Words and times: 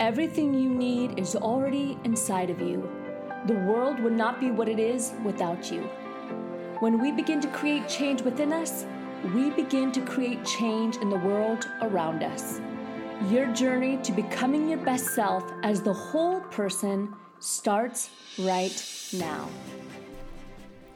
Everything 0.00 0.52
you 0.52 0.68
need 0.68 1.20
is 1.20 1.36
already 1.36 1.96
inside 2.02 2.50
of 2.50 2.60
you. 2.60 2.90
The 3.46 3.54
world 3.54 4.00
would 4.00 4.12
not 4.12 4.40
be 4.40 4.50
what 4.50 4.68
it 4.68 4.80
is 4.80 5.12
without 5.22 5.70
you. 5.70 5.82
When 6.80 7.00
we 7.00 7.12
begin 7.12 7.40
to 7.42 7.48
create 7.48 7.88
change 7.88 8.20
within 8.20 8.52
us, 8.52 8.86
we 9.32 9.50
begin 9.50 9.92
to 9.92 10.00
create 10.00 10.44
change 10.44 10.96
in 10.96 11.10
the 11.10 11.18
world 11.18 11.68
around 11.80 12.24
us. 12.24 12.60
Your 13.30 13.46
journey 13.52 13.98
to 13.98 14.10
becoming 14.10 14.68
your 14.68 14.78
best 14.78 15.14
self 15.14 15.44
as 15.62 15.80
the 15.80 15.92
whole 15.92 16.40
person 16.40 17.14
starts 17.38 18.10
right 18.40 19.08
now. 19.12 19.48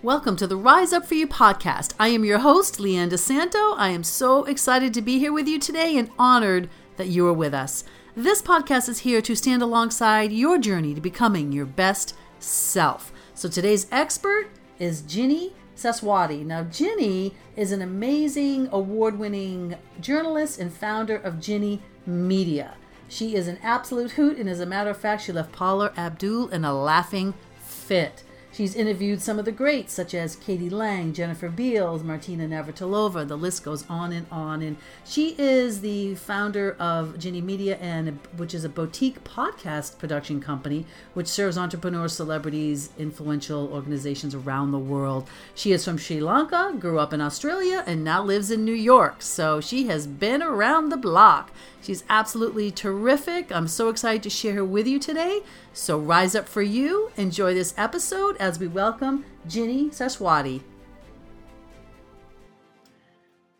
Welcome 0.02 0.34
to 0.38 0.48
the 0.48 0.56
Rise 0.56 0.92
Up 0.92 1.06
For 1.06 1.14
You 1.14 1.28
podcast. 1.28 1.94
I 2.00 2.08
am 2.08 2.24
your 2.24 2.40
host, 2.40 2.78
Leanne 2.78 3.10
DeSanto. 3.10 3.74
I 3.76 3.90
am 3.90 4.02
so 4.02 4.42
excited 4.44 4.92
to 4.94 5.02
be 5.02 5.20
here 5.20 5.32
with 5.32 5.46
you 5.46 5.60
today 5.60 5.96
and 5.96 6.10
honored 6.18 6.68
that 6.96 7.06
you 7.06 7.28
are 7.28 7.32
with 7.32 7.54
us. 7.54 7.84
This 8.18 8.42
podcast 8.42 8.88
is 8.88 8.98
here 8.98 9.22
to 9.22 9.36
stand 9.36 9.62
alongside 9.62 10.32
your 10.32 10.58
journey 10.58 10.92
to 10.92 11.00
becoming 11.00 11.52
your 11.52 11.66
best 11.66 12.16
self. 12.40 13.12
So 13.32 13.48
today's 13.48 13.86
expert 13.92 14.48
is 14.80 15.02
Ginny 15.02 15.54
Saraswati. 15.76 16.42
Now, 16.42 16.64
Ginny 16.64 17.36
is 17.54 17.70
an 17.70 17.80
amazing 17.80 18.70
award 18.72 19.20
winning 19.20 19.76
journalist 20.00 20.58
and 20.58 20.72
founder 20.72 21.14
of 21.14 21.38
Ginny 21.38 21.80
Media. 22.06 22.74
She 23.08 23.36
is 23.36 23.46
an 23.46 23.60
absolute 23.62 24.10
hoot, 24.10 24.36
and 24.36 24.48
as 24.48 24.58
a 24.58 24.66
matter 24.66 24.90
of 24.90 24.96
fact, 24.96 25.22
she 25.22 25.30
left 25.30 25.52
Paula 25.52 25.92
Abdul 25.96 26.48
in 26.48 26.64
a 26.64 26.74
laughing 26.74 27.34
fit. 27.60 28.24
She's 28.58 28.74
interviewed 28.74 29.22
some 29.22 29.38
of 29.38 29.44
the 29.44 29.52
greats, 29.52 29.92
such 29.92 30.14
as 30.14 30.34
k.d. 30.34 30.68
lang, 30.68 31.12
Jennifer 31.12 31.48
Beals, 31.48 32.02
Martina 32.02 32.48
Navratilova. 32.48 33.28
The 33.28 33.36
list 33.36 33.62
goes 33.62 33.88
on 33.88 34.10
and 34.10 34.26
on. 34.32 34.62
And 34.62 34.78
she 35.04 35.36
is 35.38 35.80
the 35.80 36.16
founder 36.16 36.74
of 36.80 37.20
Ginny 37.20 37.40
Media, 37.40 37.76
and 37.76 38.18
which 38.36 38.54
is 38.54 38.64
a 38.64 38.68
boutique 38.68 39.22
podcast 39.22 39.96
production 39.98 40.40
company 40.40 40.86
which 41.14 41.28
serves 41.28 41.56
entrepreneurs, 41.56 42.14
celebrities, 42.14 42.90
influential 42.98 43.72
organizations 43.72 44.34
around 44.34 44.72
the 44.72 44.78
world. 44.80 45.28
She 45.54 45.70
is 45.70 45.84
from 45.84 45.96
Sri 45.96 46.18
Lanka, 46.18 46.74
grew 46.80 46.98
up 46.98 47.12
in 47.12 47.20
Australia, 47.20 47.84
and 47.86 48.02
now 48.02 48.24
lives 48.24 48.50
in 48.50 48.64
New 48.64 48.72
York. 48.72 49.22
So 49.22 49.60
she 49.60 49.86
has 49.86 50.08
been 50.08 50.42
around 50.42 50.88
the 50.88 50.96
block. 50.96 51.52
She's 51.80 52.02
absolutely 52.08 52.72
terrific. 52.72 53.52
I'm 53.52 53.68
so 53.68 53.88
excited 53.88 54.24
to 54.24 54.30
share 54.30 54.54
her 54.54 54.64
with 54.64 54.88
you 54.88 54.98
today. 54.98 55.42
So 55.72 55.96
rise 55.96 56.34
up 56.34 56.48
for 56.48 56.62
you. 56.62 57.12
Enjoy 57.16 57.54
this 57.54 57.72
episode 57.76 58.36
as 58.38 58.47
we 58.56 58.66
welcome 58.66 59.26
Ginny 59.46 59.90
Saraswati. 59.90 60.62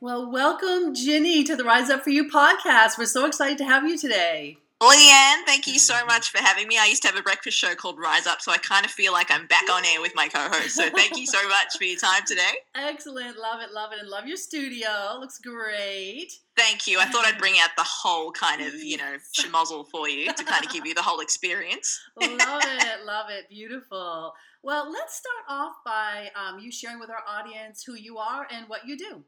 Well, 0.00 0.30
welcome, 0.30 0.94
Ginny, 0.94 1.44
to 1.44 1.56
the 1.56 1.64
Rise 1.64 1.90
Up 1.90 2.04
for 2.04 2.10
You 2.10 2.30
podcast. 2.30 2.96
We're 2.96 3.04
so 3.04 3.26
excited 3.26 3.58
to 3.58 3.64
have 3.64 3.86
you 3.86 3.98
today. 3.98 4.58
Leanne, 4.80 5.44
thank 5.44 5.66
you 5.66 5.76
so 5.80 6.06
much 6.06 6.30
for 6.30 6.38
having 6.38 6.68
me. 6.68 6.78
I 6.78 6.86
used 6.86 7.02
to 7.02 7.08
have 7.08 7.18
a 7.18 7.22
breakfast 7.22 7.58
show 7.58 7.74
called 7.74 7.98
Rise 7.98 8.28
Up, 8.28 8.40
so 8.40 8.52
I 8.52 8.58
kind 8.58 8.86
of 8.86 8.92
feel 8.92 9.12
like 9.12 9.28
I'm 9.28 9.48
back 9.48 9.64
on 9.68 9.84
air 9.84 10.00
with 10.00 10.14
my 10.14 10.28
co 10.28 10.38
host. 10.38 10.76
So 10.76 10.88
thank 10.88 11.18
you 11.18 11.26
so 11.26 11.46
much 11.48 11.76
for 11.76 11.82
your 11.82 11.98
time 11.98 12.22
today. 12.24 12.52
Excellent. 12.76 13.36
Love 13.38 13.60
it, 13.60 13.72
love 13.72 13.92
it, 13.92 13.98
and 13.98 14.08
love 14.08 14.26
your 14.26 14.36
studio. 14.36 15.18
Looks 15.18 15.38
great. 15.40 16.38
Thank 16.56 16.86
you. 16.86 17.00
I 17.00 17.06
thought 17.06 17.26
I'd 17.26 17.38
bring 17.38 17.54
out 17.60 17.70
the 17.76 17.84
whole 17.84 18.30
kind 18.30 18.62
of, 18.62 18.74
you 18.74 18.96
know, 18.98 19.16
schmozzle 19.36 19.88
for 19.88 20.08
you 20.08 20.32
to 20.32 20.44
kind 20.44 20.64
of 20.64 20.70
give 20.70 20.86
you 20.86 20.94
the 20.94 21.02
whole 21.02 21.18
experience. 21.18 22.00
love 22.16 22.62
it, 22.64 23.04
love 23.04 23.30
it. 23.30 23.48
Beautiful. 23.48 24.34
Well, 24.62 24.90
let's 24.90 25.16
start 25.16 25.44
off 25.48 25.76
by 25.84 26.30
um, 26.34 26.58
you 26.58 26.70
sharing 26.72 26.98
with 26.98 27.10
our 27.10 27.22
audience 27.28 27.84
who 27.86 27.94
you 27.94 28.18
are 28.18 28.46
and 28.50 28.68
what 28.68 28.86
you 28.86 28.96
do. 28.96 29.24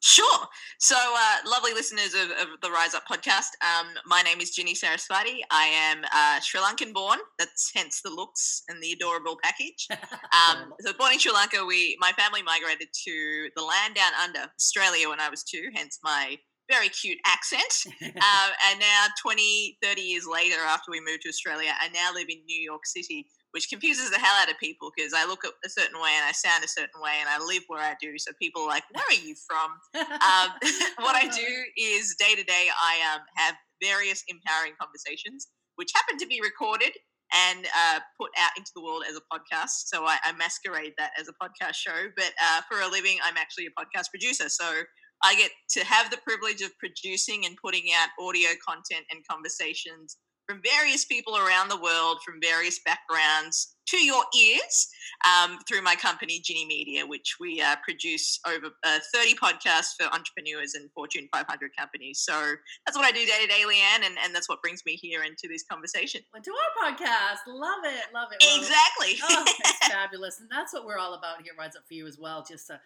Sure. 0.00 0.46
So, 0.80 0.96
uh, 0.96 1.36
lovely 1.48 1.72
listeners 1.72 2.12
of, 2.14 2.30
of, 2.32 2.60
the 2.60 2.70
Rise 2.70 2.94
Up 2.94 3.04
podcast. 3.10 3.48
Um, 3.62 3.86
my 4.04 4.20
name 4.20 4.38
is 4.38 4.50
Ginny 4.50 4.74
Saraswati. 4.74 5.42
I 5.50 5.64
am 5.64 6.04
uh, 6.14 6.40
Sri 6.40 6.60
Lankan 6.60 6.92
born. 6.92 7.18
That's 7.38 7.70
hence 7.74 8.02
the 8.04 8.10
looks 8.10 8.64
and 8.68 8.82
the 8.82 8.92
adorable 8.92 9.38
package. 9.42 9.88
Um, 10.34 10.74
so, 10.80 10.92
born 10.98 11.12
in 11.12 11.18
Sri 11.18 11.32
Lanka, 11.32 11.64
we 11.64 11.96
my 12.00 12.12
family 12.12 12.42
migrated 12.42 12.88
to 13.06 13.48
the 13.56 13.62
land 13.62 13.94
down 13.94 14.12
under 14.22 14.40
Australia 14.58 15.08
when 15.08 15.20
I 15.20 15.30
was 15.30 15.42
two. 15.42 15.70
Hence 15.74 16.00
my 16.02 16.36
very 16.70 16.88
cute 16.88 17.18
accent. 17.26 17.94
uh, 18.02 18.48
and 18.70 18.80
now, 18.80 19.06
20, 19.22 19.78
30 19.82 20.00
years 20.02 20.26
later, 20.26 20.56
after 20.66 20.90
we 20.90 21.00
moved 21.00 21.22
to 21.22 21.28
Australia, 21.28 21.72
I 21.80 21.88
now 21.88 22.12
live 22.12 22.26
in 22.28 22.44
New 22.46 22.60
York 22.60 22.84
City, 22.84 23.26
which 23.54 23.70
confuses 23.70 24.10
the 24.10 24.18
hell 24.18 24.34
out 24.42 24.50
of 24.50 24.58
people 24.58 24.90
because 24.90 25.14
I 25.14 25.24
look 25.24 25.44
a 25.44 25.70
certain 25.70 26.02
way 26.02 26.10
and 26.18 26.26
I 26.26 26.32
sound 26.32 26.64
a 26.64 26.68
certain 26.68 27.00
way 27.00 27.14
and 27.20 27.28
I 27.30 27.38
live 27.38 27.62
where 27.68 27.80
I 27.80 27.94
do. 28.00 28.18
So 28.18 28.32
people 28.42 28.62
are 28.62 28.68
like, 28.68 28.82
"Where 28.90 29.04
are 29.08 29.22
you 29.22 29.36
from?" 29.46 29.70
um, 29.94 30.50
what 30.98 31.14
I 31.14 31.30
do 31.30 31.48
is 31.78 32.16
day 32.18 32.34
to 32.34 32.42
day, 32.42 32.66
I 32.74 33.14
um, 33.14 33.22
have 33.36 33.54
various 33.80 34.24
empowering 34.26 34.74
conversations, 34.80 35.46
which 35.76 35.92
happen 35.94 36.18
to 36.18 36.26
be 36.26 36.40
recorded 36.42 36.98
and 37.32 37.66
uh, 37.66 38.00
put 38.20 38.30
out 38.42 38.50
into 38.58 38.70
the 38.74 38.82
world 38.82 39.04
as 39.08 39.16
a 39.16 39.22
podcast. 39.32 39.86
So 39.86 40.04
I, 40.04 40.18
I 40.24 40.32
masquerade 40.32 40.92
that 40.98 41.12
as 41.18 41.28
a 41.28 41.34
podcast 41.38 41.74
show, 41.74 42.10
but 42.16 42.32
uh, 42.42 42.60
for 42.68 42.80
a 42.80 42.88
living, 42.88 43.18
I'm 43.22 43.36
actually 43.36 43.66
a 43.66 43.74
podcast 43.78 44.10
producer. 44.10 44.48
So 44.48 44.82
I 45.22 45.36
get 45.36 45.52
to 45.70 45.84
have 45.84 46.10
the 46.10 46.18
privilege 46.18 46.60
of 46.60 46.76
producing 46.78 47.46
and 47.46 47.56
putting 47.64 47.86
out 47.96 48.10
audio 48.20 48.50
content 48.66 49.06
and 49.10 49.22
conversations 49.30 50.18
from 50.46 50.60
various 50.62 51.04
people 51.04 51.36
around 51.36 51.68
the 51.68 51.80
world, 51.80 52.18
from 52.24 52.40
various 52.40 52.80
backgrounds, 52.84 53.74
to 53.86 53.98
your 53.98 54.24
ears 54.38 54.88
um, 55.26 55.58
through 55.68 55.82
my 55.82 55.94
company, 55.94 56.40
Ginny 56.42 56.66
Media, 56.66 57.06
which 57.06 57.36
we 57.38 57.60
uh, 57.60 57.76
produce 57.84 58.40
over 58.46 58.68
uh, 58.84 58.98
30 59.14 59.34
podcasts 59.34 59.92
for 59.98 60.06
entrepreneurs 60.06 60.74
and 60.74 60.90
Fortune 60.92 61.28
500 61.32 61.70
companies. 61.78 62.20
So 62.20 62.54
that's 62.86 62.96
what 62.96 63.04
I 63.04 63.10
do 63.10 63.24
day 63.24 63.38
to 63.42 63.46
day, 63.46 63.62
Leanne, 63.66 64.04
and, 64.04 64.16
and 64.22 64.34
that's 64.34 64.48
what 64.48 64.62
brings 64.62 64.82
me 64.86 64.96
here 64.96 65.22
into 65.22 65.48
this 65.48 65.64
conversation. 65.70 66.22
To 66.42 66.50
our 66.50 66.92
podcast. 66.92 67.40
Love 67.46 67.84
it. 67.84 68.04
Love 68.14 68.28
it. 68.32 68.42
Well, 68.42 68.58
exactly. 68.58 69.16
oh, 69.22 69.44
it's 69.46 69.88
fabulous. 69.92 70.40
And 70.40 70.48
that's 70.50 70.72
what 70.72 70.86
we're 70.86 70.98
all 70.98 71.14
about 71.14 71.42
here, 71.42 71.52
Rise 71.58 71.76
Up 71.76 71.82
For 71.86 71.94
You 71.94 72.06
as 72.06 72.18
well. 72.18 72.44
Just 72.48 72.70
uh, 72.70 72.76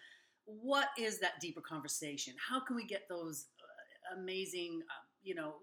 what 0.45 0.87
is 0.97 1.19
that 1.19 1.33
deeper 1.41 1.61
conversation? 1.61 2.33
How 2.47 2.59
can 2.59 2.75
we 2.75 2.85
get 2.85 3.03
those 3.09 3.47
uh, 3.61 4.19
amazing, 4.19 4.81
uh, 4.83 5.03
you 5.23 5.35
know, 5.35 5.55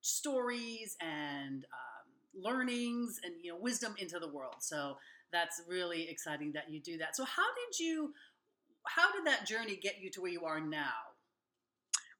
stories 0.00 0.96
and 1.00 1.64
um, 1.64 2.42
learnings 2.42 3.20
and 3.24 3.34
you 3.42 3.52
know 3.52 3.58
wisdom 3.60 3.94
into 3.98 4.18
the 4.18 4.28
world. 4.28 4.56
So 4.60 4.96
that's 5.32 5.62
really 5.68 6.08
exciting 6.08 6.52
that 6.54 6.70
you 6.70 6.80
do 6.80 6.98
that. 6.98 7.16
So 7.16 7.24
how 7.24 7.42
did 7.42 7.78
you 7.78 8.12
how 8.86 9.12
did 9.12 9.26
that 9.26 9.46
journey 9.46 9.76
get 9.76 10.00
you 10.00 10.10
to 10.10 10.20
where 10.20 10.30
you 10.30 10.44
are 10.44 10.60
now? 10.60 11.10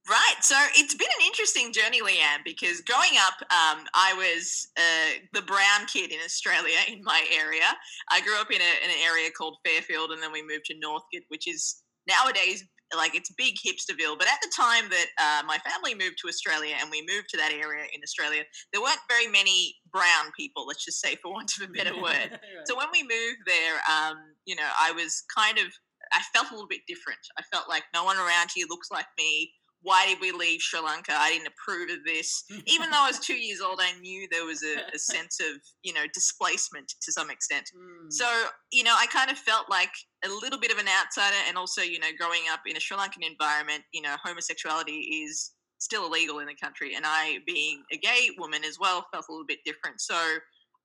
Right. 0.08 0.36
So 0.40 0.56
it's 0.74 0.94
been 0.94 1.08
an 1.20 1.26
interesting 1.26 1.72
journey, 1.72 2.00
Leanne, 2.00 2.42
because 2.44 2.80
growing 2.80 3.18
up, 3.20 3.34
um, 3.52 3.84
I 3.94 4.14
was 4.16 4.68
uh, 4.78 5.20
the 5.34 5.42
brown 5.42 5.86
kid 5.92 6.10
in 6.10 6.18
Australia 6.24 6.78
in 6.88 7.02
my 7.04 7.24
area. 7.32 7.76
I 8.10 8.20
grew 8.22 8.40
up 8.40 8.50
in, 8.50 8.60
a, 8.60 8.84
in, 8.84 8.90
an 8.90 8.96
area 9.04 9.30
called 9.30 9.58
Fairfield, 9.64 10.10
and 10.10 10.22
then 10.22 10.32
we 10.32 10.42
moved 10.42 10.64
to 10.66 10.74
Northcote, 10.74 11.24
which 11.28 11.46
is 11.46 11.82
nowadays 12.08 12.64
like 12.96 13.14
it's 13.14 13.30
big 13.32 13.54
hipsterville. 13.54 14.18
But 14.18 14.28
at 14.28 14.38
the 14.42 14.50
time 14.54 14.90
that 14.90 15.06
uh, 15.20 15.46
my 15.46 15.58
family 15.58 15.94
moved 15.94 16.18
to 16.22 16.28
Australia 16.28 16.74
and 16.80 16.90
we 16.90 17.04
moved 17.08 17.28
to 17.30 17.36
that 17.38 17.52
area 17.52 17.84
in 17.92 18.00
Australia, 18.02 18.42
there 18.72 18.82
weren't 18.82 19.00
very 19.08 19.28
many 19.28 19.76
brown 19.92 20.32
people. 20.36 20.66
Let's 20.66 20.84
just 20.84 21.00
say, 21.00 21.16
for 21.22 21.32
want 21.32 21.52
of 21.60 21.68
a 21.68 21.72
better 21.72 21.94
word. 22.02 22.30
right. 22.30 22.66
So 22.66 22.76
when 22.76 22.88
we 22.92 23.02
moved 23.02 23.42
there, 23.46 23.76
um, 23.90 24.16
you 24.46 24.56
know, 24.56 24.68
I 24.78 24.92
was 24.92 25.22
kind 25.34 25.58
of 25.58 25.66
I 26.12 26.20
felt 26.34 26.50
a 26.50 26.54
little 26.54 26.68
bit 26.68 26.80
different. 26.88 27.20
I 27.38 27.42
felt 27.52 27.68
like 27.68 27.84
no 27.94 28.04
one 28.04 28.16
around 28.16 28.50
here 28.54 28.66
looks 28.68 28.90
like 28.90 29.06
me 29.18 29.52
why 29.82 30.06
did 30.06 30.18
we 30.20 30.32
leave 30.32 30.60
Sri 30.60 30.80
Lanka? 30.80 31.12
I 31.14 31.30
didn't 31.30 31.48
approve 31.48 31.90
of 31.90 32.04
this. 32.04 32.44
Even 32.66 32.90
though 32.90 33.02
I 33.02 33.08
was 33.08 33.18
two 33.18 33.36
years 33.36 33.60
old, 33.60 33.80
I 33.82 33.98
knew 34.00 34.28
there 34.30 34.44
was 34.44 34.62
a, 34.62 34.94
a 34.94 34.98
sense 35.12 35.40
of, 35.40 35.60
you 35.82 35.92
know, 35.92 36.04
displacement 36.12 36.92
to 37.00 37.12
some 37.12 37.30
extent. 37.30 37.70
Mm. 37.74 38.12
So, 38.12 38.26
you 38.72 38.84
know, 38.84 38.94
I 38.96 39.06
kind 39.06 39.30
of 39.30 39.38
felt 39.38 39.70
like 39.70 39.92
a 40.24 40.28
little 40.28 40.60
bit 40.60 40.70
of 40.70 40.78
an 40.78 40.86
outsider. 40.86 41.36
And 41.48 41.56
also, 41.56 41.80
you 41.80 41.98
know, 41.98 42.08
growing 42.18 42.42
up 42.52 42.60
in 42.66 42.76
a 42.76 42.80
Sri 42.80 42.96
Lankan 42.96 43.28
environment, 43.28 43.82
you 43.92 44.02
know, 44.02 44.16
homosexuality 44.22 45.24
is 45.24 45.52
still 45.78 46.06
illegal 46.06 46.40
in 46.40 46.46
the 46.46 46.54
country. 46.54 46.94
And 46.94 47.04
I, 47.06 47.38
being 47.46 47.82
a 47.92 47.96
gay 47.96 48.28
woman 48.38 48.64
as 48.64 48.78
well, 48.78 49.06
felt 49.12 49.26
a 49.28 49.32
little 49.32 49.46
bit 49.46 49.60
different. 49.64 50.00
So 50.00 50.14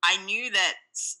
I 0.04 0.24
knew 0.24 0.50
that 0.50 0.74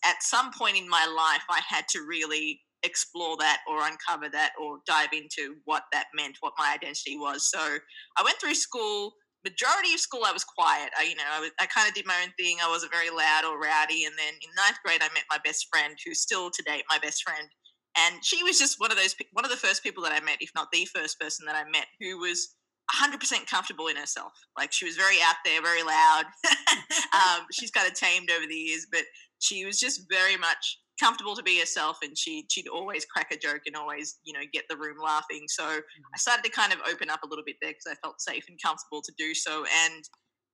at 0.04 0.22
some 0.22 0.50
point 0.52 0.76
in 0.76 0.88
my 0.88 1.06
life, 1.06 1.44
I 1.50 1.60
had 1.66 1.84
to 1.90 2.06
really 2.08 2.60
explore 2.86 3.36
that 3.38 3.60
or 3.68 3.86
uncover 3.86 4.28
that 4.30 4.52
or 4.60 4.78
dive 4.86 5.12
into 5.12 5.56
what 5.64 5.82
that 5.92 6.06
meant, 6.14 6.36
what 6.40 6.54
my 6.58 6.72
identity 6.74 7.16
was. 7.16 7.50
So 7.50 7.58
I 7.60 8.22
went 8.22 8.40
through 8.40 8.54
school. 8.54 9.14
Majority 9.44 9.94
of 9.94 10.00
school, 10.00 10.22
I 10.26 10.32
was 10.32 10.42
quiet. 10.42 10.90
I, 10.98 11.04
you 11.04 11.14
know, 11.14 11.22
I, 11.28 11.50
I 11.60 11.66
kind 11.66 11.86
of 11.86 11.94
did 11.94 12.06
my 12.06 12.16
own 12.22 12.32
thing. 12.38 12.56
I 12.62 12.70
wasn't 12.70 12.92
very 12.92 13.10
loud 13.10 13.44
or 13.44 13.60
rowdy. 13.60 14.04
And 14.04 14.14
then 14.18 14.34
in 14.34 14.50
ninth 14.56 14.78
grade, 14.84 15.02
I 15.02 15.12
met 15.14 15.22
my 15.30 15.38
best 15.44 15.66
friend, 15.70 15.96
who's 16.04 16.20
still 16.20 16.50
to 16.50 16.62
date 16.62 16.84
my 16.90 16.98
best 16.98 17.22
friend. 17.22 17.46
And 17.96 18.24
she 18.24 18.42
was 18.42 18.58
just 18.58 18.80
one 18.80 18.90
of 18.90 18.96
those, 18.96 19.14
one 19.32 19.44
of 19.44 19.50
the 19.50 19.56
first 19.56 19.82
people 19.82 20.02
that 20.02 20.12
I 20.12 20.24
met, 20.24 20.38
if 20.40 20.50
not 20.54 20.68
the 20.72 20.86
first 20.86 21.20
person 21.20 21.46
that 21.46 21.54
I 21.54 21.68
met, 21.70 21.86
who 22.00 22.18
was 22.18 22.56
100% 22.94 23.46
comfortable 23.46 23.88
in 23.88 23.96
herself. 23.96 24.32
Like 24.56 24.72
she 24.72 24.84
was 24.84 24.96
very 24.96 25.16
out 25.22 25.36
there, 25.44 25.62
very 25.62 25.82
loud. 25.82 26.24
um, 27.14 27.46
she's 27.52 27.70
kind 27.70 27.88
of 27.88 27.94
tamed 27.94 28.30
over 28.30 28.46
the 28.46 28.54
years, 28.54 28.86
but 28.90 29.02
she 29.38 29.64
was 29.64 29.78
just 29.78 30.02
very 30.10 30.36
much 30.36 30.78
comfortable 31.00 31.36
to 31.36 31.42
be 31.42 31.58
herself 31.58 31.98
and 32.02 32.16
she 32.16 32.46
she'd 32.50 32.68
always 32.68 33.04
crack 33.04 33.30
a 33.32 33.36
joke 33.36 33.62
and 33.66 33.76
always 33.76 34.18
you 34.24 34.32
know 34.32 34.40
get 34.52 34.64
the 34.68 34.76
room 34.76 34.96
laughing 35.02 35.44
so 35.46 35.64
mm-hmm. 35.64 36.14
i 36.14 36.18
started 36.18 36.42
to 36.42 36.50
kind 36.50 36.72
of 36.72 36.78
open 36.90 37.10
up 37.10 37.20
a 37.24 37.28
little 37.28 37.44
bit 37.44 37.56
there 37.60 37.70
because 37.70 37.86
i 37.90 37.94
felt 38.06 38.20
safe 38.20 38.44
and 38.48 38.58
comfortable 38.62 39.02
to 39.02 39.12
do 39.18 39.34
so 39.34 39.64
and 39.86 40.04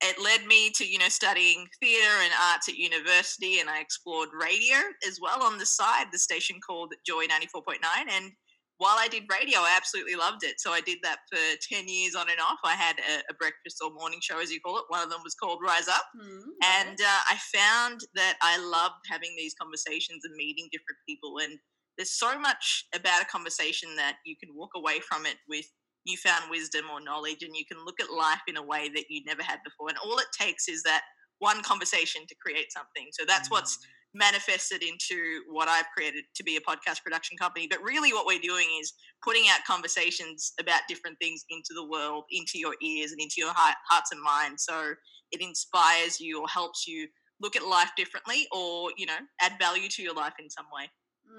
it 0.03 0.21
led 0.21 0.47
me 0.47 0.71
to 0.71 0.85
you 0.85 0.99
know 0.99 1.09
studying 1.09 1.67
theatre 1.81 2.19
and 2.23 2.33
arts 2.51 2.69
at 2.69 2.77
university, 2.77 3.61
and 3.61 3.71
I 3.71 3.81
explored 3.81 4.31
radio 4.33 4.77
as 5.07 5.21
well 5.23 5.43
on 5.43 5.59
the 5.59 5.67
side. 5.67 6.07
The 6.11 6.19
station 6.19 6.57
called 6.67 6.93
Joy 7.07 7.27
ninety 7.29 7.47
four 7.47 7.63
point 7.63 7.81
nine, 7.83 8.09
and 8.11 8.33
while 8.83 8.99
I 8.99 9.07
did 9.07 9.31
radio, 9.31 9.61
I 9.61 9.75
absolutely 9.77 10.17
loved 10.17 10.43
it. 10.43 10.59
So 10.59 10.73
I 10.73 10.81
did 10.81 10.99
that 11.05 11.19
for 11.31 11.39
10 11.71 11.87
years 11.87 12.17
on 12.17 12.27
and 12.29 12.41
off. 12.41 12.59
I 12.65 12.75
had 12.75 12.99
a, 12.99 13.23
a 13.31 13.35
breakfast 13.39 13.79
or 13.79 13.95
morning 13.95 14.19
show, 14.21 14.41
as 14.41 14.51
you 14.51 14.59
call 14.61 14.77
it. 14.79 14.85
One 14.89 15.05
of 15.05 15.09
them 15.09 15.21
was 15.23 15.37
called 15.37 15.61
Rise 15.65 15.87
Up. 15.87 16.03
Mm-hmm. 16.19 16.51
And 16.83 16.99
uh, 16.99 17.23
I 17.31 17.39
found 17.55 18.01
that 18.17 18.39
I 18.43 18.59
loved 18.59 19.07
having 19.09 19.31
these 19.39 19.55
conversations 19.55 20.25
and 20.25 20.35
meeting 20.35 20.67
different 20.73 20.99
people. 21.09 21.39
And 21.39 21.61
there's 21.97 22.19
so 22.19 22.37
much 22.41 22.87
about 22.93 23.23
a 23.23 23.27
conversation 23.27 23.95
that 23.95 24.17
you 24.27 24.35
can 24.43 24.51
walk 24.53 24.71
away 24.75 24.99
from 24.99 25.27
it 25.27 25.37
with 25.49 25.67
newfound 26.05 26.51
wisdom 26.51 26.87
or 26.93 27.01
knowledge, 27.01 27.45
and 27.47 27.55
you 27.55 27.63
can 27.71 27.85
look 27.87 28.01
at 28.01 28.11
life 28.11 28.43
in 28.49 28.57
a 28.57 28.67
way 28.67 28.91
that 28.93 29.05
you 29.09 29.23
never 29.25 29.43
had 29.45 29.61
before. 29.63 29.91
And 29.91 29.99
all 29.99 30.19
it 30.19 30.27
takes 30.37 30.67
is 30.67 30.83
that 30.83 31.03
one 31.39 31.63
conversation 31.63 32.23
to 32.27 32.35
create 32.45 32.73
something. 32.73 33.07
So 33.13 33.23
that's 33.25 33.47
mm-hmm. 33.47 33.63
what's 33.63 33.79
manifested 34.15 34.83
into 34.83 35.43
what 35.51 35.69
I've 35.69 35.87
created 35.97 36.25
to 36.35 36.45
be 36.45 36.57
a 36.57 36.61
podcast 36.61 37.03
production 37.03 37.37
company. 37.37 37.67
But 37.69 37.83
really, 37.83 38.13
what 38.13 38.27
we're 38.27 38.41
doing 38.41 38.67
is 38.81 38.93
putting 39.23 39.45
out 39.49 39.61
conversations 39.67 40.53
about 40.61 40.83
different 40.89 41.19
things 41.19 41.45
into 41.51 41.75
the 41.75 41.87
world, 41.87 42.25
into 42.31 42.59
your 42.59 42.75
ears, 42.83 43.13
and 43.13 43.21
into 43.21 43.37
your 43.39 43.53
heart, 43.53 43.77
hearts 43.89 44.13
and 44.13 44.23
minds. 44.23 44.65
So 44.65 44.95
it 45.31 45.41
inspires 45.41 46.21
you 46.21 46.43
or 46.43 46.49
helps 46.49 46.87
you 46.87 47.09
look 47.41 47.57
at 47.57 47.67
life 47.67 47.91
differently, 47.97 48.47
or 48.53 48.91
you 48.97 49.07
know, 49.07 49.19
add 49.41 49.53
value 49.59 49.89
to 49.89 50.03
your 50.03 50.15
life 50.15 50.35
in 50.39 50.51
some 50.51 50.67
way. 50.73 50.91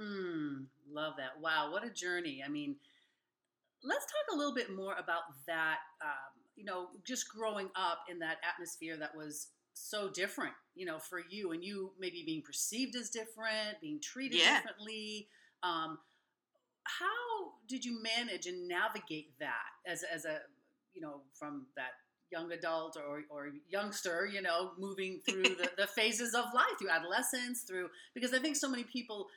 Mm, 0.01 0.65
love 0.91 1.13
that! 1.17 1.39
Wow, 1.39 1.71
what 1.71 1.85
a 1.85 1.89
journey! 1.89 2.41
I 2.45 2.49
mean, 2.49 2.75
let's 3.83 4.05
talk 4.05 4.35
a 4.35 4.37
little 4.37 4.53
bit 4.53 4.75
more 4.75 4.93
about 4.93 5.23
that. 5.47 5.77
Um, 6.01 6.41
you 6.55 6.65
know, 6.65 6.87
just 7.05 7.29
growing 7.29 7.69
up 7.75 7.99
in 8.09 8.19
that 8.19 8.37
atmosphere 8.47 8.97
that 8.97 9.15
was 9.15 9.49
so 9.73 10.09
different, 10.09 10.53
you 10.75 10.85
know, 10.85 10.99
for 10.99 11.21
you 11.29 11.51
and 11.51 11.63
you 11.63 11.91
maybe 11.99 12.23
being 12.25 12.41
perceived 12.41 12.95
as 12.95 13.09
different, 13.09 13.81
being 13.81 13.99
treated 14.01 14.39
yeah. 14.39 14.57
differently. 14.57 15.27
Um, 15.63 15.97
how 16.83 17.53
did 17.67 17.85
you 17.85 18.01
manage 18.01 18.45
and 18.45 18.67
navigate 18.67 19.37
that 19.39 19.71
as, 19.87 20.03
as 20.03 20.25
a, 20.25 20.39
you 20.93 21.01
know, 21.01 21.21
from 21.33 21.67
that 21.75 21.91
young 22.31 22.51
adult 22.51 22.97
or, 22.97 23.23
or 23.29 23.51
youngster, 23.69 24.27
you 24.31 24.41
know, 24.41 24.71
moving 24.77 25.21
through 25.27 25.43
the, 25.43 25.69
the 25.77 25.87
phases 25.95 26.33
of 26.33 26.45
life, 26.53 26.65
through 26.79 26.89
adolescence, 26.89 27.61
through, 27.61 27.89
because 28.13 28.33
I 28.33 28.39
think 28.39 28.55
so 28.55 28.69
many 28.69 28.83
people, 28.83 29.27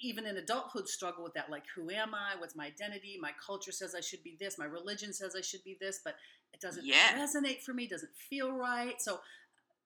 even 0.00 0.26
in 0.26 0.36
adulthood, 0.36 0.88
struggle 0.88 1.24
with 1.24 1.34
that. 1.34 1.50
Like, 1.50 1.64
who 1.74 1.90
am 1.90 2.14
I? 2.14 2.38
What's 2.38 2.54
my 2.54 2.66
identity? 2.66 3.18
My 3.20 3.32
culture 3.44 3.72
says 3.72 3.94
I 3.96 4.00
should 4.00 4.22
be 4.22 4.36
this. 4.38 4.58
My 4.58 4.64
religion 4.64 5.12
says 5.12 5.34
I 5.36 5.40
should 5.40 5.64
be 5.64 5.76
this, 5.80 6.00
but 6.04 6.14
it 6.52 6.60
doesn't 6.60 6.86
yeah. 6.86 7.18
resonate 7.18 7.60
for 7.60 7.74
me, 7.74 7.86
doesn't 7.86 8.14
feel 8.30 8.52
right. 8.52 9.00
So, 9.00 9.20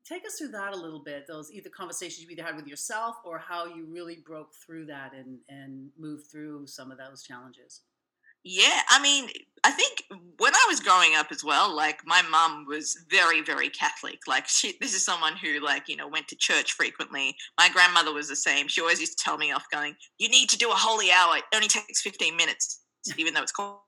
take 0.07 0.25
us 0.27 0.39
through 0.39 0.49
that 0.49 0.73
a 0.73 0.77
little 0.77 1.03
bit 1.03 1.27
those 1.27 1.53
either 1.53 1.71
conversations 1.71 2.23
you 2.23 2.31
either 2.31 2.43
had 2.43 2.57
with 2.57 2.67
yourself 2.67 3.17
or 3.25 3.39
how 3.39 3.67
you 3.67 3.87
really 3.89 4.19
broke 4.27 4.53
through 4.55 4.87
that 4.87 5.13
and 5.15 5.39
and 5.49 5.91
moved 5.99 6.31
through 6.31 6.67
some 6.67 6.91
of 6.91 6.99
those 6.99 7.23
challenges. 7.23 7.83
Yeah 8.43 8.81
i 8.89 9.01
mean 9.03 9.29
i 9.65 9.71
think 9.71 10.05
when 10.39 10.55
i 10.55 10.67
was 10.67 10.81
growing 10.81 11.15
up 11.15 11.27
as 11.31 11.45
well 11.45 11.75
like 11.75 12.01
my 12.07 12.23
mum 12.23 12.65
was 12.67 12.97
very 13.11 13.43
very 13.43 13.69
catholic. 13.69 14.21
Like 14.27 14.49
she 14.49 14.77
this 14.81 14.95
is 14.95 15.05
someone 15.05 15.37
who 15.37 15.61
like 15.61 15.89
you 15.89 15.97
know 15.97 16.09
went 16.09 16.29
to 16.29 16.37
church 16.37 16.73
frequently. 16.73 17.37
My 17.59 17.69
grandmother 17.69 18.15
was 18.15 18.29
the 18.29 18.37
same. 18.37 18.69
She 18.69 18.81
always 18.81 19.01
used 19.01 19.19
to 19.19 19.25
tell 19.25 19.37
me 19.37 19.53
off 19.53 19.65
going 19.71 19.95
you 20.19 20.29
need 20.29 20.49
to 20.51 20.59
do 20.59 20.71
a 20.71 20.75
holy 20.75 21.11
hour. 21.11 21.37
It 21.37 21.45
only 21.55 21.69
takes 21.69 22.01
15 22.01 22.37
minutes 22.37 22.81
even 23.19 23.35
though 23.35 23.43
it's 23.43 23.53
called 23.53 23.81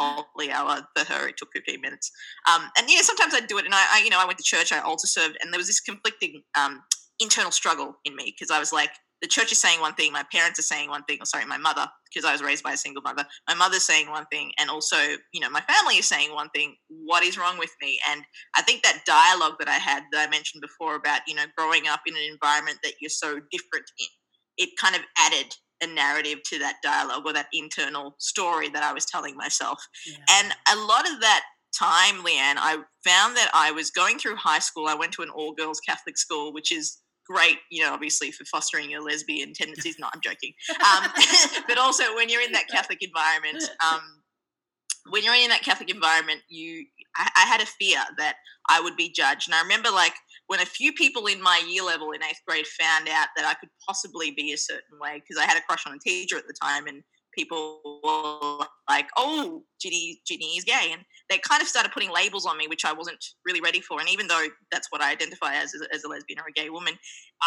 holy 0.00 0.50
hour 0.50 0.86
for 0.96 1.04
her. 1.12 1.28
It 1.28 1.36
took 1.36 1.50
15 1.54 1.80
minutes. 1.80 2.10
Um, 2.52 2.62
and 2.78 2.86
yeah, 2.88 3.00
sometimes 3.02 3.34
I'd 3.34 3.46
do 3.46 3.58
it. 3.58 3.64
And 3.64 3.74
I, 3.74 3.98
I, 3.98 4.02
you 4.02 4.10
know, 4.10 4.20
I 4.20 4.26
went 4.26 4.38
to 4.38 4.44
church, 4.44 4.72
I 4.72 4.80
altar 4.80 5.06
served, 5.06 5.38
and 5.42 5.52
there 5.52 5.58
was 5.58 5.66
this 5.66 5.80
conflicting 5.80 6.42
um, 6.58 6.82
internal 7.18 7.52
struggle 7.52 7.96
in 8.04 8.16
me 8.16 8.34
because 8.36 8.50
I 8.50 8.58
was 8.58 8.72
like, 8.72 8.90
the 9.22 9.28
church 9.28 9.52
is 9.52 9.60
saying 9.60 9.80
one 9.80 9.94
thing, 9.94 10.12
my 10.12 10.24
parents 10.32 10.58
are 10.58 10.62
saying 10.62 10.88
one 10.88 11.04
thing, 11.04 11.18
or 11.20 11.26
sorry, 11.26 11.44
my 11.44 11.58
mother, 11.58 11.86
because 12.08 12.26
I 12.26 12.32
was 12.32 12.42
raised 12.42 12.64
by 12.64 12.72
a 12.72 12.76
single 12.76 13.02
mother, 13.02 13.24
my 13.46 13.54
mother's 13.54 13.84
saying 13.84 14.08
one 14.08 14.24
thing, 14.32 14.50
and 14.58 14.70
also, 14.70 14.96
you 15.32 15.40
know, 15.40 15.50
my 15.50 15.60
family 15.60 15.96
is 15.96 16.06
saying 16.06 16.34
one 16.34 16.48
thing. 16.54 16.74
What 16.88 17.22
is 17.22 17.36
wrong 17.36 17.58
with 17.58 17.74
me? 17.82 17.98
And 18.10 18.22
I 18.56 18.62
think 18.62 18.82
that 18.82 19.02
dialogue 19.04 19.56
that 19.58 19.68
I 19.68 19.74
had 19.74 20.04
that 20.12 20.26
I 20.26 20.30
mentioned 20.30 20.62
before 20.62 20.94
about, 20.94 21.20
you 21.26 21.34
know, 21.34 21.44
growing 21.56 21.86
up 21.86 22.00
in 22.06 22.16
an 22.16 22.22
environment 22.30 22.78
that 22.82 22.94
you're 23.00 23.10
so 23.10 23.40
different 23.50 23.84
in, 23.98 24.06
it 24.56 24.70
kind 24.78 24.96
of 24.96 25.02
added 25.18 25.54
a 25.82 25.86
narrative 25.86 26.38
to 26.46 26.58
that 26.58 26.76
dialogue 26.82 27.22
or 27.24 27.32
that 27.32 27.48
internal 27.52 28.14
story 28.18 28.68
that 28.68 28.82
I 28.82 28.92
was 28.92 29.04
telling 29.04 29.36
myself. 29.36 29.82
Yeah. 30.06 30.16
And 30.30 30.52
a 30.72 30.76
lot 30.84 31.10
of 31.10 31.20
that 31.20 31.42
time, 31.78 32.22
Leanne, 32.24 32.56
I 32.58 32.78
found 33.04 33.36
that 33.36 33.50
I 33.54 33.70
was 33.72 33.90
going 33.90 34.18
through 34.18 34.36
high 34.36 34.58
school. 34.58 34.86
I 34.86 34.94
went 34.94 35.12
to 35.12 35.22
an 35.22 35.30
all 35.30 35.52
girls 35.52 35.80
Catholic 35.80 36.18
school, 36.18 36.52
which 36.52 36.72
is 36.72 36.98
great, 37.26 37.58
you 37.70 37.82
know, 37.82 37.92
obviously 37.92 38.32
for 38.32 38.44
fostering 38.44 38.90
your 38.90 39.02
lesbian 39.02 39.52
tendencies. 39.54 39.96
Not, 39.98 40.12
I'm 40.14 40.20
joking. 40.22 40.52
Um, 40.70 41.10
but 41.68 41.78
also 41.78 42.14
when 42.16 42.28
you're 42.28 42.42
in 42.42 42.52
that 42.52 42.68
Catholic 42.70 43.02
environment, 43.02 43.70
um, 43.86 44.00
when 45.08 45.24
you're 45.24 45.34
in 45.34 45.48
that 45.50 45.62
Catholic 45.62 45.90
environment, 45.90 46.40
you, 46.48 46.84
I, 47.16 47.30
I 47.36 47.46
had 47.46 47.60
a 47.62 47.66
fear 47.66 47.98
that 48.18 48.36
I 48.68 48.80
would 48.80 48.96
be 48.96 49.10
judged. 49.10 49.48
And 49.48 49.54
I 49.54 49.62
remember 49.62 49.90
like 49.90 50.14
when 50.50 50.58
a 50.58 50.66
few 50.66 50.92
people 50.92 51.26
in 51.26 51.40
my 51.40 51.62
year 51.68 51.84
level 51.84 52.10
in 52.10 52.20
eighth 52.24 52.40
grade 52.44 52.66
found 52.66 53.08
out 53.08 53.28
that 53.36 53.46
I 53.46 53.54
could 53.54 53.68
possibly 53.86 54.32
be 54.32 54.52
a 54.52 54.58
certain 54.58 54.98
way, 55.00 55.22
because 55.22 55.40
I 55.40 55.46
had 55.46 55.56
a 55.56 55.60
crush 55.60 55.86
on 55.86 55.94
a 55.94 55.98
teacher 56.00 56.36
at 56.36 56.48
the 56.48 56.54
time, 56.60 56.88
and 56.88 57.04
people 57.32 58.00
were 58.02 58.66
like, 58.88 59.06
"Oh, 59.16 59.64
Ginny, 59.80 60.20
Ginny 60.26 60.56
is 60.56 60.64
gay," 60.64 60.90
and 60.90 61.04
they 61.28 61.38
kind 61.38 61.62
of 61.62 61.68
started 61.68 61.92
putting 61.92 62.10
labels 62.10 62.46
on 62.46 62.58
me, 62.58 62.66
which 62.66 62.84
I 62.84 62.92
wasn't 62.92 63.24
really 63.46 63.60
ready 63.60 63.80
for. 63.80 64.00
And 64.00 64.08
even 64.08 64.26
though 64.26 64.44
that's 64.72 64.88
what 64.90 65.00
I 65.00 65.12
identify 65.12 65.54
as 65.54 65.72
as 65.92 66.02
a 66.02 66.08
lesbian 66.08 66.40
or 66.40 66.48
a 66.48 66.52
gay 66.52 66.68
woman, 66.68 66.98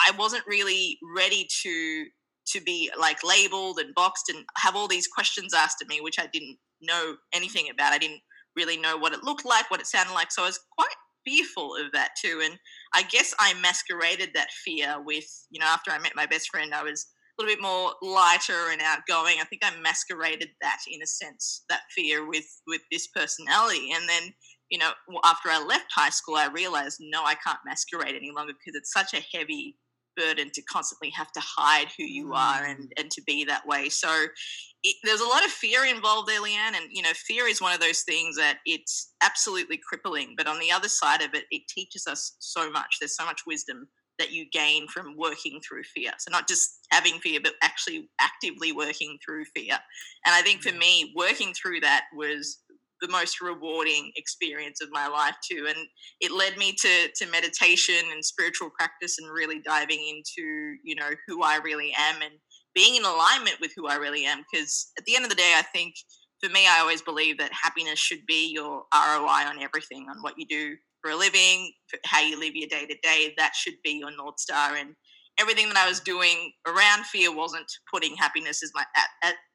I 0.07 0.11
wasn't 0.11 0.47
really 0.47 0.97
ready 1.13 1.45
to 1.63 2.05
to 2.53 2.61
be 2.61 2.89
like 2.97 3.21
labeled 3.21 3.79
and 3.79 3.93
boxed 3.95 4.29
and 4.29 4.45
have 4.59 4.77
all 4.77 4.87
these 4.87 5.07
questions 5.07 5.53
asked 5.53 5.81
of 5.81 5.89
me, 5.89 5.99
which 5.99 6.19
I 6.19 6.27
didn't 6.31 6.57
know 6.81 7.17
anything 7.33 7.69
about. 7.69 7.91
I 7.91 7.97
didn't 7.97 8.21
really 8.55 8.77
know 8.77 8.95
what 8.95 9.11
it 9.13 9.25
looked 9.25 9.45
like, 9.45 9.69
what 9.69 9.81
it 9.81 9.87
sounded 9.87 10.13
like. 10.13 10.31
So 10.31 10.43
I 10.43 10.45
was 10.45 10.59
quite 10.77 10.95
fearful 11.25 11.75
of 11.75 11.91
that 11.93 12.11
too. 12.21 12.41
And 12.43 12.57
I 12.93 13.03
guess 13.03 13.33
I 13.39 13.53
masqueraded 13.55 14.31
that 14.33 14.51
fear 14.65 15.01
with, 15.03 15.25
you 15.49 15.59
know, 15.59 15.67
after 15.67 15.91
I 15.91 15.99
met 15.99 16.15
my 16.15 16.25
best 16.25 16.49
friend, 16.49 16.73
I 16.73 16.83
was 16.83 17.07
a 17.37 17.41
little 17.41 17.55
bit 17.55 17.61
more 17.61 17.93
lighter 18.01 18.71
and 18.71 18.81
outgoing. 18.81 19.37
I 19.41 19.45
think 19.45 19.63
I 19.63 19.71
masqueraded 19.81 20.49
that 20.61 20.79
in 20.91 21.01
a 21.01 21.07
sense, 21.07 21.63
that 21.69 21.81
fear 21.95 22.27
with 22.27 22.45
with 22.67 22.81
this 22.91 23.07
personality. 23.07 23.91
And 23.93 24.07
then, 24.07 24.33
you 24.69 24.77
know, 24.77 24.91
after 25.23 25.49
I 25.49 25.63
left 25.63 25.87
high 25.95 26.11
school, 26.11 26.35
I 26.35 26.47
realized 26.47 26.97
no, 26.99 27.23
I 27.23 27.35
can't 27.35 27.59
masquerade 27.65 28.15
any 28.15 28.31
longer 28.31 28.53
because 28.53 28.77
it's 28.77 28.93
such 28.93 29.13
a 29.13 29.37
heavy 29.37 29.77
burden 30.15 30.51
to 30.53 30.61
constantly 30.63 31.09
have 31.09 31.31
to 31.31 31.41
hide 31.41 31.87
who 31.97 32.03
you 32.03 32.33
are 32.33 32.63
and, 32.63 32.85
mm. 32.85 32.89
and 32.99 33.11
to 33.11 33.21
be 33.25 33.45
that 33.45 33.65
way. 33.65 33.89
So 33.89 34.27
it, 34.83 34.95
there's 35.03 35.21
a 35.21 35.27
lot 35.27 35.45
of 35.45 35.51
fear 35.51 35.85
involved 35.85 36.27
there, 36.27 36.41
Leanne. 36.41 36.75
And, 36.75 36.89
you 36.91 37.01
know, 37.01 37.13
fear 37.15 37.47
is 37.47 37.61
one 37.61 37.73
of 37.73 37.79
those 37.79 38.01
things 38.01 38.35
that 38.35 38.59
it's 38.65 39.13
absolutely 39.23 39.79
crippling. 39.87 40.35
But 40.37 40.47
on 40.47 40.59
the 40.59 40.71
other 40.71 40.89
side 40.89 41.21
of 41.21 41.33
it, 41.33 41.45
it 41.51 41.63
teaches 41.69 42.05
us 42.05 42.35
so 42.39 42.69
much. 42.69 42.97
There's 42.99 43.15
so 43.15 43.25
much 43.25 43.41
wisdom 43.47 43.87
that 44.19 44.31
you 44.31 44.45
gain 44.51 44.87
from 44.87 45.17
working 45.17 45.59
through 45.67 45.83
fear. 45.83 46.11
So 46.19 46.29
not 46.31 46.47
just 46.47 46.79
having 46.91 47.19
fear, 47.19 47.39
but 47.41 47.53
actually 47.63 48.09
actively 48.19 48.71
working 48.71 49.17
through 49.25 49.45
fear. 49.55 49.79
And 50.25 50.35
I 50.35 50.41
think 50.41 50.61
for 50.61 50.75
me, 50.75 51.13
working 51.15 51.53
through 51.53 51.79
that 51.79 52.03
was 52.15 52.59
the 53.01 53.07
most 53.09 53.41
rewarding 53.41 54.11
experience 54.15 54.79
of 54.81 54.87
my 54.91 55.07
life 55.07 55.35
too 55.43 55.65
and 55.67 55.77
it 56.21 56.31
led 56.31 56.57
me 56.57 56.73
to 56.73 57.09
to 57.13 57.29
meditation 57.29 57.95
and 58.13 58.23
spiritual 58.23 58.69
practice 58.69 59.17
and 59.19 59.29
really 59.29 59.59
diving 59.59 59.99
into 60.07 60.75
you 60.83 60.95
know 60.95 61.09
who 61.27 61.43
I 61.43 61.57
really 61.57 61.93
am 61.97 62.21
and 62.21 62.35
being 62.75 62.95
in 62.95 63.05
alignment 63.05 63.57
with 63.61 63.71
who 63.75 63.87
I 63.87 63.95
really 63.95 64.25
am 64.25 64.43
because 64.51 64.91
at 64.97 65.05
the 65.05 65.15
end 65.15 65.25
of 65.25 65.29
the 65.29 65.35
day 65.35 65.53
I 65.57 65.61
think 65.61 65.95
for 66.41 66.49
me 66.49 66.67
I 66.67 66.79
always 66.79 67.01
believe 67.01 67.37
that 67.37 67.51
happiness 67.53 67.99
should 67.99 68.25
be 68.27 68.51
your 68.53 68.83
ROI 68.93 69.47
on 69.47 69.61
everything 69.61 70.07
on 70.09 70.21
what 70.21 70.35
you 70.37 70.45
do 70.47 70.75
for 71.01 71.11
a 71.11 71.15
living 71.15 71.71
how 72.05 72.21
you 72.21 72.39
live 72.39 72.55
your 72.55 72.69
day 72.69 72.85
to 72.85 72.95
day 73.03 73.33
that 73.37 73.55
should 73.55 73.75
be 73.83 73.91
your 73.91 74.15
north 74.15 74.39
star 74.39 74.75
and 74.75 74.95
everything 75.39 75.67
that 75.67 75.77
I 75.77 75.87
was 75.87 75.99
doing 75.99 76.51
around 76.67 77.05
fear 77.05 77.35
wasn't 77.35 77.71
putting 77.91 78.15
happiness 78.15 78.63
as 78.63 78.71
my 78.73 78.85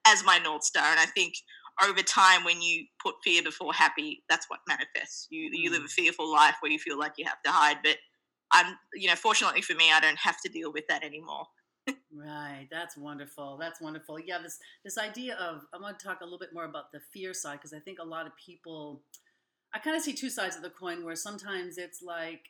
as 0.06 0.24
my 0.24 0.38
north 0.38 0.64
star 0.64 0.84
and 0.84 1.00
I 1.00 1.06
think 1.06 1.34
over 1.84 2.02
time 2.02 2.44
when 2.44 2.60
you 2.60 2.84
put 3.02 3.14
fear 3.22 3.42
before 3.42 3.72
happy 3.72 4.24
that's 4.28 4.46
what 4.48 4.60
manifests. 4.68 5.28
You 5.30 5.50
you 5.52 5.70
live 5.70 5.82
a 5.82 5.86
mm. 5.86 5.90
fearful 5.90 6.30
life 6.30 6.56
where 6.60 6.72
you 6.72 6.78
feel 6.78 6.98
like 6.98 7.12
you 7.16 7.24
have 7.24 7.42
to 7.44 7.50
hide 7.50 7.78
but 7.82 7.96
i'm 8.52 8.76
you 8.94 9.08
know 9.08 9.14
fortunately 9.14 9.60
for 9.60 9.74
me 9.74 9.92
i 9.92 10.00
don't 10.00 10.18
have 10.18 10.40
to 10.40 10.50
deal 10.50 10.72
with 10.72 10.84
that 10.88 11.04
anymore 11.04 11.44
right 12.14 12.66
that's 12.70 12.96
wonderful 12.96 13.56
that's 13.58 13.80
wonderful 13.80 14.18
yeah 14.18 14.38
this 14.42 14.58
this 14.84 14.98
idea 14.98 15.34
of 15.36 15.62
i 15.74 15.78
want 15.78 15.98
to 15.98 16.04
talk 16.04 16.20
a 16.20 16.24
little 16.24 16.38
bit 16.38 16.52
more 16.52 16.64
about 16.64 16.92
the 16.92 17.00
fear 17.12 17.32
side 17.34 17.54
because 17.54 17.72
i 17.72 17.78
think 17.78 17.98
a 17.98 18.04
lot 18.04 18.26
of 18.26 18.32
people 18.36 19.02
i 19.74 19.78
kind 19.78 19.96
of 19.96 20.02
see 20.02 20.12
two 20.12 20.30
sides 20.30 20.56
of 20.56 20.62
the 20.62 20.70
coin 20.70 21.04
where 21.04 21.16
sometimes 21.16 21.78
it's 21.78 22.02
like 22.02 22.40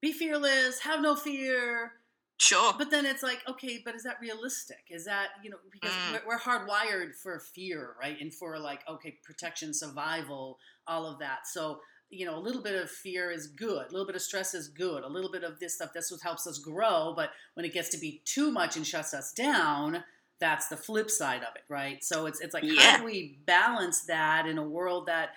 be 0.00 0.12
fearless 0.12 0.80
have 0.80 1.00
no 1.00 1.14
fear 1.14 1.92
Sure. 2.36 2.74
But 2.76 2.90
then 2.90 3.06
it's 3.06 3.22
like, 3.22 3.42
okay, 3.48 3.80
but 3.84 3.94
is 3.94 4.02
that 4.02 4.16
realistic? 4.20 4.84
Is 4.90 5.04
that, 5.04 5.28
you 5.42 5.50
know, 5.50 5.56
because 5.70 5.92
mm. 5.94 6.12
we're, 6.12 6.34
we're 6.34 6.38
hardwired 6.38 7.14
for 7.14 7.38
fear, 7.38 7.94
right? 8.00 8.16
And 8.20 8.34
for 8.34 8.58
like, 8.58 8.80
okay, 8.88 9.18
protection, 9.22 9.72
survival, 9.72 10.58
all 10.86 11.06
of 11.06 11.20
that. 11.20 11.46
So 11.46 11.78
you 12.10 12.26
know, 12.26 12.36
a 12.36 12.40
little 12.40 12.62
bit 12.62 12.80
of 12.80 12.90
fear 12.90 13.30
is 13.30 13.46
good, 13.48 13.86
a 13.88 13.90
little 13.90 14.06
bit 14.06 14.14
of 14.16 14.22
stress 14.22 14.54
is 14.54 14.68
good, 14.68 15.02
a 15.02 15.08
little 15.08 15.30
bit 15.30 15.42
of 15.44 15.58
this 15.58 15.74
stuff, 15.74 15.92
this 15.92 16.10
what 16.10 16.20
helps 16.22 16.46
us 16.46 16.58
grow. 16.58 17.12
But 17.16 17.30
when 17.54 17.66
it 17.66 17.72
gets 17.72 17.88
to 17.90 17.98
be 17.98 18.22
too 18.24 18.50
much 18.52 18.76
and 18.76 18.86
shuts 18.86 19.14
us 19.14 19.32
down, 19.32 20.04
that's 20.38 20.68
the 20.68 20.76
flip 20.76 21.10
side 21.10 21.42
of 21.42 21.54
it, 21.56 21.62
right? 21.68 22.02
So 22.04 22.26
it's 22.26 22.40
it's 22.40 22.54
like 22.54 22.64
Yeah. 22.64 22.92
how 22.92 22.98
do 22.98 23.04
we 23.04 23.38
balance 23.46 24.02
that 24.02 24.46
in 24.46 24.58
a 24.58 24.64
world 24.68 25.06
that 25.06 25.30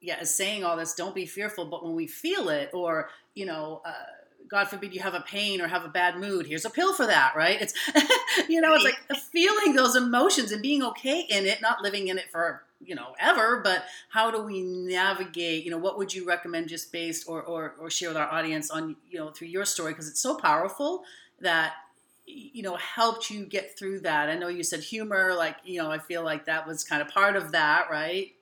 yeah 0.00 0.20
is 0.20 0.34
saying 0.34 0.64
all 0.64 0.76
this, 0.76 0.94
don't 0.94 1.14
be 1.14 1.26
fearful, 1.26 1.66
but 1.66 1.84
when 1.84 1.94
we 1.94 2.06
feel 2.06 2.48
it, 2.48 2.70
or 2.72 3.10
you 3.34 3.46
know. 3.46 3.82
Uh, 3.84 3.92
God 4.46 4.68
forbid 4.68 4.94
you 4.94 5.00
have 5.00 5.14
a 5.14 5.22
pain 5.22 5.62
or 5.62 5.66
have 5.68 5.86
a 5.86 5.88
bad 5.88 6.18
mood. 6.18 6.46
Here's 6.46 6.66
a 6.66 6.70
pill 6.70 6.92
for 6.92 7.06
that, 7.06 7.34
right? 7.34 7.60
It's, 7.62 7.72
you 8.48 8.60
know, 8.60 8.74
it's 8.74 8.84
like 8.84 9.18
feeling 9.32 9.74
those 9.74 9.96
emotions 9.96 10.52
and 10.52 10.60
being 10.60 10.82
okay 10.82 11.20
in 11.22 11.46
it, 11.46 11.62
not 11.62 11.80
living 11.80 12.08
in 12.08 12.18
it 12.18 12.30
for, 12.30 12.62
you 12.86 12.94
know, 12.94 13.14
ever. 13.20 13.60
But 13.62 13.84
how 14.10 14.30
do 14.30 14.42
we 14.42 14.62
navigate? 14.62 15.64
You 15.64 15.70
know, 15.70 15.78
what 15.78 15.98
would 15.98 16.12
you 16.14 16.26
recommend 16.26 16.68
just 16.68 16.92
based 16.92 17.28
or 17.28 17.42
or, 17.42 17.74
or 17.80 17.90
share 17.90 18.08
with 18.08 18.16
our 18.18 18.30
audience 18.30 18.70
on, 18.70 18.96
you 19.10 19.18
know, 19.18 19.30
through 19.30 19.48
your 19.48 19.64
story 19.64 19.92
because 19.92 20.08
it's 20.08 20.20
so 20.20 20.36
powerful 20.36 21.04
that 21.40 21.74
you 22.26 22.62
know 22.62 22.76
helped 22.76 23.30
you 23.30 23.44
get 23.46 23.78
through 23.78 24.00
that. 24.00 24.28
I 24.30 24.36
know 24.36 24.48
you 24.48 24.62
said 24.64 24.80
humor, 24.80 25.34
like 25.34 25.56
you 25.64 25.82
know, 25.82 25.90
I 25.90 25.98
feel 25.98 26.22
like 26.24 26.46
that 26.46 26.66
was 26.66 26.84
kind 26.84 27.02
of 27.02 27.08
part 27.08 27.36
of 27.36 27.52
that, 27.52 27.88
right? 27.90 28.32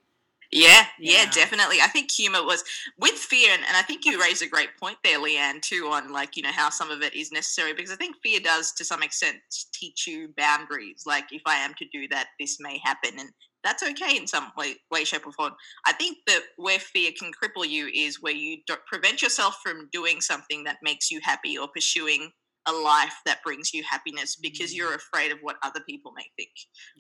Yeah, 0.51 0.85
yeah, 1.01 1.25
Yeah. 1.25 1.31
definitely. 1.31 1.81
I 1.81 1.87
think 1.89 2.11
humor 2.11 2.45
was 2.45 2.63
with 2.99 3.15
fear, 3.15 3.51
and, 3.55 3.63
and 3.67 3.75
I 3.77 3.81
think 3.83 4.05
you 4.05 4.21
raised 4.21 4.43
a 4.43 4.47
great 4.47 4.77
point 4.79 4.99
there, 5.03 5.19
Leanne, 5.19 5.63
too, 5.63 5.89
on 5.91 6.13
like, 6.13 6.37
you 6.37 6.43
know, 6.43 6.53
how 6.53 6.69
some 6.69 6.91
of 6.91 7.01
it 7.01 7.15
is 7.15 7.33
necessary 7.33 7.73
because 7.73 7.91
I 7.91 7.97
think 7.97 8.17
fear 8.23 8.39
does 8.39 8.71
to 8.73 8.85
some 8.85 9.03
extent 9.03 9.39
teach 9.73 10.07
you 10.07 10.29
boundaries. 10.37 11.05
Like, 11.07 11.33
if 11.33 11.41
I 11.47 11.57
am 11.57 11.73
to 11.75 11.87
do 11.91 12.07
that, 12.09 12.29
this 12.39 12.59
may 12.61 12.79
happen. 12.85 13.19
And 13.19 13.31
that's 13.65 13.83
okay 13.83 14.17
in 14.17 14.27
some 14.27 14.53
way, 14.57 14.75
way 14.91 15.05
shape, 15.05 15.27
or 15.27 15.33
form. 15.33 15.53
I 15.87 15.93
think 15.93 16.19
that 16.27 16.41
where 16.57 16.79
fear 16.79 17.13
can 17.19 17.31
cripple 17.33 17.69
you 17.69 17.89
is 17.95 18.21
where 18.21 18.35
you 18.35 18.59
don't 18.67 18.85
prevent 18.87 19.23
yourself 19.23 19.59
from 19.63 19.89
doing 19.93 20.21
something 20.21 20.65
that 20.65 20.79
makes 20.83 21.11
you 21.11 21.21
happy 21.23 21.57
or 21.57 21.69
pursuing 21.69 22.31
a 22.69 22.73
life 22.73 23.15
that 23.27 23.43
brings 23.43 23.75
you 23.75 23.83
happiness 23.83 24.37
because 24.37 24.73
mm. 24.73 24.77
you're 24.77 24.95
afraid 24.95 25.33
of 25.33 25.39
what 25.43 25.57
other 25.63 25.81
people 25.89 26.13
may 26.17 26.25
think. 26.37 26.51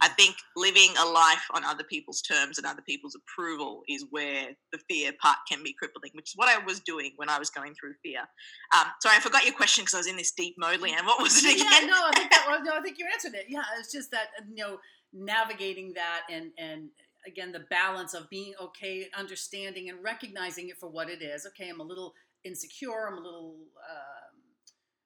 I 0.01 0.09
mm. 0.09 0.17
think 0.17 0.37
living 0.57 0.91
a 1.01 1.07
life 1.07 1.45
on 1.55 1.65
other 1.65 1.85
people's 1.85 2.21
terms 2.21 2.59
and 2.59 2.67
other 2.67 2.83
people's 2.83 3.17
approval 3.17 3.83
is 3.89 4.07
where 4.11 4.49
the 4.73 4.81
fear 4.91 5.13
part 5.23 5.39
can 5.51 5.63
be 5.63 5.75
crippling, 5.79 6.11
which 6.15 6.31
is 6.31 6.35
what 6.37 6.49
I 6.49 6.65
was 6.65 6.81
doing 6.81 7.13
when 7.17 7.29
I 7.29 7.39
was 7.39 7.51
going 7.51 7.75
through 7.75 7.95
fear. 8.03 8.21
Um, 8.77 8.87
sorry, 9.03 9.17
I 9.17 9.21
forgot 9.21 9.45
your 9.45 9.55
question 9.55 9.83
because 9.83 9.95
I 9.95 9.99
was 9.99 10.09
in 10.09 10.17
this 10.17 10.33
deep 10.33 10.57
mode, 10.59 10.81
Leanne. 10.81 11.07
What 11.07 11.23
was 11.23 11.43
it 11.45 11.55
again? 11.55 11.67
yeah, 11.71 11.87
no, 11.87 12.09
I 12.09 12.13
think 12.15 12.31
that 12.31 12.45
was, 12.49 12.61
no, 12.65 12.77
I 12.77 12.81
think 12.81 12.99
you 12.99 13.07
answered 13.13 13.35
it. 13.35 13.47
Yeah, 13.49 13.63
it's 13.79 13.93
just 13.93 14.11
that 14.11 14.29
uh, 14.39 14.45
you 14.49 14.65
know 14.65 14.79
navigating 15.13 15.93
that 15.95 16.23
and 16.31 16.53
and 16.59 16.89
again 17.27 17.53
the 17.53 17.65
balance 17.71 18.15
of 18.15 18.29
being 18.31 18.55
okay, 18.61 19.09
understanding 19.17 19.89
and 19.89 20.03
recognizing 20.03 20.69
it 20.69 20.79
for 20.79 20.89
what 20.89 21.09
it 21.09 21.23
is. 21.23 21.47
Okay, 21.47 21.69
I'm 21.69 21.81
a 21.81 21.85
little 21.85 22.15
insecure. 22.45 23.07
I'm 23.09 23.19
a 23.19 23.23
little. 23.23 23.57
Um, 23.91 24.43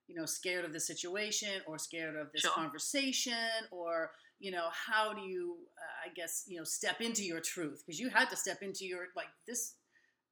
you 0.08 0.14
know, 0.14 0.24
scared 0.24 0.64
of 0.64 0.72
the 0.72 0.80
situation 0.80 1.60
or 1.66 1.78
scared 1.78 2.14
of 2.16 2.30
this 2.32 2.42
Sure. 2.42 2.52
conversation 2.52 3.66
or, 3.72 4.12
you 4.38 4.52
know, 4.52 4.68
how 4.70 5.12
do 5.12 5.22
you, 5.22 5.56
uh, 5.76 6.08
I 6.08 6.14
guess, 6.14 6.44
you 6.46 6.58
know, 6.58 6.64
step 6.64 7.00
into 7.00 7.24
your 7.24 7.40
truth? 7.40 7.82
Because 7.84 7.98
you 7.98 8.08
had 8.08 8.30
to 8.30 8.36
step 8.36 8.62
into 8.62 8.84
your, 8.84 9.08
like, 9.16 9.26
this, 9.46 9.74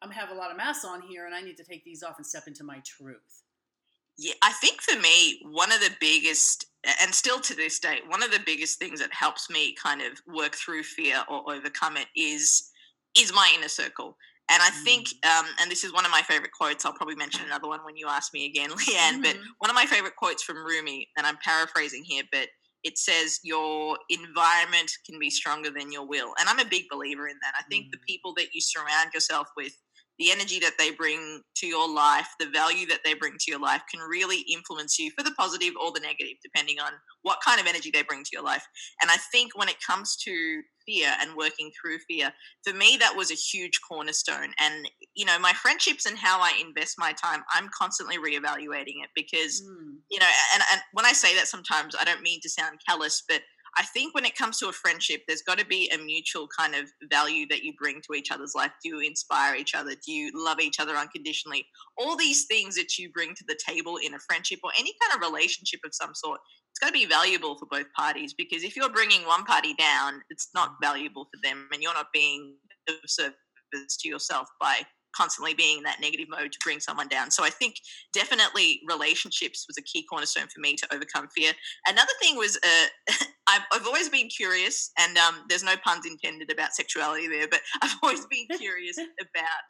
I'm 0.00 0.10
have 0.12 0.30
a 0.30 0.34
lot 0.34 0.50
of 0.50 0.56
masks 0.56 0.84
on 0.84 1.02
here 1.02 1.26
and 1.26 1.34
I 1.34 1.40
need 1.40 1.56
to 1.56 1.64
take 1.64 1.84
these 1.84 2.02
off 2.02 2.18
and 2.18 2.26
step 2.26 2.46
into 2.46 2.62
my 2.62 2.80
truth. 2.84 3.43
Yeah, 4.16 4.34
I 4.42 4.52
think 4.52 4.80
for 4.80 4.98
me, 5.00 5.40
one 5.44 5.72
of 5.72 5.80
the 5.80 5.90
biggest, 6.00 6.66
and 7.02 7.14
still 7.14 7.40
to 7.40 7.54
this 7.54 7.78
day, 7.80 7.98
one 8.06 8.22
of 8.22 8.30
the 8.30 8.40
biggest 8.44 8.78
things 8.78 9.00
that 9.00 9.12
helps 9.12 9.50
me 9.50 9.74
kind 9.74 10.02
of 10.02 10.20
work 10.26 10.54
through 10.54 10.84
fear 10.84 11.24
or 11.28 11.52
overcome 11.52 11.96
it 11.96 12.08
is 12.16 12.70
is 13.18 13.32
my 13.32 13.52
inner 13.56 13.68
circle. 13.68 14.16
And 14.50 14.62
I 14.62 14.70
think, 14.70 15.06
um, 15.24 15.46
and 15.60 15.70
this 15.70 15.84
is 15.84 15.92
one 15.92 16.04
of 16.04 16.10
my 16.10 16.20
favorite 16.22 16.52
quotes. 16.52 16.84
I'll 16.84 16.92
probably 16.94 17.14
mention 17.16 17.46
another 17.46 17.68
one 17.68 17.84
when 17.84 17.96
you 17.96 18.08
ask 18.08 18.32
me 18.34 18.46
again, 18.46 18.70
Leanne. 18.70 19.20
But 19.22 19.36
Mhm. 19.36 19.54
one 19.58 19.70
of 19.70 19.74
my 19.74 19.86
favorite 19.86 20.16
quotes 20.16 20.42
from 20.42 20.64
Rumi, 20.64 21.08
and 21.16 21.26
I'm 21.26 21.38
paraphrasing 21.42 22.04
here, 22.04 22.24
but 22.30 22.48
it 22.84 22.98
says, 22.98 23.40
Your 23.42 23.98
environment 24.10 24.92
can 25.08 25.18
be 25.18 25.30
stronger 25.30 25.70
than 25.70 25.90
your 25.92 26.06
will. 26.06 26.34
And 26.38 26.48
I'm 26.48 26.58
a 26.58 26.68
big 26.68 26.84
believer 26.90 27.26
in 27.26 27.38
that. 27.42 27.54
I 27.58 27.62
think 27.70 27.86
the 27.90 27.98
Mm. 27.98 28.06
people 28.06 28.34
that 28.34 28.48
you 28.52 28.60
surround 28.60 29.12
yourself 29.14 29.48
with, 29.56 29.72
the 30.18 30.30
energy 30.30 30.58
that 30.60 30.74
they 30.78 30.90
bring 30.92 31.42
to 31.56 31.66
your 31.66 31.88
life, 31.92 32.28
the 32.38 32.48
value 32.50 32.86
that 32.86 33.00
they 33.04 33.14
bring 33.14 33.32
to 33.38 33.50
your 33.50 33.60
life 33.60 33.82
can 33.90 34.00
really 34.00 34.44
influence 34.52 34.98
you 34.98 35.10
for 35.16 35.24
the 35.24 35.32
positive 35.32 35.74
or 35.82 35.92
the 35.92 36.00
negative, 36.00 36.36
depending 36.42 36.78
on 36.78 36.92
what 37.22 37.38
kind 37.44 37.60
of 37.60 37.66
energy 37.66 37.90
they 37.92 38.02
bring 38.02 38.22
to 38.22 38.30
your 38.32 38.44
life. 38.44 38.66
And 39.02 39.10
I 39.10 39.16
think 39.32 39.56
when 39.56 39.68
it 39.68 39.76
comes 39.84 40.16
to 40.24 40.62
fear 40.86 41.14
and 41.20 41.34
working 41.36 41.70
through 41.72 41.98
fear, 42.06 42.32
for 42.62 42.74
me, 42.74 42.96
that 43.00 43.16
was 43.16 43.30
a 43.30 43.34
huge 43.34 43.80
cornerstone. 43.88 44.52
And, 44.60 44.88
you 45.14 45.24
know, 45.24 45.38
my 45.38 45.52
friendships 45.52 46.06
and 46.06 46.18
how 46.18 46.40
I 46.40 46.52
invest 46.64 46.96
my 46.98 47.12
time, 47.12 47.42
I'm 47.54 47.68
constantly 47.76 48.18
reevaluating 48.18 49.02
it 49.02 49.10
because 49.14 49.62
Mm. 49.64 49.98
you 50.10 50.18
know, 50.18 50.26
and, 50.54 50.62
and 50.72 50.82
when 50.92 51.06
I 51.06 51.12
say 51.12 51.34
that 51.36 51.48
sometimes 51.48 51.94
I 51.98 52.04
don't 52.04 52.22
mean 52.22 52.40
to 52.42 52.50
sound 52.50 52.78
callous, 52.86 53.22
but 53.28 53.42
I 53.76 53.84
think 53.84 54.14
when 54.14 54.24
it 54.24 54.36
comes 54.36 54.58
to 54.58 54.68
a 54.68 54.72
friendship, 54.72 55.22
there's 55.26 55.42
got 55.42 55.58
to 55.58 55.66
be 55.66 55.90
a 55.90 55.98
mutual 55.98 56.48
kind 56.56 56.74
of 56.74 56.90
value 57.10 57.46
that 57.48 57.64
you 57.64 57.72
bring 57.78 58.00
to 58.02 58.14
each 58.14 58.30
other's 58.30 58.54
life. 58.54 58.70
Do 58.82 58.90
you 58.90 59.00
inspire 59.00 59.56
each 59.56 59.74
other? 59.74 59.90
Do 59.94 60.12
you 60.12 60.30
love 60.34 60.60
each 60.60 60.78
other 60.78 60.94
unconditionally? 60.94 61.66
All 61.98 62.16
these 62.16 62.46
things 62.46 62.76
that 62.76 62.98
you 62.98 63.10
bring 63.10 63.34
to 63.34 63.44
the 63.48 63.58
table 63.66 63.96
in 64.04 64.14
a 64.14 64.18
friendship 64.20 64.60
or 64.62 64.70
any 64.78 64.92
kind 65.02 65.14
of 65.16 65.28
relationship 65.28 65.80
of 65.84 65.94
some 65.94 66.14
sort, 66.14 66.40
it's 66.70 66.78
got 66.78 66.88
to 66.88 66.92
be 66.92 67.06
valuable 67.06 67.56
for 67.56 67.66
both 67.66 67.92
parties 67.96 68.34
because 68.34 68.62
if 68.62 68.76
you're 68.76 68.90
bringing 68.90 69.26
one 69.26 69.44
party 69.44 69.74
down, 69.74 70.22
it's 70.30 70.48
not 70.54 70.70
mm. 70.70 70.76
valuable 70.82 71.24
for 71.24 71.40
them 71.42 71.68
and 71.72 71.82
you're 71.82 71.94
not 71.94 72.06
being 72.12 72.56
of 72.88 72.96
service 73.06 73.96
to 74.00 74.08
yourself 74.08 74.48
by 74.60 74.82
constantly 75.16 75.54
being 75.54 75.78
in 75.78 75.84
that 75.84 76.00
negative 76.00 76.26
mode 76.28 76.52
to 76.52 76.58
bring 76.62 76.80
someone 76.80 77.08
down. 77.08 77.30
So 77.30 77.44
I 77.44 77.50
think 77.50 77.76
definitely 78.12 78.80
relationships 78.88 79.64
was 79.68 79.78
a 79.78 79.82
key 79.82 80.04
cornerstone 80.08 80.48
for 80.52 80.60
me 80.60 80.76
to 80.76 80.94
overcome 80.94 81.28
fear. 81.34 81.52
Another 81.86 82.12
thing 82.20 82.36
was 82.36 82.56
uh, 82.56 83.14
I've, 83.48 83.62
I've 83.72 83.86
always 83.86 84.08
been 84.08 84.28
curious, 84.28 84.90
and 84.98 85.16
um, 85.18 85.44
there's 85.48 85.62
no 85.62 85.74
puns 85.84 86.06
intended 86.06 86.50
about 86.50 86.74
sexuality 86.74 87.28
there, 87.28 87.48
but 87.48 87.60
I've 87.82 87.96
always 88.02 88.26
been 88.26 88.46
curious 88.58 88.96
about, 89.20 89.66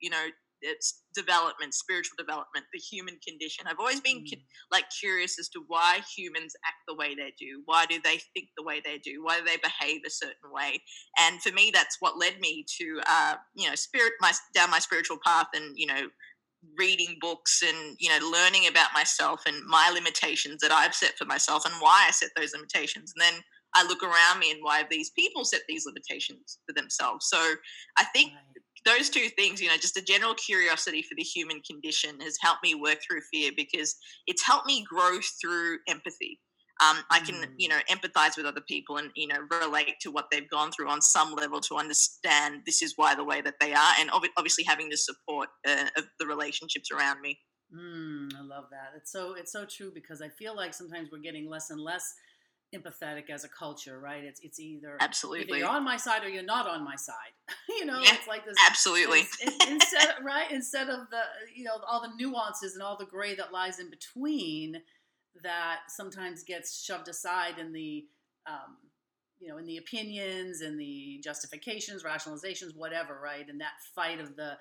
you 0.00 0.10
know, 0.10 0.26
it's 0.62 1.02
development, 1.14 1.74
spiritual 1.74 2.16
development, 2.18 2.66
the 2.72 2.78
human 2.78 3.18
condition. 3.26 3.66
I've 3.66 3.78
always 3.78 4.00
been 4.00 4.24
cu- 4.24 4.40
like 4.70 4.84
curious 5.00 5.38
as 5.38 5.48
to 5.50 5.64
why 5.66 6.00
humans 6.16 6.54
act 6.66 6.76
the 6.86 6.94
way 6.94 7.14
they 7.14 7.32
do. 7.38 7.62
Why 7.64 7.86
do 7.86 8.00
they 8.02 8.20
think 8.34 8.48
the 8.56 8.64
way 8.64 8.80
they 8.84 8.98
do? 8.98 9.22
Why 9.22 9.38
do 9.38 9.44
they 9.44 9.56
behave 9.56 10.02
a 10.06 10.10
certain 10.10 10.50
way? 10.52 10.80
And 11.18 11.42
for 11.42 11.52
me, 11.52 11.70
that's 11.72 11.96
what 12.00 12.18
led 12.18 12.40
me 12.40 12.64
to, 12.80 13.00
uh, 13.06 13.34
you 13.54 13.68
know, 13.68 13.74
spirit 13.74 14.12
my 14.20 14.32
down 14.54 14.70
my 14.70 14.78
spiritual 14.78 15.18
path, 15.24 15.48
and 15.54 15.72
you 15.76 15.86
know, 15.86 16.08
reading 16.78 17.16
books 17.20 17.62
and 17.66 17.96
you 17.98 18.08
know, 18.08 18.28
learning 18.30 18.66
about 18.68 18.92
myself 18.94 19.42
and 19.46 19.56
my 19.66 19.90
limitations 19.92 20.60
that 20.62 20.72
I've 20.72 20.94
set 20.94 21.16
for 21.18 21.24
myself 21.24 21.64
and 21.64 21.74
why 21.80 22.06
I 22.08 22.10
set 22.10 22.30
those 22.36 22.52
limitations. 22.54 23.12
And 23.16 23.22
then 23.34 23.42
I 23.74 23.86
look 23.86 24.02
around 24.02 24.38
me 24.40 24.50
and 24.50 24.60
why 24.62 24.78
have 24.78 24.88
these 24.90 25.10
people 25.10 25.44
set 25.44 25.60
these 25.68 25.84
limitations 25.86 26.58
for 26.66 26.72
themselves. 26.72 27.28
So 27.28 27.54
I 27.98 28.04
think 28.14 28.32
Right. 28.32 28.47
Those 28.88 29.10
two 29.10 29.28
things, 29.36 29.60
you 29.60 29.68
know, 29.68 29.76
just 29.76 29.96
a 29.96 30.02
general 30.02 30.34
curiosity 30.34 31.02
for 31.02 31.14
the 31.16 31.22
human 31.22 31.60
condition 31.68 32.20
has 32.20 32.36
helped 32.40 32.62
me 32.64 32.74
work 32.74 32.98
through 33.06 33.20
fear 33.32 33.50
because 33.56 33.94
it's 34.26 34.44
helped 34.44 34.66
me 34.66 34.84
grow 34.88 35.18
through 35.40 35.78
empathy. 35.88 36.40
Um, 36.80 36.98
I 37.10 37.18
can, 37.20 37.34
Mm. 37.34 37.54
you 37.58 37.68
know, 37.68 37.80
empathize 37.90 38.36
with 38.36 38.46
other 38.46 38.60
people 38.60 38.98
and, 38.98 39.10
you 39.16 39.26
know, 39.26 39.40
relate 39.50 39.96
to 40.02 40.12
what 40.12 40.26
they've 40.30 40.48
gone 40.48 40.70
through 40.70 40.88
on 40.88 41.02
some 41.02 41.34
level 41.34 41.60
to 41.62 41.74
understand 41.76 42.62
this 42.66 42.82
is 42.82 42.92
why 42.96 43.16
the 43.16 43.24
way 43.24 43.40
that 43.40 43.56
they 43.60 43.74
are. 43.74 43.92
And 43.98 44.10
obvi- 44.10 44.30
obviously 44.36 44.62
having 44.62 44.88
the 44.88 44.96
support 44.96 45.48
uh, 45.66 45.86
of 45.96 46.04
the 46.20 46.26
relationships 46.26 46.90
around 46.92 47.20
me. 47.20 47.40
Mm, 47.74 48.28
I 48.34 48.42
love 48.42 48.66
that. 48.70 48.92
It's 48.96 49.12
so 49.12 49.34
it's 49.34 49.52
so 49.52 49.66
true 49.66 49.90
because 49.92 50.22
I 50.22 50.28
feel 50.30 50.56
like 50.56 50.72
sometimes 50.72 51.10
we're 51.10 51.18
getting 51.18 51.50
less 51.50 51.68
and 51.70 51.80
less 51.80 52.14
empathetic 52.74 53.30
as 53.30 53.44
a 53.44 53.48
culture, 53.48 53.98
right? 53.98 54.22
It's 54.24 54.40
it's 54.40 54.60
either 54.60 54.88
either 54.88 54.96
Absolutely. 55.00 55.58
you're 55.58 55.68
on 55.68 55.84
my 55.84 55.96
side 55.96 56.24
or 56.24 56.28
you're 56.28 56.42
not 56.42 56.68
on 56.68 56.84
my 56.84 56.96
side. 56.96 57.32
you 57.68 57.84
know, 57.86 58.00
Yeah, 58.02 58.14
it's 58.14 58.28
like 58.28 58.44
this 58.44 58.56
Absolutely. 58.66 59.20
Ins- 59.20 59.40
in- 59.40 59.68
instead 59.72 60.14
right 60.22 60.50
instead 60.50 60.88
of 60.88 61.08
the 61.10 61.22
you 61.54 61.64
know 61.64 61.78
all 61.88 62.02
the 62.02 62.14
nuances 62.16 62.74
and 62.74 62.82
all 62.82 62.96
the 62.96 63.06
gray 63.06 63.34
that 63.34 63.52
lies 63.52 63.78
in 63.78 63.90
between 63.90 64.76
that 65.42 65.80
sometimes 65.88 66.42
gets 66.42 66.82
shoved 66.82 67.08
aside 67.08 67.58
in 67.58 67.72
the 67.72 68.06
um, 68.46 68.76
you 69.40 69.48
know 69.48 69.58
in 69.58 69.66
the 69.66 69.76
opinions 69.78 70.60
and 70.60 70.78
the 70.78 71.20
justifications 71.22 72.02
rationalizations 72.02 72.76
whatever 72.76 73.18
right 73.22 73.48
and 73.48 73.60
that 73.60 73.72
fight 73.94 74.20
of 74.20 74.36
the 74.36 74.52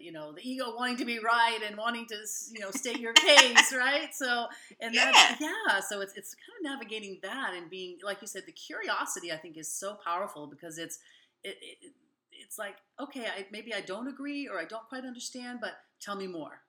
you 0.00 0.10
know 0.12 0.32
the 0.32 0.40
ego 0.42 0.74
wanting 0.76 0.96
to 0.96 1.04
be 1.04 1.18
right 1.18 1.60
and 1.66 1.76
wanting 1.76 2.06
to 2.06 2.16
you 2.52 2.60
know 2.60 2.70
state 2.70 2.98
your 2.98 3.12
case 3.12 3.72
right 3.76 4.14
so 4.14 4.46
and 4.80 4.94
that's 4.94 5.40
yeah 5.40 5.80
so 5.88 6.00
it's 6.00 6.12
it's 6.16 6.34
kind 6.34 6.56
of 6.58 6.72
navigating 6.78 7.18
that 7.22 7.52
and 7.54 7.70
being 7.70 7.96
like 8.04 8.20
you 8.20 8.26
said 8.26 8.42
the 8.46 8.52
curiosity 8.52 9.32
i 9.32 9.36
think 9.36 9.56
is 9.56 9.72
so 9.72 9.96
powerful 10.04 10.46
because 10.46 10.76
it's 10.78 10.98
it, 11.44 11.56
it 11.62 11.92
it's 12.32 12.58
like 12.58 12.76
okay 13.00 13.26
I, 13.26 13.46
maybe 13.52 13.72
i 13.74 13.80
don't 13.80 14.08
agree 14.08 14.48
or 14.48 14.58
i 14.58 14.64
don't 14.64 14.88
quite 14.88 15.04
understand 15.04 15.58
but 15.60 15.72
tell 16.00 16.16
me 16.16 16.26
more 16.26 16.60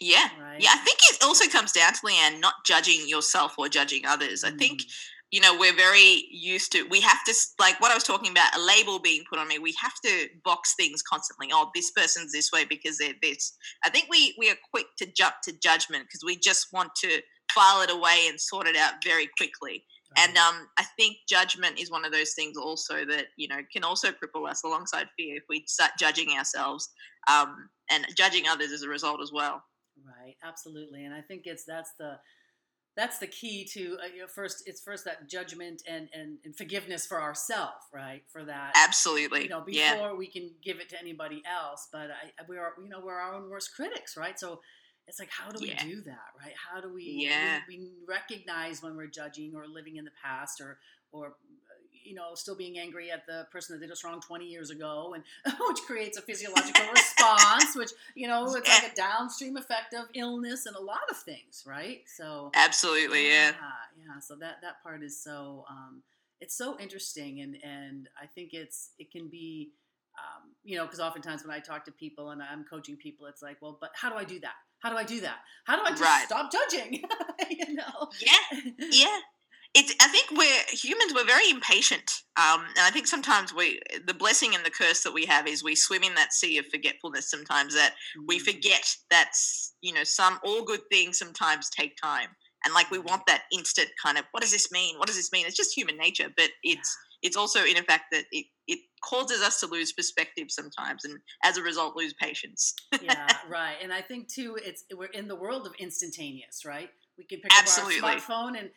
Yeah. 0.00 0.28
right 0.40 0.60
Yeah. 0.60 0.70
I 0.74 0.78
think 0.78 0.98
it 1.02 1.22
also 1.22 1.48
comes 1.48 1.72
down 1.72 1.92
to, 1.92 2.00
Leanne, 2.06 2.40
not 2.40 2.54
judging 2.64 3.06
yourself 3.08 3.54
or 3.58 3.68
judging 3.68 4.06
others. 4.06 4.44
I 4.44 4.50
think 4.50 4.80
Mm. 4.82 4.86
You 5.34 5.40
know 5.40 5.56
we're 5.58 5.76
very 5.76 6.24
used 6.30 6.70
to 6.72 6.84
we 6.90 7.00
have 7.00 7.22
to 7.26 7.34
like 7.58 7.80
what 7.80 7.90
i 7.90 7.94
was 7.94 8.04
talking 8.04 8.30
about 8.30 8.56
a 8.56 8.60
label 8.60 8.98
being 8.98 9.24
put 9.28 9.38
on 9.38 9.48
me 9.48 9.58
we 9.58 9.74
have 9.80 9.94
to 10.04 10.28
box 10.44 10.74
things 10.76 11.02
constantly. 11.02 11.48
Oh 11.52 11.70
this 11.74 11.90
person's 11.90 12.32
this 12.32 12.52
way 12.52 12.64
because 12.64 12.98
they're 12.98 13.14
this. 13.22 13.56
I 13.84 13.90
think 13.90 14.06
we 14.10 14.34
we 14.38 14.50
are 14.50 14.56
quick 14.70 14.86
to 14.98 15.06
jump 15.06 15.34
to 15.44 15.58
judgment 15.58 16.04
because 16.04 16.22
we 16.24 16.36
just 16.36 16.72
want 16.72 16.94
to 16.96 17.20
file 17.52 17.82
it 17.82 17.90
away 17.90 18.26
and 18.28 18.40
sort 18.40 18.66
it 18.66 18.76
out 18.76 18.94
very 19.04 19.28
quickly. 19.36 19.84
And 20.16 20.36
um, 20.36 20.68
I 20.78 20.84
think 20.96 21.16
judgment 21.28 21.80
is 21.80 21.90
one 21.90 22.04
of 22.04 22.12
those 22.12 22.34
things 22.34 22.56
also 22.56 23.04
that 23.06 23.26
you 23.36 23.48
know 23.48 23.60
can 23.72 23.82
also 23.82 24.08
cripple 24.10 24.48
us 24.48 24.62
alongside 24.64 25.06
fear 25.16 25.36
if 25.36 25.44
we 25.48 25.64
start 25.66 25.92
judging 25.98 26.30
ourselves 26.30 26.88
um, 27.28 27.68
and 27.90 28.06
judging 28.16 28.46
others 28.46 28.70
as 28.70 28.82
a 28.82 28.88
result 28.88 29.20
as 29.22 29.32
well. 29.32 29.62
Right, 30.04 30.36
absolutely, 30.44 31.04
and 31.04 31.14
I 31.14 31.20
think 31.20 31.42
it's 31.46 31.64
that's 31.66 31.92
the 31.98 32.16
that's 32.96 33.18
the 33.18 33.26
key 33.26 33.64
to 33.64 33.96
uh, 34.02 34.06
you 34.14 34.20
know, 34.20 34.26
first 34.26 34.62
it's 34.66 34.80
first 34.80 35.04
that 35.04 35.28
judgment 35.28 35.82
and, 35.88 36.08
and, 36.14 36.38
and 36.44 36.56
forgiveness 36.56 37.06
for 37.06 37.20
ourselves 37.20 37.86
right 37.92 38.22
for 38.28 38.44
that 38.44 38.72
absolutely 38.76 39.42
you 39.42 39.48
know 39.48 39.60
before 39.60 39.72
yeah. 39.72 40.12
we 40.12 40.26
can 40.26 40.50
give 40.62 40.78
it 40.80 40.88
to 40.88 40.98
anybody 41.00 41.42
else 41.50 41.88
but 41.92 42.10
I, 42.10 42.42
we 42.48 42.56
are 42.56 42.74
you 42.82 42.88
know 42.88 43.00
we're 43.04 43.14
our 43.14 43.34
own 43.34 43.50
worst 43.50 43.74
critics 43.74 44.16
right 44.16 44.38
so 44.38 44.60
it's 45.06 45.18
like 45.18 45.30
how 45.30 45.50
do 45.50 45.60
we 45.60 45.68
yeah. 45.68 45.82
do 45.84 46.00
that 46.02 46.32
right 46.40 46.54
how 46.72 46.80
do 46.80 46.92
we, 46.92 47.26
yeah. 47.28 47.60
we, 47.68 47.78
we 47.78 47.90
recognize 48.08 48.82
when 48.82 48.96
we're 48.96 49.06
judging 49.06 49.54
or 49.54 49.66
living 49.66 49.96
in 49.96 50.04
the 50.04 50.10
past 50.22 50.60
or 50.60 50.78
or 51.12 51.34
you 52.04 52.14
know, 52.14 52.34
still 52.34 52.54
being 52.54 52.78
angry 52.78 53.10
at 53.10 53.26
the 53.26 53.46
person 53.50 53.74
that 53.74 53.84
did 53.84 53.90
us 53.90 54.04
wrong 54.04 54.20
20 54.20 54.44
years 54.44 54.70
ago, 54.70 55.14
and 55.14 55.24
which 55.68 55.80
creates 55.86 56.18
a 56.18 56.22
physiological 56.22 56.84
response, 56.94 57.74
which, 57.74 57.90
you 58.14 58.28
know, 58.28 58.44
it's 58.44 58.54
like 58.54 58.92
a 58.92 58.94
downstream 58.94 59.56
effect 59.56 59.94
of 59.94 60.06
illness 60.14 60.66
and 60.66 60.76
a 60.76 60.80
lot 60.80 61.10
of 61.10 61.16
things, 61.16 61.64
right? 61.66 62.02
So, 62.06 62.50
absolutely, 62.54 63.28
yeah. 63.28 63.52
Yeah. 63.52 64.04
yeah. 64.06 64.20
So, 64.20 64.36
that, 64.36 64.56
that 64.62 64.82
part 64.82 65.02
is 65.02 65.20
so, 65.20 65.64
um, 65.68 66.02
it's 66.40 66.56
so 66.56 66.78
interesting. 66.78 67.40
And, 67.40 67.56
and 67.62 68.08
I 68.20 68.26
think 68.26 68.52
it's, 68.52 68.90
it 68.98 69.10
can 69.10 69.28
be, 69.28 69.70
um, 70.18 70.50
you 70.62 70.76
know, 70.76 70.84
because 70.84 71.00
oftentimes 71.00 71.44
when 71.44 71.54
I 71.54 71.58
talk 71.58 71.84
to 71.86 71.92
people 71.92 72.30
and 72.30 72.42
I'm 72.42 72.64
coaching 72.64 72.96
people, 72.96 73.26
it's 73.26 73.42
like, 73.42 73.56
well, 73.60 73.78
but 73.80 73.90
how 73.94 74.10
do 74.10 74.16
I 74.16 74.24
do 74.24 74.38
that? 74.40 74.54
How 74.80 74.90
do 74.90 74.96
I 74.96 75.04
do 75.04 75.20
that? 75.22 75.38
How 75.64 75.76
do 75.76 75.82
I 75.82 75.90
just 75.90 76.02
right. 76.02 76.24
stop 76.26 76.52
judging? 76.52 77.02
you 77.50 77.74
know? 77.74 78.10
Yeah. 78.20 78.60
Yeah 78.78 79.18
it's 79.74 79.94
i 80.00 80.08
think 80.08 80.26
we're 80.32 80.76
humans 80.76 81.12
we're 81.14 81.24
very 81.24 81.50
impatient 81.50 82.22
um, 82.36 82.60
and 82.60 82.80
i 82.84 82.90
think 82.90 83.06
sometimes 83.06 83.54
we 83.54 83.80
the 84.06 84.14
blessing 84.14 84.54
and 84.54 84.64
the 84.64 84.70
curse 84.70 85.02
that 85.02 85.12
we 85.12 85.26
have 85.26 85.46
is 85.46 85.64
we 85.64 85.74
swim 85.74 86.02
in 86.02 86.14
that 86.14 86.32
sea 86.32 86.58
of 86.58 86.66
forgetfulness 86.66 87.30
sometimes 87.30 87.74
that 87.74 87.94
we 88.26 88.38
forget 88.38 88.96
that 89.10 89.32
you 89.80 89.92
know 89.92 90.04
some 90.04 90.38
all 90.44 90.64
good 90.64 90.80
things 90.90 91.18
sometimes 91.18 91.68
take 91.70 91.96
time. 92.02 92.28
And 92.64 92.72
like 92.72 92.90
we 92.90 92.98
want 92.98 93.26
that 93.26 93.42
instant 93.52 93.88
kind 94.02 94.16
of 94.16 94.24
what 94.30 94.42
does 94.42 94.52
this 94.52 94.72
mean? 94.72 94.98
What 94.98 95.06
does 95.06 95.16
this 95.16 95.30
mean? 95.32 95.46
It's 95.46 95.56
just 95.56 95.76
human 95.76 95.98
nature 95.98 96.28
but 96.34 96.48
it's 96.62 96.96
it's 97.22 97.36
also 97.36 97.64
in 97.64 97.76
effect 97.78 98.04
that 98.12 98.24
it, 98.32 98.46
it 98.66 98.80
causes 99.02 99.42
us 99.42 99.60
to 99.60 99.66
lose 99.66 99.92
perspective 99.92 100.46
sometimes 100.50 101.04
and 101.04 101.18
as 101.42 101.58
a 101.58 101.62
result 101.62 101.96
lose 101.96 102.14
patience. 102.14 102.74
Yeah 103.02 103.28
right 103.50 103.76
and 103.82 103.92
i 103.92 104.00
think 104.00 104.28
too 104.28 104.58
it's 104.62 104.84
we're 104.96 105.06
in 105.06 105.28
the 105.28 105.36
world 105.36 105.66
of 105.66 105.74
instantaneous 105.78 106.64
right? 106.64 106.88
We 107.18 107.24
can 107.24 107.40
pick 107.40 107.52
Absolutely. 107.56 107.98
up 107.98 108.04
our 108.04 108.16
smartphone 108.16 108.58
and 108.58 108.70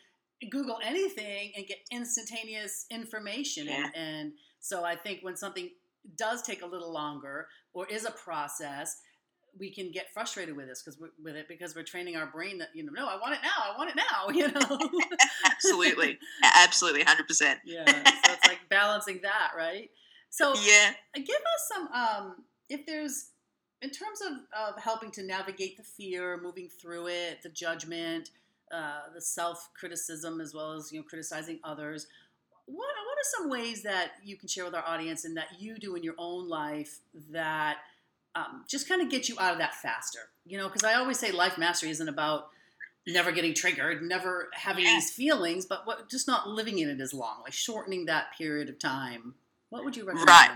Google 0.50 0.80
anything 0.84 1.52
and 1.56 1.66
get 1.66 1.78
instantaneous 1.92 2.86
information. 2.92 3.66
Yeah. 3.66 3.86
And, 3.86 3.96
and 3.96 4.32
so 4.60 4.84
I 4.84 4.96
think 4.96 5.20
when 5.22 5.36
something 5.36 5.70
does 6.18 6.42
take 6.42 6.62
a 6.62 6.66
little 6.66 6.92
longer 6.92 7.48
or 7.74 7.88
is 7.88 8.06
a 8.06 8.12
process, 8.12 8.98
we 9.60 9.72
can 9.72 9.92
get 9.92 10.14
frustrated 10.14 10.56
with 10.56 10.68
this 10.68 10.84
because 10.84 11.00
with 11.24 11.36
it 11.36 11.48
because 11.48 11.76
we're 11.76 11.84
training 11.84 12.16
our 12.16 12.28
brain 12.28 12.58
that 12.60 12.70
you 12.74 12.84
know 12.84 12.92
no 12.94 13.08
I 13.08 13.18
want 13.20 13.34
it 13.34 13.40
now 13.42 13.74
I 13.74 13.78
want 13.78 13.90
it 13.90 13.96
now 13.96 14.30
you 14.34 14.52
know 14.52 14.90
absolutely 15.46 16.20
absolutely 16.44 17.04
hundred 17.04 17.28
percent 17.28 17.60
yeah 17.66 17.86
so 17.86 18.34
it's 18.34 18.48
like 18.48 18.60
balancing 18.70 19.20
that 19.24 19.52
right 19.58 19.90
so 20.30 20.54
yeah 20.56 20.92
give 21.16 21.26
us 21.26 21.72
some 21.74 21.88
um 21.92 22.36
if 22.70 22.86
there's 22.86 23.32
in 23.82 23.90
terms 23.90 24.22
of, 24.22 24.32
of 24.76 24.82
helping 24.82 25.12
to 25.12 25.24
navigate 25.24 25.78
the 25.78 25.84
fear 25.84 26.40
moving 26.42 26.70
through 26.70 27.08
it 27.08 27.42
the 27.44 27.50
judgment 27.50 28.30
uh, 28.72 29.14
the 29.14 29.22
self 29.22 29.70
criticism 29.74 30.42
as 30.42 30.54
well 30.54 30.74
as 30.74 30.92
you 30.92 31.00
know 31.00 31.04
criticizing 31.04 31.60
others. 31.64 32.08
What 32.66 32.76
what 32.78 33.18
are 33.18 33.24
some 33.24 33.50
ways 33.50 33.84
that 33.84 34.12
you 34.24 34.36
can 34.36 34.48
share 34.48 34.66
with 34.66 34.76
our 34.76 34.86
audience 34.86 35.26
and 35.26 35.38
that 35.38 35.48
you 35.60 35.78
do 35.78 35.96
in 35.96 36.04
your 36.04 36.16
own 36.18 36.50
life 36.50 37.00
that 37.32 37.78
um, 38.36 38.66
just 38.68 38.90
kind 38.90 39.02
of 39.02 39.10
get 39.10 39.30
you 39.30 39.36
out 39.40 39.54
of 39.54 39.60
that 39.60 39.76
faster? 39.76 40.20
You 40.46 40.58
know, 40.58 40.68
because 40.68 40.84
I 40.84 40.96
always 40.96 41.18
say 41.18 41.32
life 41.32 41.58
mastery 41.58 41.90
isn't 41.90 42.10
about 42.10 42.50
never 43.08 43.32
getting 43.32 43.54
triggered, 43.54 44.02
never 44.04 44.50
having 44.54 44.84
yeah. 44.84 44.96
these 44.96 45.12
feelings, 45.12 45.66
but 45.66 45.88
what 45.88 46.10
just 46.10 46.28
not 46.28 46.48
living 46.48 46.80
in 46.80 46.90
it 46.90 47.00
as 47.00 47.14
long, 47.14 47.42
like 47.44 47.54
shortening 47.54 48.06
that 48.06 48.38
period 48.38 48.70
of 48.70 48.78
time. 48.78 49.36
What 49.70 49.84
would 49.86 49.96
you 49.96 50.06
recommend? 50.06 50.30
Right. 50.30 50.52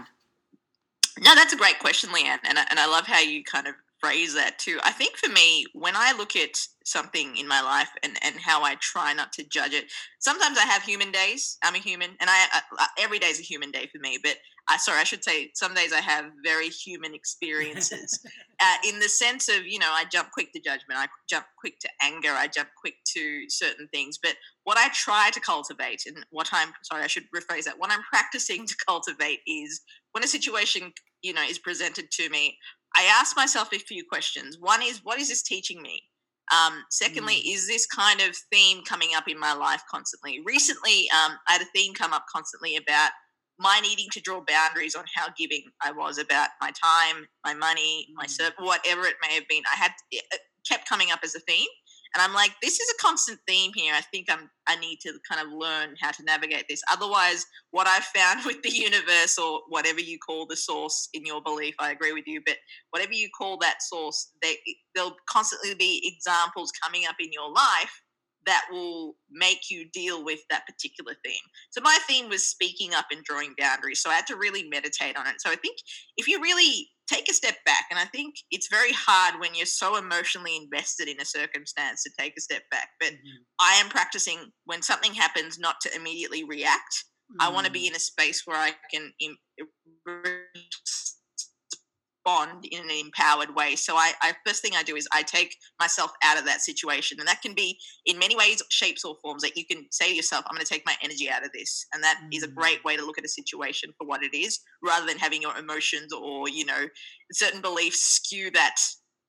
No, 1.19 1.36
that's 1.36 1.54
a 1.54 1.58
great 1.58 1.80
question, 1.80 2.10
Leanne, 2.12 2.39
and 2.43 2.58
I, 2.58 2.65
and 2.69 2.80
I 2.80 2.88
love 2.88 3.06
how 3.06 3.19
you 3.19 3.43
kind 3.43 3.67
of 3.67 3.76
phrase 4.01 4.33
that 4.33 4.57
too. 4.57 4.79
I 4.83 4.91
think 4.91 5.17
for 5.17 5.29
me, 5.31 5.65
when 5.73 5.95
I 5.95 6.13
look 6.17 6.35
at 6.35 6.57
something 6.83 7.37
in 7.37 7.47
my 7.47 7.61
life 7.61 7.89
and, 8.03 8.17
and 8.23 8.35
how 8.39 8.63
I 8.63 8.75
try 8.75 9.13
not 9.13 9.31
to 9.33 9.43
judge 9.43 9.73
it, 9.73 9.85
sometimes 10.19 10.57
I 10.57 10.63
have 10.63 10.81
human 10.81 11.11
days. 11.11 11.57
I'm 11.63 11.75
a 11.75 11.79
human, 11.79 12.09
and 12.19 12.29
I, 12.29 12.61
I 12.77 12.87
every 12.99 13.19
day 13.19 13.27
is 13.27 13.39
a 13.39 13.43
human 13.43 13.71
day 13.71 13.87
for 13.91 13.99
me. 13.99 14.17
But 14.21 14.37
I 14.67 14.77
sorry, 14.77 14.99
I 14.99 15.03
should 15.03 15.23
say 15.23 15.51
some 15.53 15.73
days 15.73 15.93
I 15.93 16.01
have 16.01 16.25
very 16.43 16.69
human 16.69 17.13
experiences, 17.13 18.19
uh, 18.61 18.75
in 18.87 18.99
the 18.99 19.09
sense 19.09 19.47
of 19.49 19.65
you 19.65 19.79
know 19.79 19.91
I 19.91 20.05
jump 20.11 20.31
quick 20.31 20.51
to 20.53 20.59
judgment, 20.59 20.99
I 20.99 21.07
jump 21.29 21.45
quick 21.59 21.79
to 21.79 21.89
anger, 22.01 22.31
I 22.31 22.47
jump 22.47 22.69
quick 22.79 22.95
to 23.15 23.45
certain 23.49 23.87
things. 23.93 24.17
But 24.21 24.35
what 24.63 24.77
I 24.77 24.89
try 24.93 25.29
to 25.33 25.39
cultivate, 25.39 26.03
and 26.07 26.25
what 26.31 26.49
I'm 26.51 26.73
sorry, 26.83 27.03
I 27.03 27.07
should 27.07 27.25
rephrase 27.35 27.65
that. 27.65 27.77
What 27.77 27.91
I'm 27.91 28.03
practicing 28.09 28.65
to 28.65 28.75
cultivate 28.87 29.39
is 29.45 29.81
when 30.11 30.23
a 30.23 30.27
situation 30.27 30.91
you 31.21 31.33
know 31.33 31.43
is 31.43 31.59
presented 31.59 32.09
to 32.11 32.29
me 32.29 32.57
I 33.01 33.19
ask 33.19 33.35
myself 33.35 33.73
a 33.73 33.79
few 33.79 34.03
questions. 34.05 34.57
One 34.59 34.83
is, 34.83 35.01
what 35.03 35.19
is 35.19 35.29
this 35.29 35.41
teaching 35.41 35.81
me? 35.81 36.03
Um, 36.51 36.83
secondly, 36.89 37.35
mm. 37.35 37.53
is 37.53 37.67
this 37.67 37.85
kind 37.87 38.21
of 38.21 38.35
theme 38.51 38.83
coming 38.83 39.09
up 39.15 39.27
in 39.27 39.39
my 39.39 39.53
life 39.53 39.81
constantly? 39.89 40.41
Recently, 40.45 41.09
um, 41.11 41.37
I 41.47 41.53
had 41.53 41.61
a 41.61 41.71
theme 41.73 41.93
come 41.93 42.13
up 42.13 42.25
constantly 42.31 42.75
about 42.75 43.11
my 43.57 43.79
needing 43.81 44.07
to 44.11 44.21
draw 44.21 44.41
boundaries 44.47 44.95
on 44.95 45.05
how 45.15 45.27
giving 45.37 45.63
I 45.81 45.91
was 45.91 46.17
about 46.17 46.49
my 46.59 46.71
time, 46.71 47.25
my 47.43 47.53
money, 47.53 48.07
my 48.15 48.25
mm. 48.25 48.51
whatever 48.59 49.05
it 49.05 49.15
may 49.21 49.33
have 49.33 49.47
been. 49.49 49.63
I 49.71 49.77
had 49.77 49.91
it 50.11 50.23
kept 50.67 50.87
coming 50.87 51.11
up 51.11 51.19
as 51.23 51.35
a 51.35 51.39
theme, 51.39 51.69
and 52.13 52.21
I'm 52.21 52.34
like, 52.34 52.52
this 52.62 52.80
is 52.80 52.89
a 52.89 53.02
constant 53.02 53.39
theme 53.47 53.71
here. 53.74 53.93
I 53.95 54.02
think 54.02 54.28
I'm 54.30 54.50
I 54.67 54.76
need 54.78 55.00
to 55.02 55.13
kind 55.30 55.45
of 55.45 55.54
learn 55.54 55.95
how 56.00 56.12
to 56.12 56.24
navigate 56.24 56.65
this. 56.69 56.82
Otherwise, 56.91 57.45
what 57.71 57.88
I've 57.88 58.04
found 58.04 58.41
with 58.45 58.62
the 58.62 58.71
universe 58.71 59.38
or 59.38 59.62
whatever 59.69 60.00
you 60.00 60.17
call 60.19 60.45
the 60.45 60.56
source 60.56 61.10
in 61.13 61.26
your 61.26 61.41
belief, 61.41 61.76
I 61.80 61.91
agree 61.91 62.13
with 62.13 62.28
you, 62.28 62.41
but 62.45 62.58
whatever 62.91 63.13
you 63.13 63.30
call 63.38 63.58
that 63.60 63.82
source, 63.82 64.32
they, 64.41 64.58
there'll 64.95 65.15
constantly 65.30 65.74
be 65.76 66.02
examples 66.04 66.71
coming 66.84 67.06
up 67.08 67.15
in 67.19 67.30
your 67.32 67.52
life 67.52 68.02
that 68.45 68.65
will 68.71 69.15
make 69.30 69.69
you 69.69 69.88
deal 69.93 70.24
with 70.24 70.39
that 70.50 70.65
particular 70.65 71.13
theme. 71.24 71.43
So 71.69 71.82
my 71.82 71.97
theme 72.08 72.28
was 72.28 72.47
speaking 72.47 72.93
up 72.93 73.06
and 73.12 73.24
drawing 73.24 73.54
boundaries. 73.58 74.02
So 74.02 74.10
I 74.10 74.15
had 74.15 74.28
to 74.28 74.36
really 74.36 74.67
meditate 74.67 75.15
on 75.15 75.28
it. 75.28 75.36
So 75.39 75.52
I 75.52 75.56
think 75.56 75.78
if 76.17 76.28
you 76.28 76.41
really 76.41 76.89
take 77.12 77.30
a 77.30 77.34
step 77.34 77.56
back. 77.65 77.86
And 77.89 78.00
I 78.00 78.06
think 78.06 78.36
it's 78.52 78.67
very 78.67 78.93
hard 78.93 79.39
when 79.39 79.54
you're 79.56 79.65
so 79.65 79.97
emotionally 79.97 80.56
invested 80.56 81.08
in 81.08 81.19
a 81.19 81.26
circumstance 81.26 82.04
to 82.04 82.12
take 82.17 82.34
a 82.38 82.41
step 82.41 82.63
back. 82.71 82.89
But 83.00 83.10
mm-hmm. 83.13 83.43
I 83.60 83.74
am 83.74 83.89
practicing 83.89 84.52
when 84.65 84.82
something 84.82 85.13
happens 85.13 85.60
not 85.60 85.76
to 85.82 85.95
immediately 85.95 86.43
react. 86.43 87.06
Mm-hmm. 87.32 87.41
I 87.41 87.54
want 87.54 87.65
to 87.65 87.71
be 87.71 87.88
in 87.88 87.95
a 87.95 88.00
space 88.00 88.43
where 88.45 88.58
I 88.58 88.74
can 88.91 89.12
Im- 89.19 89.38
respond 92.25 92.65
in 92.71 92.81
an 92.81 92.91
empowered 92.91 93.55
way. 93.55 93.75
So 93.75 93.95
I, 93.95 94.13
I 94.21 94.34
first 94.45 94.62
thing 94.62 94.73
I 94.75 94.84
do 94.84 94.95
is 94.95 95.07
I 95.13 95.23
take 95.23 95.55
myself 95.79 96.12
out 96.23 96.38
of 96.38 96.45
that 96.45 96.62
situation, 96.62 97.17
and 97.19 97.27
that 97.27 97.41
can 97.41 97.53
be 97.53 97.77
in 98.05 98.19
many 98.19 98.36
ways, 98.36 98.62
shapes 98.69 99.03
or 99.03 99.15
forms. 99.21 99.43
That 99.43 99.57
you 99.57 99.65
can 99.65 99.86
say 99.91 100.10
to 100.10 100.15
yourself, 100.15 100.45
"I'm 100.47 100.55
going 100.55 100.65
to 100.65 100.71
take 100.71 100.86
my 100.86 100.95
energy 101.03 101.29
out 101.29 101.45
of 101.45 101.51
this," 101.53 101.86
and 101.93 102.03
that 102.03 102.19
mm. 102.23 102.36
is 102.36 102.43
a 102.43 102.47
mm. 102.47 102.55
great 102.55 102.84
way 102.84 102.95
to 102.97 103.05
look 103.05 103.17
at 103.17 103.25
a 103.25 103.29
situation 103.29 103.93
for 103.97 104.07
what 104.07 104.23
it 104.23 104.36
is, 104.36 104.60
rather 104.84 105.05
than 105.05 105.17
having 105.17 105.41
your 105.41 105.57
emotions 105.57 106.13
or 106.13 106.49
you 106.49 106.65
know 106.65 106.86
certain 107.34 107.62
beliefs 107.62 108.01
skew 108.01 108.51
that 108.51 108.75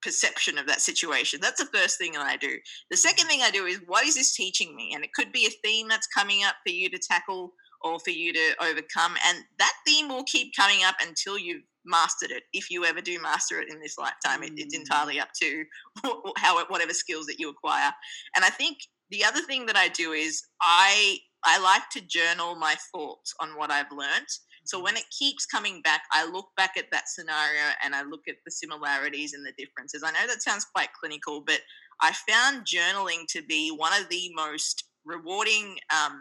perception 0.01 0.57
of 0.57 0.67
that 0.67 0.81
situation. 0.81 1.39
That's 1.41 1.63
the 1.63 1.77
first 1.77 1.97
thing 1.97 2.11
that 2.13 2.21
I 2.21 2.35
do. 2.35 2.57
The 2.91 2.97
second 2.97 3.27
thing 3.27 3.39
I 3.41 3.51
do 3.51 3.65
is 3.65 3.79
what 3.85 4.05
is 4.05 4.15
this 4.15 4.35
teaching 4.35 4.75
me? 4.75 4.91
And 4.93 5.03
it 5.03 5.13
could 5.13 5.31
be 5.31 5.47
a 5.47 5.67
theme 5.67 5.87
that's 5.87 6.07
coming 6.07 6.43
up 6.43 6.55
for 6.65 6.73
you 6.73 6.89
to 6.89 6.99
tackle 6.99 7.53
or 7.83 7.99
for 7.99 8.11
you 8.11 8.33
to 8.33 8.55
overcome. 8.61 9.15
And 9.27 9.39
that 9.59 9.73
theme 9.85 10.09
will 10.09 10.23
keep 10.23 10.55
coming 10.55 10.83
up 10.83 10.95
until 11.05 11.37
you've 11.37 11.63
mastered 11.85 12.31
it. 12.31 12.43
If 12.53 12.69
you 12.69 12.85
ever 12.85 13.01
do 13.01 13.21
master 13.21 13.59
it 13.59 13.69
in 13.69 13.79
this 13.79 13.97
lifetime, 13.97 14.41
mm. 14.41 14.47
it, 14.47 14.53
it's 14.57 14.75
mm. 14.75 14.79
entirely 14.79 15.19
up 15.19 15.29
to 15.41 15.63
how 16.37 16.63
whatever 16.67 16.93
skills 16.93 17.25
that 17.27 17.39
you 17.39 17.49
acquire. 17.49 17.91
And 18.35 18.45
I 18.45 18.49
think 18.49 18.77
the 19.09 19.23
other 19.25 19.41
thing 19.41 19.65
that 19.67 19.75
I 19.75 19.89
do 19.89 20.11
is 20.11 20.43
I 20.61 21.17
I 21.45 21.59
like 21.59 21.89
to 21.91 22.01
journal 22.01 22.55
my 22.55 22.75
thoughts 22.93 23.33
on 23.41 23.49
what 23.57 23.69
I've 23.69 23.91
learned. 23.91 24.27
So 24.65 24.81
when 24.81 24.95
it 24.95 25.03
keeps 25.17 25.45
coming 25.45 25.81
back, 25.81 26.03
I 26.13 26.25
look 26.25 26.47
back 26.55 26.77
at 26.77 26.85
that 26.91 27.09
scenario 27.09 27.73
and 27.83 27.93
I 27.93 28.03
look 28.03 28.21
at 28.29 28.35
the 28.45 28.51
similarities 28.51 29.33
and 29.33 29.45
the 29.45 29.51
differences. 29.57 30.03
I 30.05 30.11
know 30.11 30.25
that 30.25 30.41
sounds 30.41 30.65
quite 30.73 30.93
clinical, 30.97 31.43
but 31.45 31.59
I 32.01 32.13
found 32.29 32.65
journaling 32.65 33.25
to 33.29 33.41
be 33.41 33.69
one 33.75 33.91
of 33.99 34.07
the 34.09 34.31
most 34.35 34.85
rewarding 35.05 35.75
um, 35.93 36.17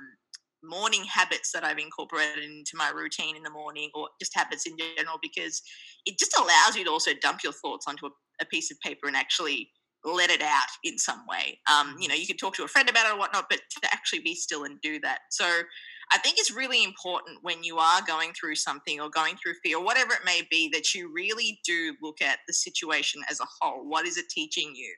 morning 0.63 1.05
habits 1.05 1.51
that 1.53 1.65
I've 1.65 1.79
incorporated 1.79 2.45
into 2.45 2.73
my 2.77 2.91
routine 2.91 3.37
in 3.37 3.43
the 3.43 3.51
morning 3.51 3.91
or 3.95 4.09
just 4.21 4.33
habits 4.35 4.67
in 4.67 4.77
general 4.97 5.19
because 5.21 5.63
it 6.07 6.19
just 6.19 6.37
allows 6.39 6.77
you 6.77 6.85
to 6.85 6.91
also 6.91 7.13
dump 7.21 7.43
your 7.43 7.53
thoughts 7.53 7.87
onto 7.89 8.07
a, 8.07 8.11
a 8.41 8.47
piece 8.47 8.71
of 8.71 8.79
paper 8.81 9.07
and 9.07 9.17
actually 9.17 9.71
let 10.05 10.31
it 10.31 10.43
out 10.43 10.69
in 10.85 10.99
some 10.99 11.25
way. 11.29 11.61
Um, 11.71 11.97
you 11.99 12.09
know, 12.09 12.15
you 12.15 12.27
could 12.27 12.39
talk 12.39 12.55
to 12.57 12.65
a 12.65 12.69
friend 12.69 12.89
about 12.89 13.07
it 13.07 13.15
or 13.15 13.19
whatnot, 13.19 13.47
but 13.49 13.61
to 13.83 13.93
actually 13.93 14.21
be 14.21 14.35
still 14.35 14.65
and 14.65 14.81
do 14.81 14.99
that. 15.01 15.21
So 15.31 15.45
I 16.13 16.19
think 16.19 16.37
it's 16.39 16.55
really 16.55 16.85
important 16.85 17.39
when 17.43 17.63
you 17.63 17.79
are 17.79 18.01
going 18.07 18.33
through 18.33 18.57
something 18.57 19.01
or 19.01 19.09
going 19.09 19.37
through 19.37 19.55
fear 19.63 19.83
whatever 19.83 20.13
it 20.13 20.25
may 20.27 20.43
be 20.51 20.69
that 20.73 20.93
you 20.95 21.13
really 21.15 21.61
do 21.65 21.95
look 22.03 22.21
at 22.21 22.41
the 22.47 22.53
situation 22.53 23.23
as 23.31 23.41
a 23.41 23.47
whole. 23.61 23.89
What 23.89 24.07
is 24.07 24.17
it 24.17 24.29
teaching 24.29 24.73
you? 24.75 24.93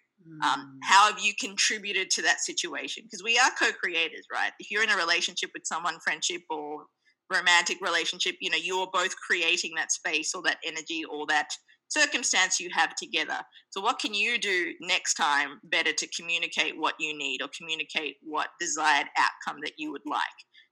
Um, 0.45 0.61
Mm. 0.61 0.79
how 0.83 1.11
have 1.11 1.21
you 1.21 1.33
contributed 1.41 2.11
to 2.11 2.23
that 2.23 2.41
situation? 2.41 3.05
Because 3.05 3.23
we 3.23 3.39
are 3.39 3.51
co-creators, 3.59 4.27
right? 4.33 4.53
If 4.59 4.71
you're 4.71 4.83
in 4.83 4.91
a 4.91 4.97
relationship 4.97 5.51
with 5.55 5.67
someone, 5.67 5.99
friendship 6.01 6.43
or 6.51 6.87
romantic 7.33 7.79
relationship, 7.81 8.37
you 8.41 8.51
know, 8.51 8.57
you're 8.57 8.89
both 8.93 9.15
creating 9.17 9.73
that 9.77 9.93
space 9.93 10.35
or 10.35 10.43
that 10.43 10.59
energy 10.65 11.05
or 11.05 11.27
that 11.27 11.49
circumstance 11.89 12.59
you 12.59 12.69
have 12.73 12.95
together. 12.97 13.39
So 13.71 13.81
what 13.81 13.99
can 13.99 14.15
you 14.15 14.39
do 14.39 14.73
next 14.81 15.15
time 15.15 15.61
better 15.65 15.93
to 15.93 16.09
communicate 16.09 16.79
what 16.79 16.95
you 16.99 17.17
need 17.17 17.41
or 17.41 17.49
communicate 17.57 18.17
what 18.23 18.49
desired 18.61 19.07
outcome 19.19 19.61
that 19.63 19.75
you 19.79 19.93
would 19.93 20.07
like? 20.07 20.23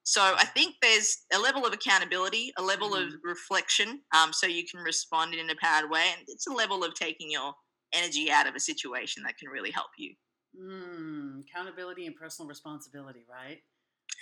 So 0.04 0.20
I 0.20 0.44
think 0.46 0.74
there's 0.82 1.18
a 1.32 1.38
level 1.38 1.64
of 1.64 1.72
accountability, 1.72 2.52
a 2.58 2.62
level 2.62 2.94
of 2.94 3.12
reflection, 3.22 4.00
um, 4.14 4.32
so 4.32 4.46
you 4.46 4.64
can 4.68 4.80
respond 4.80 5.32
in 5.32 5.40
an 5.40 5.50
empowered 5.50 5.90
way, 5.90 6.06
and 6.12 6.24
it's 6.26 6.48
a 6.48 6.52
level 6.52 6.82
of 6.82 6.94
taking 6.94 7.30
your 7.30 7.52
energy 7.92 8.30
out 8.30 8.46
of 8.46 8.54
a 8.54 8.60
situation 8.60 9.22
that 9.24 9.38
can 9.38 9.48
really 9.48 9.70
help 9.70 9.90
you. 9.96 10.14
Mm, 10.60 11.40
accountability 11.40 12.06
and 12.06 12.14
personal 12.14 12.48
responsibility, 12.48 13.24
right? 13.30 13.58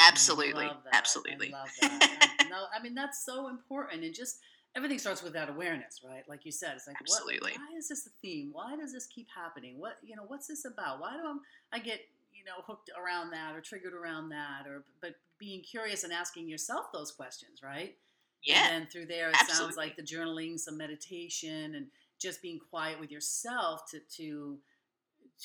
Absolutely, 0.00 0.64
I 0.64 0.68
love 0.68 0.85
that. 0.85 0.94
absolutely. 0.94 1.54
I. 1.54 2.26
No, 2.50 2.64
I 2.76 2.83
mean 2.83 2.96
that's 2.96 3.24
so 3.24 3.46
important, 3.46 4.02
and 4.02 4.12
just 4.12 4.40
everything 4.74 4.98
starts 4.98 5.22
with 5.22 5.33
that 5.35 5.48
awareness, 5.48 6.00
right? 6.04 6.24
Like 6.28 6.44
you 6.44 6.50
said, 6.50 6.72
it's 6.74 6.87
like, 6.87 6.96
Absolutely. 7.00 7.52
What, 7.52 7.61
why 7.61 7.78
is 7.78 7.88
this 7.88 8.06
a 8.06 8.11
theme? 8.20 8.50
Why 8.52 8.76
does 8.76 8.92
this 8.92 9.06
keep 9.06 9.28
happening? 9.35 9.78
What 9.78 9.98
you 10.02 10.16
know? 10.16 10.24
What's 10.26 10.48
this 10.48 10.64
about? 10.64 11.00
Why 11.00 11.12
do 11.12 11.22
I, 11.24 11.76
I 11.76 11.78
get 11.78 12.00
you 12.33 12.44
know 12.44 12.62
hooked 12.66 12.90
around 13.00 13.30
that 13.30 13.54
or 13.54 13.61
triggered 13.61 13.94
around 13.94 14.30
that? 14.30 14.66
Or 14.66 14.85
but 15.00 15.14
being 15.38 15.62
curious 15.62 16.04
and 16.04 16.12
asking 16.12 16.48
yourself 16.48 16.87
those 16.92 17.12
questions, 17.12 17.61
right? 17.62 17.96
Yeah, 18.42 18.64
And 18.64 18.83
then 18.83 18.90
through 18.90 19.06
there, 19.06 19.28
it 19.28 19.37
sounds 19.48 19.76
like 19.76 19.96
the 19.96 20.02
journaling, 20.02 20.59
some 20.59 20.78
meditation, 20.78 21.74
and 21.74 21.87
just 22.20 22.42
being 22.42 22.59
quiet 22.70 23.00
with 23.00 23.11
yourself 23.11 23.83
to 23.90 24.00
to 24.16 24.59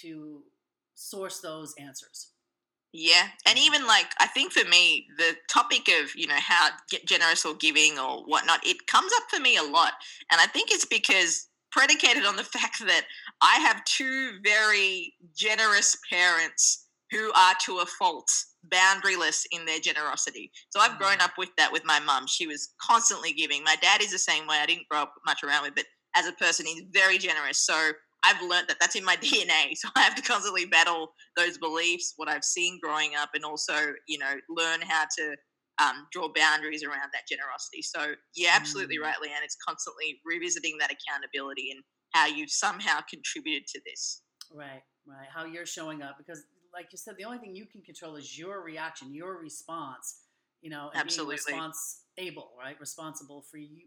to 0.02 0.44
source 0.96 1.40
those 1.42 1.74
answers. 1.80 2.32
yeah, 2.94 3.28
and 3.46 3.58
even 3.60 3.86
like 3.86 4.08
I 4.20 4.28
think 4.28 4.54
for 4.54 4.68
me, 4.70 5.08
the 5.18 5.36
topic 5.50 5.90
of 6.02 6.16
you 6.16 6.28
know 6.28 6.38
how 6.40 6.70
get 6.90 7.06
generous 7.06 7.46
or 7.46 7.54
giving 7.56 8.00
or 8.00 8.24
whatnot, 8.24 8.66
it 8.66 8.88
comes 8.88 9.12
up 9.18 9.24
for 9.30 9.40
me 9.40 9.58
a 9.58 9.64
lot, 9.64 9.94
and 10.32 10.40
I 10.40 10.48
think 10.48 10.72
it's 10.72 10.86
because 10.86 11.48
predicated 11.72 12.26
on 12.26 12.38
the 12.38 12.44
fact 12.58 12.80
that 12.86 13.04
I 13.42 13.56
have 13.56 13.84
two 13.86 14.38
very 14.44 15.14
generous 15.36 15.98
parents 16.10 16.88
who 17.12 17.32
are 17.34 17.54
to 17.66 17.80
a 17.80 17.86
fault 17.86 18.30
boundaryless 18.70 19.46
in 19.52 19.66
their 19.66 19.80
generosity. 19.80 20.52
So 20.70 20.80
I've 20.80 20.98
grown 20.98 21.18
Mm. 21.18 21.22
up 21.22 21.32
with 21.38 21.50
that 21.58 21.72
with 21.72 21.84
my 21.86 22.00
mum. 22.00 22.26
She 22.28 22.48
was 22.48 22.74
constantly 22.82 23.32
giving. 23.34 23.64
My 23.64 23.76
dad 23.82 24.02
is 24.02 24.12
the 24.12 24.18
same 24.20 24.48
way. 24.48 24.58
I 24.60 24.66
didn't 24.66 24.88
grow 24.90 25.02
up 25.02 25.14
much 25.26 25.44
around 25.44 25.64
with, 25.64 25.76
but 25.76 25.86
as 26.16 26.28
a 26.28 26.32
person, 26.34 26.66
he's 26.66 26.84
very 26.92 27.18
generous. 27.18 27.60
So 27.60 27.92
I've 28.26 28.42
learned 28.42 28.68
that 28.70 28.78
that's 28.80 28.96
in 28.96 29.06
my 29.06 29.16
DNA. 29.22 29.76
So 29.76 29.90
I 29.96 30.02
have 30.02 30.16
to 30.16 30.22
constantly 30.22 30.66
battle 30.66 31.14
those 31.38 31.58
beliefs, 31.58 32.14
what 32.18 32.28
I've 32.28 32.44
seen 32.44 32.80
growing 32.82 33.12
up, 33.16 33.30
and 33.34 33.44
also, 33.46 33.76
you 34.08 34.18
know, 34.18 34.34
learn 34.50 34.82
how 34.82 35.06
to 35.18 35.36
um, 35.84 36.08
draw 36.12 36.30
boundaries 36.34 36.84
around 36.84 37.10
that 37.14 37.28
generosity. 37.30 37.82
So 37.82 38.16
you're 38.34 38.52
absolutely 38.52 38.98
Mm. 38.98 39.04
right, 39.04 39.16
Leanne. 39.18 39.44
It's 39.44 39.58
constantly 39.68 40.20
revisiting 40.26 40.78
that 40.80 40.92
accountability 40.92 41.72
and 41.72 41.84
how 42.14 42.28
you've 42.28 42.50
somehow 42.52 43.02
contributed 43.10 43.68
to 43.68 43.82
this. 43.86 44.22
Right, 44.54 44.82
right. 45.06 45.28
How 45.34 45.46
you're 45.46 45.66
showing 45.66 46.02
up 46.02 46.18
because, 46.18 46.46
like 46.74 46.88
you 46.92 46.98
said, 46.98 47.16
the 47.18 47.26
only 47.26 47.40
thing 47.40 47.56
you 47.56 47.66
can 47.66 47.82
control 47.82 48.16
is 48.16 48.38
your 48.38 48.64
reaction, 48.64 49.14
your 49.14 49.38
response. 49.42 50.22
You 50.62 50.72
know, 50.72 50.90
and 50.94 51.02
Absolutely. 51.02 51.36
being 51.36 51.60
response 51.60 52.02
able, 52.18 52.52
right? 52.58 52.80
Responsible 52.80 53.44
for 53.52 53.58
you, 53.58 53.86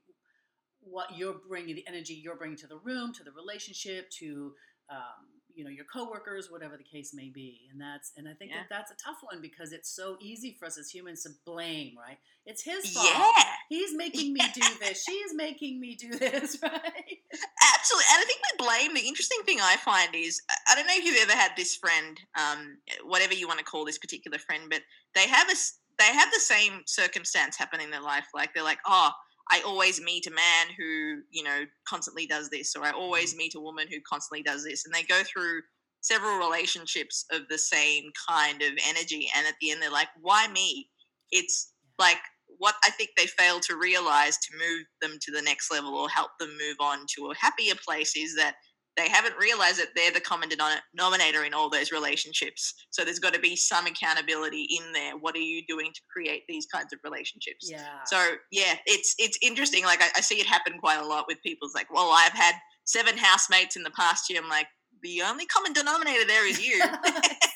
what 0.80 1.16
you're 1.16 1.36
bringing, 1.48 1.74
the 1.74 1.86
energy 1.86 2.14
you're 2.14 2.36
bringing 2.36 2.56
to 2.58 2.66
the 2.66 2.78
room, 2.78 3.12
to 3.14 3.24
the 3.24 3.32
relationship, 3.32 4.10
to 4.18 4.52
um, 4.90 5.26
you 5.54 5.64
know 5.64 5.70
your 5.70 5.84
coworkers, 5.92 6.50
whatever 6.50 6.76
the 6.76 6.84
case 6.84 7.12
may 7.12 7.28
be. 7.30 7.68
And 7.72 7.80
that's 7.80 8.12
and 8.16 8.28
I 8.28 8.32
think 8.34 8.52
Yeah. 8.52 8.58
that 8.60 8.68
that's 8.70 8.90
a 8.92 8.94
tough 8.96 9.18
one 9.22 9.40
because 9.42 9.72
it's 9.72 9.90
so 9.90 10.16
easy 10.20 10.56
for 10.58 10.66
us 10.66 10.78
as 10.78 10.88
humans 10.90 11.24
to 11.24 11.30
blame, 11.44 11.94
right? 11.98 12.18
It's 12.46 12.62
his 12.62 12.90
fault. 12.92 13.06
Yeah, 13.36 13.44
He's 13.68 13.94
making 13.94 14.32
me 14.32 14.40
do 14.54 14.62
this. 14.80 15.04
She's 15.08 15.34
making 15.34 15.78
me 15.80 15.94
do 15.96 16.10
this, 16.10 16.58
right? 16.62 16.72
absolutely. 16.72 18.06
And 18.12 18.22
I 18.22 18.24
think 18.26 18.40
we 18.52 18.64
blame. 18.66 18.94
The 18.94 19.06
interesting 19.08 19.38
thing 19.44 19.58
I 19.60 19.76
find 19.76 20.14
is 20.14 20.40
I- 20.48 20.54
I 20.72 20.74
don't 20.74 20.86
know 20.86 20.94
if 20.96 21.04
you've 21.04 21.22
ever 21.22 21.32
had 21.38 21.52
this 21.56 21.76
friend, 21.76 22.18
um, 22.38 22.78
whatever 23.04 23.34
you 23.34 23.46
want 23.48 23.58
to 23.58 23.64
call 23.64 23.84
this 23.84 23.98
particular 23.98 24.38
friend, 24.38 24.64
but 24.70 24.82
they 25.14 25.26
have 25.28 25.48
a 25.50 25.54
they 25.98 26.04
have 26.14 26.32
the 26.32 26.38
same 26.40 26.82
circumstance 26.86 27.56
happen 27.56 27.80
in 27.80 27.90
their 27.90 28.00
life. 28.00 28.28
Like 28.32 28.54
they're 28.54 28.62
like, 28.62 28.78
oh, 28.86 29.10
I 29.50 29.62
always 29.62 30.00
meet 30.00 30.26
a 30.26 30.30
man 30.30 30.66
who 30.76 31.22
you 31.30 31.42
know 31.42 31.64
constantly 31.88 32.26
does 32.26 32.50
this, 32.50 32.74
or 32.76 32.84
I 32.84 32.90
always 32.90 33.30
mm-hmm. 33.30 33.38
meet 33.38 33.54
a 33.54 33.60
woman 33.60 33.86
who 33.90 33.98
constantly 34.08 34.42
does 34.42 34.64
this, 34.64 34.84
and 34.84 34.94
they 34.94 35.02
go 35.02 35.22
through 35.24 35.60
several 36.00 36.38
relationships 36.38 37.24
of 37.32 37.42
the 37.48 37.58
same 37.58 38.04
kind 38.28 38.62
of 38.62 38.72
energy, 38.88 39.28
and 39.36 39.46
at 39.46 39.54
the 39.60 39.70
end 39.70 39.82
they're 39.82 39.90
like, 39.90 40.08
why 40.20 40.48
me? 40.48 40.88
It's 41.30 41.72
like 41.98 42.18
what 42.58 42.74
I 42.84 42.90
think 42.90 43.10
they 43.16 43.26
fail 43.26 43.60
to 43.60 43.76
realize 43.76 44.36
to 44.38 44.56
move 44.56 44.86
them 45.00 45.18
to 45.20 45.32
the 45.32 45.42
next 45.42 45.70
level 45.70 45.94
or 45.94 46.08
help 46.08 46.30
them 46.38 46.50
move 46.50 46.76
on 46.80 47.06
to 47.16 47.30
a 47.30 47.36
happier 47.36 47.74
place 47.84 48.16
is 48.16 48.34
that 48.36 48.54
they 48.98 49.08
haven't 49.08 49.36
realized 49.38 49.78
that 49.78 49.88
they're 49.94 50.10
the 50.10 50.20
common 50.20 50.48
denom- 50.48 50.80
denominator 50.94 51.44
in 51.44 51.54
all 51.54 51.70
those 51.70 51.92
relationships. 51.92 52.74
So 52.90 53.04
there's 53.04 53.20
got 53.20 53.32
to 53.34 53.40
be 53.40 53.54
some 53.54 53.86
accountability 53.86 54.68
in 54.78 54.92
there. 54.92 55.16
What 55.16 55.36
are 55.36 55.40
you 55.40 55.62
doing 55.66 55.92
to 55.94 56.00
create 56.12 56.42
these 56.48 56.66
kinds 56.66 56.92
of 56.92 56.98
relationships? 57.04 57.70
Yeah. 57.70 57.86
So 58.06 58.34
yeah, 58.50 58.74
it's 58.86 59.14
it's 59.18 59.38
interesting. 59.40 59.84
Like 59.84 60.02
I, 60.02 60.08
I 60.16 60.20
see 60.20 60.40
it 60.40 60.46
happen 60.46 60.78
quite 60.78 61.00
a 61.00 61.06
lot 61.06 61.26
with 61.28 61.38
people. 61.42 61.66
It's 61.66 61.74
like, 61.74 61.92
well, 61.92 62.10
I've 62.12 62.32
had 62.32 62.54
seven 62.84 63.16
housemates 63.16 63.76
in 63.76 63.82
the 63.84 63.90
past 63.90 64.28
year. 64.28 64.40
I'm 64.42 64.48
like, 64.48 64.66
the 65.02 65.22
only 65.22 65.46
common 65.46 65.72
denominator 65.72 66.26
there 66.26 66.48
is 66.48 66.64
you. 66.64 66.78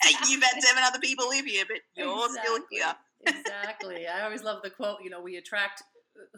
You've 0.29 0.43
had 0.43 0.63
seven 0.63 0.83
other 0.85 1.01
people 1.01 1.29
live 1.29 1.45
here, 1.45 1.65
but 1.67 1.79
you're 1.97 2.29
still 2.29 2.57
Exactly. 2.57 2.79
here. 2.79 2.95
exactly. 3.27 4.07
I 4.07 4.25
always 4.25 4.43
love 4.43 4.63
the 4.63 4.71
quote. 4.71 4.99
You 5.03 5.11
know, 5.11 5.21
we 5.21 5.37
attract 5.37 5.83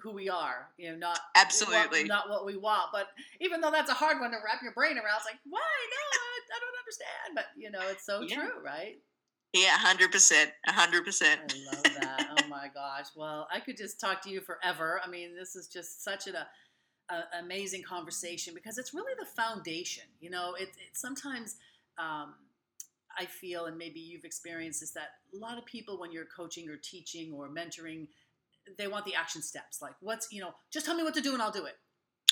who 0.02 0.12
we 0.12 0.28
are. 0.28 0.68
You 0.78 0.92
know, 0.92 0.98
not 0.98 1.20
Absolutely. 1.34 2.00
what, 2.00 2.08
not 2.08 2.28
what 2.30 2.46
we 2.46 2.56
want. 2.56 2.90
But 2.92 3.08
even 3.40 3.60
though 3.60 3.70
that's 3.70 3.90
a 3.90 3.94
hard 3.94 4.20
one 4.20 4.30
to 4.30 4.36
wrap 4.44 4.62
your 4.62 4.72
brain 4.72 4.96
around, 4.96 5.16
it's 5.16 5.26
like, 5.26 5.40
why? 5.48 5.60
No, 5.60 6.18
I, 6.18 6.56
I 6.56 6.58
don't 6.60 6.78
understand. 6.78 7.34
But 7.34 7.46
you 7.56 7.70
know, 7.70 7.80
it's 7.90 8.04
so 8.04 8.20
Yeah. 8.20 8.36
true, 8.36 8.64
right? 8.64 8.98
Yeah, 9.52 9.78
hundred 9.78 10.10
percent, 10.10 10.50
hundred 10.66 11.04
percent. 11.04 11.40
I 11.54 11.74
love 11.74 11.82
that. 12.00 12.28
oh 12.38 12.48
my 12.48 12.68
gosh. 12.74 13.06
Well, 13.14 13.46
I 13.52 13.60
could 13.60 13.76
just 13.76 14.00
talk 14.00 14.20
to 14.22 14.30
you 14.30 14.40
forever. 14.40 15.00
I 15.04 15.08
mean, 15.08 15.36
this 15.36 15.54
is 15.54 15.68
just 15.68 16.02
such 16.02 16.26
an 16.26 16.34
a, 16.34 17.14
a, 17.14 17.38
amazing 17.38 17.84
conversation 17.84 18.52
because 18.52 18.78
it's 18.78 18.92
really 18.92 19.12
the 19.18 19.26
foundation. 19.26 20.04
You 20.20 20.30
know, 20.30 20.54
it, 20.54 20.70
it 20.70 20.94
sometimes 20.94 21.54
um, 21.98 22.34
I 23.16 23.26
feel, 23.26 23.66
and 23.66 23.78
maybe 23.78 24.00
you've 24.00 24.24
experienced 24.24 24.80
this, 24.80 24.90
that 24.92 25.08
a 25.32 25.38
lot 25.38 25.58
of 25.58 25.64
people, 25.66 26.00
when 26.00 26.10
you're 26.12 26.26
coaching 26.36 26.68
or 26.68 26.76
teaching 26.76 27.32
or 27.32 27.48
mentoring, 27.48 28.08
they 28.78 28.86
want 28.88 29.04
the 29.04 29.14
action 29.14 29.42
steps. 29.42 29.80
Like, 29.82 29.94
what's 30.00 30.28
you 30.32 30.40
know, 30.40 30.54
just 30.70 30.86
tell 30.86 30.96
me 30.96 31.02
what 31.02 31.14
to 31.14 31.20
do 31.20 31.32
and 31.32 31.42
I'll 31.42 31.50
do 31.50 31.64
it. 31.66 31.74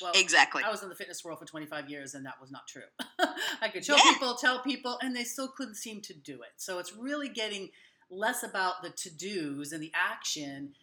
Well, 0.01 0.12
Exactly. 0.14 0.62
I 0.64 0.71
was 0.71 0.83
in 0.83 0.88
the 0.88 0.95
fitness 0.95 1.25
world 1.25 1.38
for 1.38 1.45
25 1.45 1.88
years, 1.88 2.14
and 2.14 2.27
that 2.27 2.40
was 2.40 2.51
not 2.51 2.66
true. 2.66 2.83
I 3.61 3.68
could 3.68 3.85
show 3.85 3.95
Yeah. 3.97 4.12
people, 4.14 4.35
tell 4.35 4.61
people, 4.62 4.99
and 5.03 5.14
they 5.14 5.23
still 5.23 5.49
couldn't 5.49 5.77
seem 5.77 6.01
to 6.03 6.14
do 6.14 6.42
it. 6.42 6.49
So 6.57 6.79
it's 6.79 6.92
really 6.97 7.29
getting 7.29 7.71
less 8.11 8.42
about 8.42 8.83
the 8.83 8.90
to 8.90 9.11
dos 9.11 9.71
and 9.73 9.83
the 9.83 9.92
action. 9.95 10.75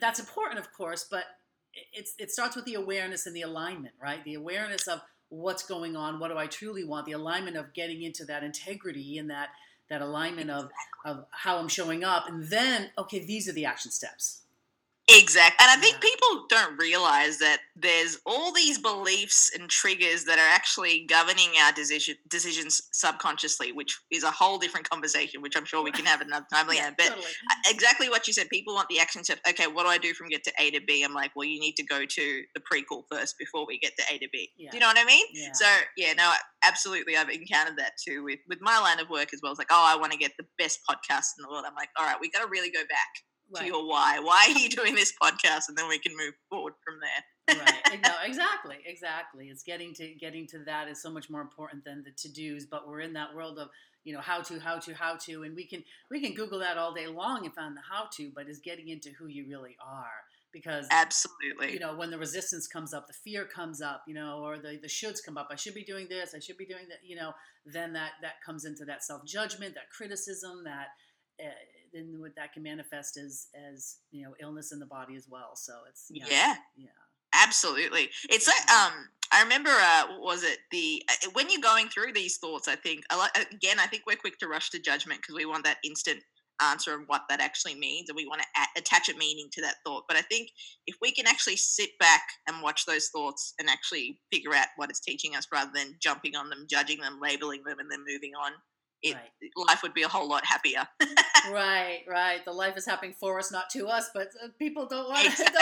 That's 0.00 0.18
important, 0.18 0.58
of 0.58 0.72
course, 0.72 1.04
but 1.08 1.24
it- 1.72 1.86
it's 1.92 2.14
it 2.18 2.30
starts 2.32 2.56
with 2.56 2.64
the 2.64 2.74
awareness 2.74 3.26
and 3.26 3.36
the 3.36 3.42
alignment, 3.42 3.94
right? 4.00 4.24
The 4.24 4.34
awareness 4.34 4.88
of 4.88 5.02
what's 5.28 5.64
going 5.64 5.94
on, 5.96 6.18
what 6.18 6.28
do 6.28 6.38
I 6.38 6.46
truly 6.46 6.84
want, 6.84 7.06
the 7.06 7.12
alignment 7.12 7.56
of 7.56 7.72
getting 7.74 8.02
into 8.02 8.24
that 8.26 8.42
integrity 8.42 9.18
and 9.18 9.30
that 9.30 9.50
that 9.88 10.00
alignment 10.02 10.50
of 10.50 10.70
of 11.04 11.26
how 11.30 11.58
I'm 11.58 11.68
showing 11.68 12.02
up, 12.02 12.28
and 12.28 12.44
then 12.48 12.90
okay, 12.98 13.18
these 13.24 13.48
are 13.48 13.52
the 13.52 13.66
action 13.66 13.90
steps. 13.90 14.40
Exactly. 15.06 15.56
And 15.60 15.70
I 15.70 15.76
think 15.82 15.96
Yeah. 15.96 16.00
people 16.10 16.46
don't 16.48 16.78
realize 16.78 17.38
that 17.38 17.60
there's 17.76 18.18
all 18.24 18.52
these 18.52 18.78
beliefs 18.78 19.50
and 19.52 19.68
triggers 19.68 20.24
that 20.24 20.38
are 20.38 20.48
actually 20.48 21.04
governing 21.06 21.50
our 21.58 21.72
decision, 21.72 22.16
decisions 22.28 22.80
subconsciously, 22.92 23.72
which 23.72 23.98
is 24.10 24.22
a 24.22 24.30
whole 24.30 24.56
different 24.58 24.88
conversation, 24.88 25.42
which 25.42 25.56
I'm 25.56 25.66
sure 25.66 25.82
we 25.82 25.92
can 25.92 26.06
have 26.06 26.22
another 26.22 26.46
time. 26.50 26.66
Leanne. 26.68 26.94
But 26.96 27.08
totally. 27.08 27.26
exactly 27.66 28.08
what 28.08 28.26
you 28.26 28.32
said. 28.32 28.48
People 28.48 28.74
want 28.74 28.88
the 28.88 28.98
action 28.98 29.22
steps. 29.24 29.42
Okay, 29.46 29.66
what 29.66 29.82
do 29.82 29.90
I 29.90 29.98
do 29.98 30.14
from 30.14 30.28
get 30.28 30.42
to 30.44 30.52
A 30.58 30.70
to 30.70 30.80
B? 30.80 31.02
I'm 31.02 31.12
like, 31.12 31.32
well, 31.36 31.46
you 31.46 31.60
need 31.60 31.74
to 31.76 31.84
go 31.84 32.06
to 32.06 32.42
the 32.54 32.60
prequel 32.60 33.02
first 33.10 33.34
before 33.38 33.66
we 33.66 33.78
get 33.78 33.92
to 33.98 34.04
A 34.10 34.18
to 34.18 34.28
B. 34.32 34.50
Yeah. 34.56 34.70
Do 34.70 34.78
you 34.78 34.80
know 34.80 34.88
what 34.88 34.98
I 34.98 35.04
mean? 35.04 35.26
Yeah. 35.34 35.52
So 35.52 35.66
yeah, 35.98 36.14
no, 36.14 36.32
absolutely. 36.64 37.16
I've 37.18 37.28
encountered 37.28 37.76
that 37.76 37.92
too 38.02 38.24
with 38.24 38.38
with 38.48 38.60
my 38.62 38.78
line 38.78 39.00
of 39.00 39.10
work 39.10 39.34
as 39.34 39.40
well. 39.42 39.52
It's 39.52 39.58
like, 39.58 39.68
oh, 39.70 39.84
I 39.86 39.96
want 39.96 40.12
to 40.12 40.18
get 40.18 40.32
the 40.38 40.46
best 40.56 40.80
podcast 40.88 41.36
in 41.36 41.42
the 41.42 41.48
world. 41.50 41.64
I'm 41.66 41.74
like, 41.74 41.90
all 41.98 42.06
right, 42.06 42.16
we 42.18 42.30
got 42.30 42.40
to 42.42 42.48
really 42.48 42.70
go 42.70 42.80
back. 42.88 43.08
To 43.54 43.60
Right. 43.60 43.68
your 43.68 43.86
why. 43.86 44.18
Why 44.20 44.46
are 44.54 44.58
you 44.58 44.68
doing 44.68 44.94
this 44.94 45.12
podcast? 45.20 45.68
And 45.68 45.76
then 45.76 45.88
we 45.88 45.98
can 45.98 46.16
move 46.16 46.34
forward 46.48 46.74
from 46.84 46.94
there. 47.00 47.58
right. 47.60 48.02
No, 48.02 48.12
exactly, 48.24 48.76
exactly. 48.86 49.48
It's 49.48 49.62
getting 49.62 49.94
to 49.94 50.14
getting 50.14 50.46
to 50.48 50.58
that 50.60 50.88
is 50.88 51.00
so 51.00 51.10
much 51.10 51.28
more 51.30 51.40
important 51.40 51.84
than 51.84 52.02
the 52.04 52.10
to 52.10 52.28
dos. 52.32 52.64
But 52.66 52.88
we're 52.88 53.00
in 53.00 53.12
that 53.14 53.34
world 53.34 53.58
of 53.58 53.68
you 54.04 54.12
know 54.14 54.20
how 54.20 54.42
to, 54.42 54.58
how 54.60 54.78
to, 54.78 54.94
how 54.94 55.16
to, 55.16 55.42
and 55.44 55.54
we 55.56 55.66
can 55.66 55.82
we 56.10 56.20
can 56.20 56.34
Google 56.34 56.58
that 56.60 56.76
all 56.78 56.92
day 56.92 57.06
long 57.06 57.44
and 57.44 57.54
find 57.54 57.76
the 57.76 57.80
how 57.88 58.06
to. 58.16 58.30
But 58.34 58.48
is 58.48 58.60
getting 58.60 58.88
into 58.88 59.10
who 59.10 59.26
you 59.26 59.46
really 59.48 59.76
are 59.84 60.24
because 60.52 60.86
Absolutely. 60.90 61.72
you 61.72 61.80
know 61.80 61.94
when 61.96 62.10
the 62.10 62.18
resistance 62.18 62.66
comes 62.66 62.94
up, 62.94 63.06
the 63.06 63.12
fear 63.12 63.44
comes 63.44 63.82
up, 63.82 64.04
you 64.06 64.14
know, 64.14 64.40
or 64.42 64.56
the 64.58 64.78
the 64.80 64.88
shoulds 64.88 65.18
come 65.24 65.36
up. 65.36 65.48
I 65.50 65.56
should 65.56 65.74
be 65.74 65.84
doing 65.84 66.06
this. 66.08 66.34
I 66.34 66.38
should 66.38 66.56
be 66.56 66.66
doing 66.66 66.86
that. 66.88 66.98
You 67.04 67.16
know, 67.16 67.32
then 67.66 67.92
that 67.94 68.12
that 68.22 68.34
comes 68.44 68.64
into 68.64 68.84
that 68.86 69.02
self 69.04 69.24
judgment, 69.26 69.74
that 69.74 69.90
criticism, 69.90 70.62
that. 70.64 70.88
Uh, 71.42 71.50
then 71.94 72.16
what 72.18 72.34
that 72.36 72.52
can 72.52 72.62
manifest 72.62 73.16
as 73.16 73.46
as 73.70 73.98
you 74.10 74.24
know 74.24 74.34
illness 74.40 74.72
in 74.72 74.78
the 74.78 74.86
body 74.86 75.16
as 75.16 75.26
well. 75.30 75.52
So 75.54 75.72
it's 75.88 76.06
yeah, 76.10 76.26
yeah. 76.28 76.54
yeah. 76.76 76.88
Absolutely. 77.34 78.10
It's 78.28 78.46
like 78.46 78.70
um 78.70 78.92
I 79.32 79.42
remember 79.42 79.70
uh 79.70 80.06
what 80.08 80.22
was 80.22 80.44
it 80.44 80.58
the 80.70 81.02
uh, 81.08 81.30
when 81.32 81.50
you're 81.50 81.60
going 81.60 81.88
through 81.88 82.12
these 82.12 82.36
thoughts 82.38 82.68
I 82.68 82.76
think 82.76 83.04
a 83.10 83.16
lot, 83.16 83.30
again 83.52 83.78
I 83.78 83.86
think 83.86 84.02
we're 84.06 84.16
quick 84.16 84.38
to 84.38 84.48
rush 84.48 84.70
to 84.70 84.78
judgment 84.78 85.20
because 85.22 85.36
we 85.36 85.46
want 85.46 85.64
that 85.64 85.78
instant 85.84 86.20
answer 86.62 86.94
of 86.94 87.00
what 87.08 87.22
that 87.28 87.40
actually 87.40 87.74
means 87.74 88.08
and 88.08 88.14
we 88.14 88.28
want 88.28 88.40
to 88.40 88.46
a- 88.60 88.78
attach 88.78 89.08
a 89.08 89.16
meaning 89.16 89.48
to 89.52 89.60
that 89.60 89.74
thought 89.84 90.04
but 90.06 90.16
I 90.16 90.20
think 90.22 90.50
if 90.86 90.94
we 91.02 91.10
can 91.10 91.26
actually 91.26 91.56
sit 91.56 91.90
back 91.98 92.22
and 92.46 92.62
watch 92.62 92.86
those 92.86 93.08
thoughts 93.08 93.54
and 93.58 93.68
actually 93.68 94.20
figure 94.32 94.54
out 94.54 94.68
what 94.76 94.88
it's 94.88 95.00
teaching 95.00 95.34
us 95.34 95.48
rather 95.52 95.72
than 95.74 95.96
jumping 96.00 96.36
on 96.36 96.50
them 96.50 96.66
judging 96.70 97.00
them 97.00 97.18
labeling 97.20 97.62
them 97.66 97.80
and 97.80 97.90
then 97.90 98.04
moving 98.06 98.32
on 98.40 98.52
it 99.02 99.14
Right. 99.14 99.68
life 99.68 99.82
would 99.82 99.94
be 99.94 100.02
a 100.02 100.08
whole 100.08 100.28
lot 100.28 100.44
happier 100.46 100.86
Right, 101.50 102.00
right. 102.08 102.42
The 102.44 102.52
life 102.52 102.76
is 102.76 102.86
happening 102.86 103.14
for 103.20 103.38
us, 103.38 103.52
not 103.52 103.68
to 103.70 103.86
us. 103.86 104.08
But 104.14 104.28
uh, 104.42 104.48
people 104.58 104.86
don't 104.86 105.08
want 105.10 105.24
want 105.26 105.36
to 105.36 105.42
look 105.44 105.44
at 105.44 105.52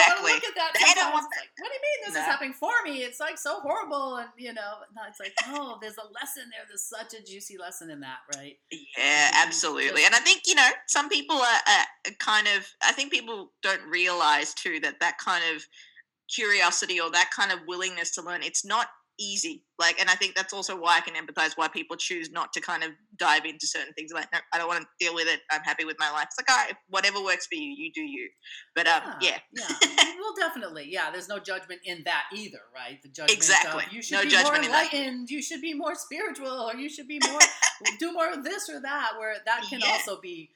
that. 0.54 0.72
They 0.74 0.94
don't 0.94 1.12
want 1.12 1.26
It's 1.32 1.40
like, 1.40 1.50
what 1.58 1.68
do 1.68 1.74
you 1.74 1.80
mean 1.82 1.98
this 2.06 2.14
is 2.14 2.24
happening 2.24 2.52
for 2.52 2.70
me? 2.84 3.02
It's 3.02 3.18
like 3.18 3.36
so 3.36 3.60
horrible, 3.60 4.16
and 4.18 4.28
you 4.36 4.52
know, 4.54 4.74
no, 4.94 5.02
it's 5.08 5.18
like, 5.18 5.32
oh, 5.48 5.78
there's 5.80 5.96
a 5.98 6.06
lesson 6.12 6.44
there. 6.50 6.64
There's 6.68 6.84
such 6.84 7.14
a 7.18 7.24
juicy 7.24 7.58
lesson 7.58 7.90
in 7.90 8.00
that, 8.00 8.18
right? 8.36 8.58
Yeah, 8.70 9.30
Mhm. 9.32 9.46
absolutely. 9.46 10.04
And 10.04 10.14
I 10.14 10.18
think, 10.18 10.42
you 10.46 10.54
know, 10.54 10.68
some 10.86 11.08
people 11.08 11.36
are, 11.36 11.60
are 11.66 12.12
kind 12.20 12.46
of, 12.56 12.66
I 12.82 12.92
think 12.92 13.10
people 13.10 13.52
don't 13.62 13.82
realize 13.88 14.54
too 14.54 14.78
that 14.80 15.00
that 15.00 15.18
kind 15.18 15.42
of 15.56 15.66
curiosity 16.32 17.00
or 17.00 17.10
that 17.10 17.30
kind 17.34 17.50
of 17.52 17.58
willingness 17.66 18.12
to 18.12 18.22
learn, 18.22 18.42
it's 18.42 18.64
not 18.64 18.86
easy. 19.18 19.64
Like, 19.78 20.00
and 20.00 20.08
I 20.08 20.14
think 20.14 20.34
that's 20.34 20.52
also 20.52 20.78
why 20.78 20.98
I 20.98 21.00
can 21.00 21.14
empathize 21.14 21.52
why 21.56 21.68
people 21.68 21.96
choose 21.96 22.30
not 22.30 22.52
to 22.52 22.60
kind 22.60 22.82
of 22.82 22.90
dive 23.18 23.44
into 23.44 23.66
certain 23.66 23.92
things. 23.94 24.12
Like, 24.12 24.28
no, 24.32 24.38
I 24.52 24.58
don't 24.58 24.68
want 24.68 24.80
to 24.80 24.86
deal 25.00 25.14
with 25.14 25.26
it. 25.26 25.40
I'm 25.50 25.62
happy 25.62 25.84
with 25.84 25.96
my 25.98 26.10
life. 26.10 26.26
It's 26.26 26.36
like, 26.38 26.50
all 26.50 26.64
right, 26.64 26.74
whatever 26.88 27.22
works 27.22 27.46
for 27.46 27.56
you, 27.56 27.74
you 27.76 27.90
do 27.92 28.02
you. 28.02 28.28
But 28.74 28.86
um, 28.86 29.02
yeah. 29.20 29.38
yeah. 29.56 29.66
well, 30.20 30.34
definitely, 30.38 30.86
yeah. 30.88 31.10
There's 31.10 31.28
no 31.28 31.38
judgment 31.38 31.80
in 31.84 32.02
that 32.04 32.24
either, 32.34 32.60
right? 32.74 33.02
The 33.02 33.08
judgment 33.08 33.36
Exactly. 33.36 33.84
of 33.86 33.92
you 33.92 34.02
should 34.02 34.18
No 34.18 34.22
be 34.22 34.30
judgment 34.30 34.62
more 34.62 34.64
enlightened, 34.64 35.30
you 35.30 35.42
should 35.42 35.60
be 35.60 35.74
more 35.74 35.94
spiritual, 35.94 36.48
or 36.48 36.74
you 36.74 36.88
should 36.88 37.08
be 37.08 37.20
more 37.30 37.40
do 37.98 38.12
more 38.12 38.30
of 38.30 38.44
this 38.44 38.68
or 38.68 38.80
that. 38.80 39.12
Where 39.18 39.36
that 39.44 39.64
can 39.68 39.80
Yeah. 39.80 39.90
also 39.92 40.20
be, 40.20 40.50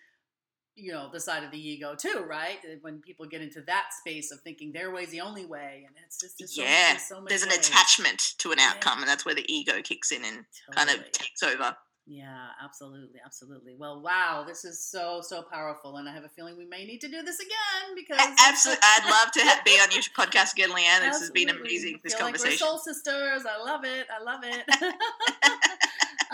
you 0.76 0.92
know, 0.92 1.08
the 1.12 1.18
side 1.20 1.42
of 1.42 1.50
the 1.50 1.58
ego 1.58 1.94
too, 1.94 2.24
right? 2.28 2.58
When 2.82 3.00
people 3.00 3.26
get 3.26 3.40
into 3.40 3.62
that 3.62 3.86
space 3.98 4.30
of 4.30 4.40
thinking 4.42 4.72
their 4.72 4.90
way's 4.92 5.10
the 5.10 5.20
only 5.22 5.46
way, 5.46 5.84
and 5.86 5.96
it's 6.04 6.20
just 6.20 6.38
so 6.54 6.62
yeah. 6.62 6.90
there's 6.92 7.02
so 7.02 7.16
many 7.16 7.28
There's 7.30 7.42
an 7.42 7.48
ways. 7.48 7.68
attachment 7.68 8.34
to 8.38 8.52
an 8.52 8.58
Yeah. 8.58 8.72
outcome, 8.74 8.98
and 9.00 9.08
that's 9.08 9.24
where 9.24 9.34
the 9.34 9.50
ego 9.52 9.80
kicks 9.82 10.12
in 10.12 10.24
and 10.24 10.44
kind 10.72 10.90
of 10.90 11.10
takes 11.12 11.42
over. 11.42 11.76
Yeah, 12.08 12.50
absolutely, 12.62 13.18
absolutely. 13.24 13.74
Well, 13.76 14.00
wow, 14.00 14.44
this 14.46 14.64
is 14.64 14.80
so 14.80 15.20
so 15.22 15.42
powerful, 15.42 15.96
and 15.96 16.08
I 16.08 16.12
have 16.14 16.22
a 16.24 16.28
feeling 16.28 16.56
we 16.56 16.64
may 16.66 16.84
need 16.84 17.00
to 17.00 17.08
do 17.08 17.22
this 17.22 17.40
again 17.40 17.94
because 17.96 18.20
Absolutely. 18.46 18.80
I'd 18.84 19.10
love 19.10 19.32
to 19.32 19.62
be 19.64 19.72
on 19.82 19.90
your 19.90 20.02
podcast 20.16 20.52
again, 20.52 20.70
Leanne. 20.70 21.00
This 21.00 21.18
has 21.20 21.30
been 21.32 21.48
Absolutely. 21.48 21.76
amazing, 21.76 22.00
this 22.04 22.14
Feel 22.14 22.26
like 22.26 22.34
conversation. 22.34 22.64
we're 22.64 22.70
soul 22.70 22.78
sisters. 22.78 23.42
I 23.44 23.60
love 23.64 23.84
it. 23.84 24.06
I 24.08 24.22
love 24.22 24.40
it. 24.44 24.64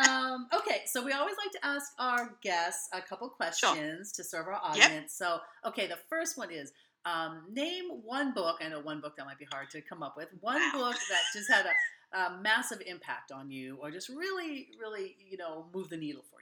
um, 0.09 0.49
okay, 0.55 0.83
so 0.87 1.05
we 1.05 1.13
always 1.13 1.37
like 1.37 1.53
to 1.53 1.65
ask 1.67 1.93
our 1.99 2.37
guests 2.43 2.89
a 2.93 3.01
couple 3.01 3.29
questions 3.29 4.13
to 4.13 4.25
serve 4.25 4.47
our 4.47 4.61
audience. 4.63 5.15
So, 5.15 5.39
okay, 5.67 5.87
the 5.87 5.99
first 6.09 6.37
one 6.39 6.51
is 6.51 6.73
um, 7.05 7.45
name 7.53 7.85
one 8.05 8.33
book. 8.35 8.59
I 8.65 8.69
know 8.69 8.81
one 8.81 9.01
book 9.01 9.17
that 9.17 9.27
might 9.27 9.39
be 9.39 9.47
hard 9.51 9.71
to 9.71 9.81
come 9.81 10.03
up 10.03 10.17
with. 10.17 10.29
One 10.41 10.57
Wow. 10.57 10.71
book 10.75 10.97
that 11.11 11.21
just 11.35 11.51
had 11.51 11.67
a, 11.67 12.19
a 12.19 12.41
massive 12.41 12.81
impact 12.87 13.33
on 13.33 13.51
you, 13.51 13.79
or 13.81 13.91
just 13.91 14.09
really, 14.09 14.69
really, 14.81 15.17
you 15.29 15.37
know, 15.37 15.67
move 15.75 15.89
the 15.89 15.97
needle 15.97 16.23
for 16.31 16.41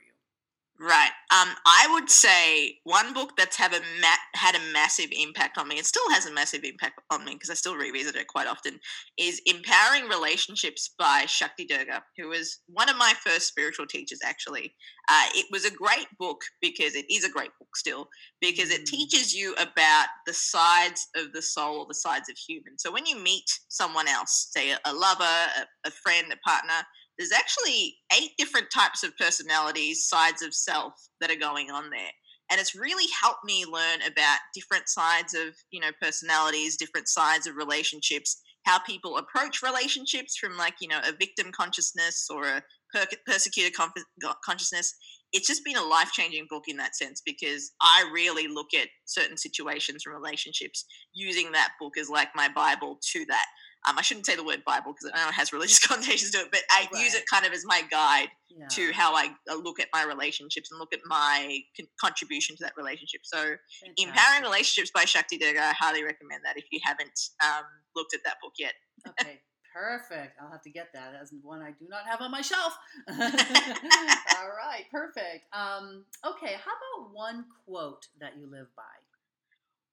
Right. 0.83 1.11
Um, 1.31 1.49
I 1.67 1.87
would 1.91 2.09
say 2.09 2.79
one 2.85 3.13
book 3.13 3.37
that's 3.37 3.55
have 3.57 3.71
a 3.73 3.81
ma- 4.01 4.25
had 4.33 4.55
a 4.55 4.73
massive 4.73 5.09
impact 5.11 5.59
on 5.59 5.67
me. 5.67 5.77
It 5.77 5.85
still 5.85 6.09
has 6.09 6.25
a 6.25 6.33
massive 6.33 6.63
impact 6.63 6.99
on 7.11 7.23
me 7.23 7.33
because 7.35 7.51
I 7.51 7.53
still 7.53 7.75
revisit 7.75 8.15
it 8.15 8.25
quite 8.25 8.47
often. 8.47 8.79
Is 9.15 9.41
Empowering 9.45 10.09
Relationships 10.09 10.89
by 10.97 11.25
Shakti 11.27 11.65
Durga, 11.65 12.01
who 12.17 12.29
was 12.29 12.61
one 12.65 12.89
of 12.89 12.97
my 12.97 13.13
first 13.23 13.47
spiritual 13.47 13.85
teachers. 13.85 14.21
Actually, 14.25 14.73
uh, 15.07 15.25
it 15.35 15.45
was 15.51 15.65
a 15.65 15.71
great 15.71 16.07
book 16.17 16.41
because 16.61 16.95
it 16.95 17.05
is 17.11 17.23
a 17.23 17.29
great 17.31 17.51
book 17.59 17.77
still 17.77 18.09
because 18.41 18.71
it 18.71 18.81
Mm. 18.81 18.85
teaches 18.85 19.35
you 19.35 19.53
about 19.59 20.07
the 20.25 20.33
sides 20.33 21.09
of 21.15 21.31
the 21.31 21.43
soul, 21.43 21.85
the 21.85 21.93
sides 21.93 22.27
of 22.27 22.37
human. 22.37 22.79
So 22.79 22.91
when 22.91 23.05
you 23.05 23.17
meet 23.17 23.45
someone 23.69 24.07
else, 24.07 24.47
say 24.51 24.71
a, 24.71 24.79
a 24.85 24.93
lover, 24.93 25.23
a, 25.23 25.67
a 25.85 25.91
friend, 25.91 26.33
a 26.33 26.37
partner, 26.37 26.87
there's 27.17 27.31
actually 27.31 27.95
eight 28.17 28.31
different 28.37 28.67
types 28.73 29.03
of 29.03 29.15
personalities, 29.17 30.07
sides 30.07 30.41
of 30.41 30.53
self 30.53 30.93
that 31.19 31.31
are 31.31 31.35
going 31.35 31.71
on 31.71 31.89
there. 31.89 32.11
And 32.51 32.59
it's 32.59 32.75
really 32.75 33.05
helped 33.21 33.45
me 33.45 33.65
learn 33.65 34.01
about 34.01 34.39
different 34.53 34.89
sides 34.89 35.33
of, 35.33 35.55
you 35.71 35.79
know, 35.79 35.91
personalities, 36.01 36.75
different 36.75 37.07
sides 37.07 37.47
of 37.47 37.55
relationships, 37.55 38.41
how 38.65 38.79
people 38.79 39.17
approach 39.17 39.61
relationships 39.63 40.35
from 40.37 40.57
like, 40.57 40.73
you 40.81 40.89
know, 40.89 40.99
a 41.07 41.13
victim 41.13 41.51
consciousness 41.53 42.27
or 42.29 42.45
a 42.45 42.63
per- 42.93 43.07
persecuted 43.25 43.73
con- 43.73 43.91
consciousness. 44.43 44.93
It's 45.31 45.47
just 45.47 45.63
been 45.63 45.77
a 45.77 45.83
life 45.83 46.11
changing 46.11 46.47
book 46.49 46.63
in 46.67 46.75
that 46.77 46.95
sense 46.95 47.21
because 47.25 47.71
I 47.81 48.09
really 48.13 48.49
look 48.49 48.73
at 48.77 48.89
certain 49.05 49.37
situations 49.37 50.03
and 50.05 50.13
relationships 50.13 50.83
using 51.13 51.53
that 51.53 51.71
book 51.79 51.97
as 51.97 52.09
like 52.09 52.29
my 52.35 52.49
Bible 52.53 52.99
to 53.13 53.25
that. 53.29 53.45
Um, 53.87 53.97
I 53.97 54.01
shouldn't 54.03 54.25
say 54.27 54.35
the 54.35 54.43
word 54.43 54.63
Bible 54.65 54.93
because 54.93 55.11
I 55.13 55.23
know 55.23 55.29
it 55.29 55.33
has 55.33 55.51
religious 55.57 55.79
connotations 55.79 56.31
to 56.31 56.39
it, 56.39 56.47
but 56.51 56.61
I 56.69 56.87
use 56.99 57.13
it 57.15 57.23
kind 57.31 57.45
of 57.45 57.51
as 57.53 57.63
my 57.65 57.81
guide 57.89 58.29
Yeah. 58.49 58.67
to 58.67 58.91
how 58.93 59.15
I 59.15 59.31
uh, 59.49 59.55
look 59.55 59.79
at 59.79 59.87
my 59.93 60.03
relationships 60.03 60.69
and 60.71 60.79
look 60.79 60.93
at 60.93 60.99
my 61.05 61.59
con- 61.75 61.87
contribution 61.99 62.55
to 62.57 62.63
that 62.63 62.73
relationship. 62.77 63.21
So, 63.23 63.37
Fantastic. 63.37 64.07
Empowering 64.07 64.43
Relationships 64.43 64.91
by 64.93 65.05
Shakti 65.05 65.37
Durga, 65.37 65.61
I 65.61 65.73
highly 65.73 66.03
recommend 66.03 66.41
that 66.45 66.57
if 66.57 66.65
you 66.71 66.79
haven't 66.83 67.19
um, 67.43 67.63
looked 67.95 68.13
at 68.13 68.21
that 68.25 68.35
book 68.41 68.53
yet. 68.59 68.73
Okay, 69.07 69.39
perfect. 69.73 70.37
I'll 70.39 70.51
have 70.51 70.61
to 70.63 70.69
get 70.69 70.89
that 70.93 71.13
as 71.19 71.31
one 71.41 71.61
I 71.61 71.71
do 71.71 71.87
not 71.89 72.05
have 72.05 72.21
on 72.21 72.29
my 72.29 72.41
shelf. 72.41 72.77
All 73.09 74.51
right, 74.51 74.85
perfect. 74.91 75.45
Um, 75.53 76.05
okay, 76.25 76.53
how 76.63 76.71
about 76.71 77.13
one 77.13 77.45
quote 77.65 78.07
that 78.19 78.37
you 78.37 78.45
live 78.51 78.67
by? 78.75 78.83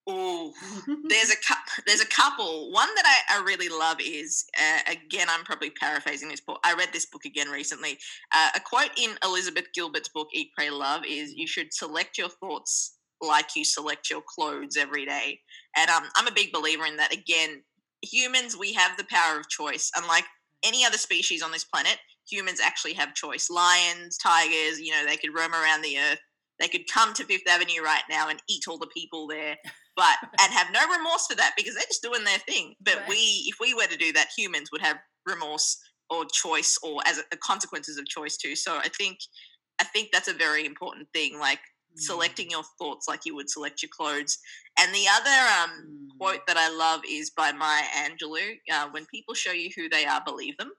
Oh, 0.09 0.55
there's 1.11 1.31
a 1.31 1.37
cou- 1.37 1.83
there's 1.87 2.03
a 2.03 2.07
couple. 2.09 2.73
One 2.73 2.90
that 2.97 3.05
I, 3.31 3.38
I 3.40 3.44
really 3.44 3.71
love 3.71 3.99
is 4.01 4.47
uh, 4.61 4.92
again 4.92 5.29
I'm 5.31 5.44
probably 5.44 5.71
paraphrasing 5.71 6.29
this 6.31 6.42
book. 6.42 6.61
I 6.64 6.75
read 6.75 6.90
this 6.92 7.07
book 7.07 7.27
again 7.27 7.51
recently. 7.51 7.99
Uh, 8.35 8.51
a 8.57 8.61
quote 8.61 8.90
in 8.99 9.12
Elizabeth 9.25 9.68
Gilbert's 9.75 10.11
book 10.11 10.29
Eat, 10.35 10.53
Pray, 10.57 10.71
Love 10.71 11.05
is 11.09 11.35
you 11.35 11.49
should 11.49 11.75
select 11.75 12.18
your 12.18 12.31
thoughts 12.31 12.99
like 13.23 13.57
you 13.57 13.64
select 13.64 14.11
your 14.11 14.23
clothes 14.29 14.77
every 14.79 15.07
day. 15.07 15.40
And 15.79 15.90
um, 15.90 16.05
I'm 16.18 16.29
a 16.29 16.33
big 16.35 16.53
believer 16.53 16.87
in 16.87 16.99
that. 16.99 17.14
Again, 17.14 17.64
humans 18.03 18.59
we 18.59 18.75
have 18.75 18.99
the 18.99 19.07
power 19.11 19.40
of 19.40 19.49
choice. 19.49 19.90
Unlike 19.97 20.27
any 20.66 20.85
other 20.85 20.99
species 20.99 21.42
on 21.42 21.53
this 21.53 21.64
planet, 21.64 21.99
humans 22.31 22.61
actually 22.64 22.94
have 22.94 23.14
choice. 23.14 23.51
Lions, 23.51 24.18
tigers, 24.18 24.81
you 24.81 24.92
know, 24.92 25.07
they 25.07 25.16
could 25.18 25.35
roam 25.35 25.55
around 25.55 25.83
the 25.83 25.99
earth. 25.99 26.21
They 26.61 26.68
could 26.68 26.90
come 26.92 27.14
to 27.14 27.25
Fifth 27.25 27.49
Avenue 27.49 27.83
right 27.83 28.03
now 28.11 28.29
and 28.29 28.42
eat 28.49 28.64
all 28.68 28.79
the 28.79 28.88
people 28.88 29.27
there 29.27 29.57
but 29.97 30.16
and 30.40 30.53
have 30.53 30.68
no 30.73 30.81
remorse 30.97 31.27
for 31.27 31.35
that 31.37 31.55
because 31.57 31.75
they're 31.75 31.85
just 31.87 32.03
doing 32.03 32.25
their 32.25 32.38
thing. 32.38 32.75
But 32.81 32.97
Right. 33.01 33.09
we, 33.09 33.16
if 33.47 33.57
we 33.61 33.75
were 33.75 33.87
to 33.87 33.97
do 33.97 34.12
that, 34.12 34.29
humans 34.37 34.71
would 34.71 34.81
have 34.81 34.97
remorse 35.27 35.77
or 36.09 36.25
choice 36.33 36.79
or 36.83 37.01
as 37.07 37.21
a, 37.33 37.37
consequences 37.38 37.99
of 37.99 38.07
choice 38.07 38.37
too. 38.37 38.55
So 38.55 38.77
I 38.77 38.88
think, 38.97 39.18
I 39.81 39.85
think 39.85 40.11
that's 40.12 40.29
a 40.29 40.35
very 40.35 40.64
important 40.64 41.09
thing. 41.12 41.38
Like. 41.38 41.61
Selecting 41.99 42.51
your 42.51 42.65
thoughts 42.79 43.09
like 43.09 43.21
you 43.27 43.35
would 43.35 43.51
select 43.51 43.83
your 43.83 43.91
clothes. 43.97 44.39
And 44.79 44.95
the 44.95 45.07
other 45.11 45.31
um, 45.63 45.71
Mm. 45.87 46.09
quote 46.19 46.47
that 46.47 46.57
I 46.57 46.69
love 46.71 47.03
is 47.09 47.31
by 47.31 47.53
Maya 47.53 47.85
Angelou. 47.97 48.59
Uh, 48.73 48.89
when 48.91 49.07
people 49.07 49.35
show 49.35 49.53
you 49.53 49.71
who 49.77 49.89
they 49.89 50.05
are, 50.07 50.23
believe 50.25 50.57
them. 50.59 50.73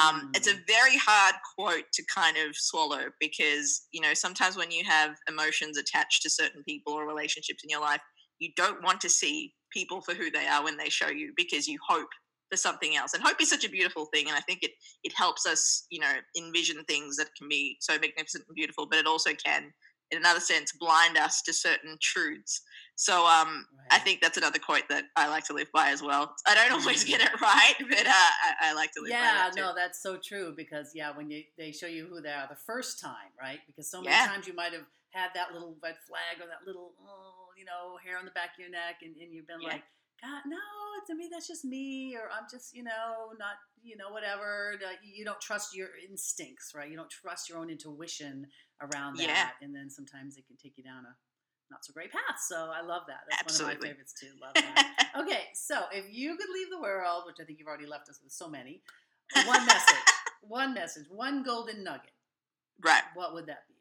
Um, 0.00 0.30
it's 0.34 0.46
a 0.48 0.54
Mm. 0.54 0.66
very 0.68 0.96
hard 0.96 1.34
quote 1.56 1.84
to 1.94 2.04
kind 2.14 2.36
of 2.36 2.56
swallow 2.56 3.10
because 3.20 3.86
you 3.92 4.00
know 4.00 4.14
sometimes 4.14 4.56
when 4.56 4.70
you 4.70 4.84
have 4.84 5.16
emotions 5.28 5.76
attached 5.78 6.22
to 6.22 6.30
certain 6.30 6.62
people 6.64 6.92
or 6.92 7.06
relationships 7.06 7.62
in 7.64 7.70
your 7.70 7.80
life, 7.80 8.00
you 8.38 8.50
don't 8.56 8.82
want 8.82 9.00
to 9.02 9.08
see 9.10 9.54
people 9.72 10.00
for 10.00 10.14
who 10.14 10.30
they 10.30 10.46
are 10.46 10.64
when 10.64 10.76
they 10.76 10.88
show 10.88 11.08
you 11.08 11.32
because 11.36 11.68
you 11.68 11.78
hope 11.88 12.08
for 12.50 12.56
something 12.56 12.96
else. 12.96 13.14
And 13.14 13.22
hope 13.22 13.40
is 13.40 13.50
such 13.50 13.64
a 13.64 13.70
beautiful 13.70 14.06
thing, 14.06 14.28
and 14.28 14.36
I 14.36 14.40
think 14.40 14.60
it 14.62 14.72
it 15.04 15.12
helps 15.16 15.46
us 15.46 15.86
you 15.90 16.00
know 16.00 16.12
envision 16.38 16.84
things 16.84 17.16
that 17.16 17.28
can 17.36 17.48
be 17.48 17.76
so 17.80 17.94
magnificent 17.98 18.44
and 18.48 18.54
beautiful, 18.54 18.86
but 18.88 18.98
it 19.00 19.06
also 19.06 19.30
can 19.34 19.72
in 20.10 20.18
another 20.18 20.40
sense, 20.40 20.72
blind 20.72 21.16
us 21.16 21.42
to 21.42 21.52
certain 21.52 21.96
truths. 22.00 22.62
So 23.00 23.24
um, 23.24 23.66
right. 23.78 23.86
I 23.92 23.98
think 23.98 24.20
that's 24.20 24.36
another 24.36 24.58
quote 24.58 24.82
that 24.90 25.04
I 25.16 25.28
like 25.28 25.44
to 25.46 25.54
live 25.54 25.72
by 25.72 25.88
as 25.88 26.02
well. 26.02 26.34
I 26.46 26.54
don't 26.54 26.80
always 26.80 27.02
get 27.02 27.22
it 27.22 27.30
right, 27.40 27.74
but 27.78 28.06
uh, 28.06 28.10
I, 28.12 28.54
I, 28.70 28.74
like 28.74 28.92
to 28.92 29.00
live 29.00 29.10
yeah, 29.10 29.48
by 29.48 29.54
that 29.54 29.56
no, 29.56 29.72
that's 29.74 30.02
so 30.02 30.18
true 30.22 30.52
because 30.54 30.92
yeah, 30.94 31.10
when 31.16 31.30
you, 31.30 31.42
they 31.56 31.72
show 31.72 31.86
you 31.86 32.06
who 32.06 32.20
they 32.20 32.28
are 32.28 32.46
the 32.46 32.56
first 32.56 33.00
time, 33.00 33.32
right? 33.40 33.60
Because 33.66 33.90
so 33.90 34.02
many 34.02 34.14
yeah. 34.14 34.26
times 34.26 34.46
you 34.46 34.54
might 34.54 34.74
have 34.74 34.84
had 35.12 35.30
that 35.34 35.54
little 35.54 35.76
red 35.82 35.96
flag 36.06 36.44
or 36.44 36.46
that 36.48 36.66
little, 36.66 36.92
oh, 37.08 37.48
you 37.56 37.64
know, 37.64 37.96
hair 38.04 38.18
on 38.18 38.26
the 38.26 38.30
back 38.32 38.50
of 38.54 38.60
your 38.60 38.70
neck, 38.70 39.00
and, 39.02 39.16
and 39.16 39.32
you've 39.32 39.46
been 39.46 39.62
yeah. 39.62 39.68
like, 39.68 39.82
God, 40.22 40.42
no, 40.46 40.56
to 41.06 41.14
me 41.14 41.28
that's 41.32 41.48
just 41.48 41.64
me, 41.64 42.16
or 42.16 42.28
I'm 42.30 42.46
just, 42.50 42.74
you 42.74 42.82
know, 42.82 43.32
not, 43.38 43.54
you 43.82 43.96
know, 43.96 44.10
whatever. 44.10 44.74
You 45.02 45.24
don't 45.24 45.40
trust 45.40 45.74
your 45.74 45.88
instincts, 46.08 46.72
right? 46.74 46.90
You 46.90 46.96
don't 46.96 47.10
trust 47.10 47.48
your 47.48 47.58
own 47.58 47.70
intuition 47.70 48.46
around 48.82 49.16
that, 49.16 49.26
yeah. 49.26 49.48
and 49.62 49.74
then 49.74 49.88
sometimes 49.90 50.36
it 50.36 50.46
can 50.46 50.56
take 50.56 50.76
you 50.76 50.84
down 50.84 51.04
a 51.04 51.14
not 51.70 51.84
so 51.84 51.92
great 51.92 52.12
path. 52.12 52.38
So 52.46 52.56
I 52.56 52.82
love 52.82 53.02
that. 53.06 53.20
That's 53.30 53.42
Absolutely. 53.42 53.64
one 53.64 53.76
of 53.76 53.82
my 53.82 53.88
favorites 53.88 54.14
too. 54.18 54.32
Love 54.40 54.54
that. 54.54 55.06
okay, 55.20 55.44
so 55.54 55.84
if 55.92 56.04
you 56.10 56.36
could 56.36 56.48
leave 56.52 56.68
the 56.70 56.80
world, 56.80 57.22
which 57.26 57.36
I 57.40 57.44
think 57.44 57.58
you've 57.58 57.68
already 57.68 57.86
left 57.86 58.08
us 58.08 58.20
with 58.22 58.32
so 58.32 58.48
many, 58.48 58.82
one 59.46 59.64
message, 59.66 59.96
one 60.42 60.74
message, 60.74 61.06
one 61.10 61.42
golden 61.42 61.84
nugget. 61.84 62.10
Right. 62.82 63.02
What 63.14 63.34
would 63.34 63.46
that 63.46 63.62
be? 63.68 63.74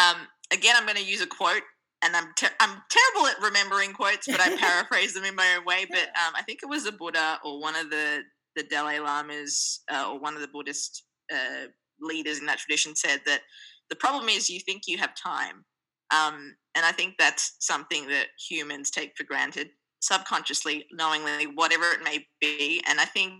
Um, 0.00 0.26
again, 0.50 0.74
I'm 0.76 0.84
going 0.84 0.96
to 0.96 1.04
use 1.04 1.20
a 1.20 1.26
quote, 1.26 1.62
and 2.02 2.16
I'm 2.16 2.32
ter- 2.36 2.54
I'm 2.60 2.82
terrible 2.90 3.28
at 3.28 3.42
remembering 3.42 3.92
quotes, 3.92 4.26
but 4.26 4.40
I 4.40 4.56
paraphrase 4.56 5.14
them 5.14 5.24
in 5.24 5.34
my 5.34 5.56
own 5.56 5.64
way. 5.64 5.86
But 5.88 6.08
um, 6.08 6.34
I 6.36 6.42
think 6.42 6.60
it 6.62 6.68
was 6.68 6.86
a 6.86 6.92
Buddha 6.92 7.38
or 7.44 7.60
one 7.60 7.76
of 7.76 7.90
the 7.90 8.22
the 8.56 8.64
Dalai 8.64 8.98
Lamas 8.98 9.80
uh, 9.90 10.10
or 10.10 10.18
one 10.18 10.34
of 10.34 10.40
the 10.40 10.48
Buddhist 10.48 11.04
uh, 11.32 11.66
leaders 12.00 12.38
in 12.38 12.46
that 12.46 12.58
tradition 12.58 12.94
said 12.94 13.20
that 13.26 13.40
the 13.88 13.96
problem 13.96 14.28
is 14.28 14.50
you 14.50 14.60
think 14.60 14.82
you 14.86 14.98
have 14.98 15.14
time 15.14 15.64
um, 16.12 16.54
and 16.74 16.84
I 16.84 16.92
think 16.92 17.14
that's 17.18 17.56
something 17.60 18.06
that 18.08 18.26
humans 18.48 18.90
take 18.90 19.12
for 19.16 19.24
granted, 19.24 19.70
subconsciously, 20.00 20.86
knowingly, 20.92 21.46
whatever 21.46 21.84
it 21.84 22.04
may 22.04 22.26
be. 22.40 22.82
And 22.86 23.00
I 23.00 23.06
think 23.06 23.32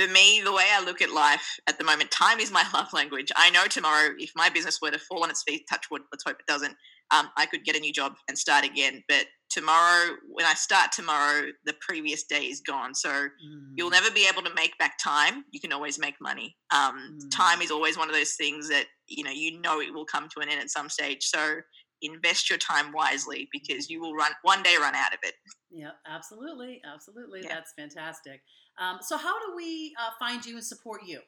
for 0.00 0.08
me, 0.08 0.40
the 0.42 0.52
way 0.52 0.64
I 0.72 0.82
look 0.82 1.02
at 1.02 1.10
life 1.10 1.58
at 1.66 1.78
the 1.78 1.84
moment, 1.84 2.10
time 2.10 2.40
is 2.40 2.50
my 2.50 2.64
love 2.74 2.92
language. 2.92 3.30
I 3.36 3.50
know 3.50 3.66
tomorrow, 3.66 4.10
if 4.18 4.32
my 4.34 4.48
business 4.48 4.80
were 4.80 4.90
to 4.90 4.98
fall 4.98 5.22
on 5.22 5.30
its 5.30 5.42
feet, 5.42 5.66
touch 5.68 5.86
wood, 5.90 6.02
let's 6.10 6.24
hope 6.24 6.36
it 6.40 6.46
doesn't, 6.46 6.74
um, 7.10 7.28
I 7.36 7.46
could 7.46 7.64
get 7.64 7.76
a 7.76 7.80
new 7.80 7.92
job 7.92 8.14
and 8.28 8.38
start 8.38 8.64
again. 8.64 9.02
But 9.08 9.26
tomorrow, 9.50 10.16
when 10.30 10.46
I 10.46 10.54
start 10.54 10.92
tomorrow, 10.92 11.48
the 11.64 11.74
previous 11.80 12.24
day 12.24 12.44
is 12.44 12.60
gone. 12.60 12.94
So 12.94 13.10
mm. 13.10 13.28
you'll 13.76 13.90
never 13.90 14.10
be 14.10 14.26
able 14.30 14.42
to 14.42 14.54
make 14.54 14.78
back 14.78 14.98
time. 15.02 15.44
You 15.50 15.60
can 15.60 15.72
always 15.72 15.98
make 15.98 16.14
money. 16.20 16.56
Um, 16.72 17.18
mm. 17.20 17.30
Time 17.30 17.60
is 17.60 17.70
always 17.70 17.98
one 17.98 18.08
of 18.08 18.14
those 18.14 18.34
things 18.34 18.68
that 18.68 18.86
you 19.08 19.24
know 19.24 19.32
you 19.32 19.60
know 19.60 19.80
it 19.80 19.92
will 19.92 20.04
come 20.04 20.28
to 20.34 20.40
an 20.40 20.48
end 20.48 20.60
at 20.60 20.70
some 20.70 20.88
stage. 20.88 21.24
So 21.24 21.60
invest 22.02 22.48
your 22.48 22.58
time 22.58 22.92
wisely 22.92 23.48
because 23.52 23.90
you 23.90 24.00
will 24.00 24.14
run 24.14 24.32
one 24.42 24.62
day 24.62 24.76
run 24.80 24.94
out 24.94 25.12
of 25.12 25.18
it. 25.22 25.34
Yeah, 25.70 25.90
absolutely, 26.06 26.80
absolutely. 26.84 27.40
Yeah. 27.42 27.54
That's 27.54 27.72
fantastic. 27.76 28.40
Um, 28.80 28.98
so, 29.02 29.16
how 29.16 29.38
do 29.38 29.54
we 29.56 29.94
uh, 30.00 30.10
find 30.18 30.44
you 30.44 30.54
and 30.56 30.64
support 30.64 31.02
you? 31.04 31.20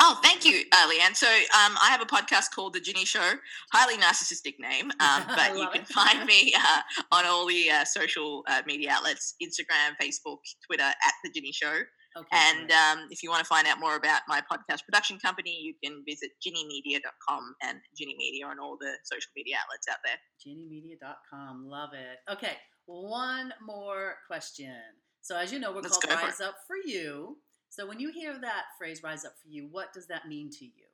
Oh, 0.00 0.18
thank 0.22 0.44
you, 0.44 0.62
uh, 0.72 0.88
Leanne. 0.88 1.16
So 1.16 1.26
um, 1.26 1.76
I 1.82 1.88
have 1.90 2.00
a 2.00 2.06
podcast 2.06 2.54
called 2.54 2.74
The 2.74 2.80
Ginny 2.80 3.04
Show. 3.04 3.32
Highly 3.72 3.96
narcissistic 3.96 4.54
name, 4.60 4.90
um, 5.00 5.24
but 5.26 5.58
you 5.58 5.66
can 5.72 5.84
find 5.84 6.24
me 6.24 6.54
uh, 6.56 6.80
on 7.10 7.26
all 7.26 7.46
the 7.46 7.70
uh, 7.70 7.84
social 7.84 8.44
uh, 8.48 8.62
media 8.66 8.90
outlets: 8.92 9.34
Instagram, 9.42 9.96
Facebook, 10.00 10.38
Twitter 10.66 10.84
at 10.84 11.14
The 11.24 11.30
Ginny 11.30 11.52
Show. 11.52 11.82
Okay, 12.16 12.28
and 12.32 12.70
um, 12.70 13.06
if 13.10 13.22
you 13.22 13.30
want 13.30 13.40
to 13.40 13.48
find 13.48 13.66
out 13.66 13.80
more 13.80 13.96
about 13.96 14.22
my 14.28 14.40
podcast 14.40 14.84
production 14.84 15.18
company, 15.18 15.58
you 15.60 15.74
can 15.82 16.02
visit 16.08 16.30
ginnymedia.com 16.46 17.54
and 17.62 17.78
Ginny 17.96 18.14
Media 18.16 18.46
on 18.46 18.58
all 18.58 18.76
the 18.80 18.92
social 19.04 19.30
media 19.36 19.56
outlets 19.62 19.86
out 19.90 19.98
there. 20.04 20.16
Ginnymedia.com. 20.46 21.66
Love 21.68 21.90
it. 21.92 22.32
Okay, 22.32 22.56
one 22.86 23.52
more 23.64 24.14
question. 24.26 24.74
So, 25.20 25.36
as 25.36 25.52
you 25.52 25.58
know, 25.58 25.72
we're 25.72 25.82
Let's 25.82 25.98
called 25.98 26.22
Rise 26.22 26.40
Up 26.40 26.54
for 26.66 26.76
You. 26.84 27.36
So 27.70 27.86
when 27.86 28.00
you 28.00 28.10
hear 28.10 28.38
that 28.40 28.64
phrase 28.78 29.02
rise 29.02 29.24
up 29.24 29.34
for 29.42 29.48
you, 29.48 29.68
what 29.70 29.92
does 29.92 30.06
that 30.06 30.26
mean 30.28 30.50
to 30.58 30.64
you? 30.64 30.88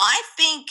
I 0.00 0.22
think 0.36 0.68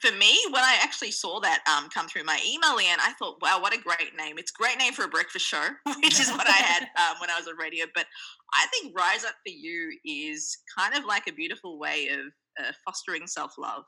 for 0.00 0.12
me, 0.12 0.38
when 0.50 0.62
I 0.62 0.78
actually 0.82 1.10
saw 1.10 1.40
that 1.40 1.62
um, 1.66 1.88
come 1.88 2.06
through 2.06 2.24
my 2.24 2.38
email, 2.46 2.78
and 2.78 3.00
I 3.00 3.12
thought, 3.18 3.40
wow, 3.40 3.60
what 3.60 3.74
a 3.74 3.80
great 3.80 4.14
name. 4.16 4.36
It's 4.38 4.52
a 4.52 4.62
great 4.62 4.78
name 4.78 4.92
for 4.92 5.04
a 5.04 5.08
breakfast 5.08 5.46
show, 5.46 5.66
which 6.02 6.20
is 6.20 6.30
what 6.30 6.46
I 6.46 6.52
had 6.52 6.82
um, 6.98 7.16
when 7.20 7.30
I 7.30 7.38
was 7.38 7.48
on 7.48 7.56
radio. 7.56 7.86
But 7.94 8.06
I 8.52 8.66
think 8.66 8.96
Rise 8.96 9.24
Up 9.24 9.34
for 9.46 9.52
You 9.52 9.96
is 10.04 10.58
kind 10.76 10.94
of 10.94 11.06
like 11.06 11.26
a 11.28 11.32
beautiful 11.32 11.78
way 11.78 12.08
of 12.08 12.26
uh, 12.60 12.72
fostering 12.84 13.26
self 13.26 13.52
love. 13.58 13.84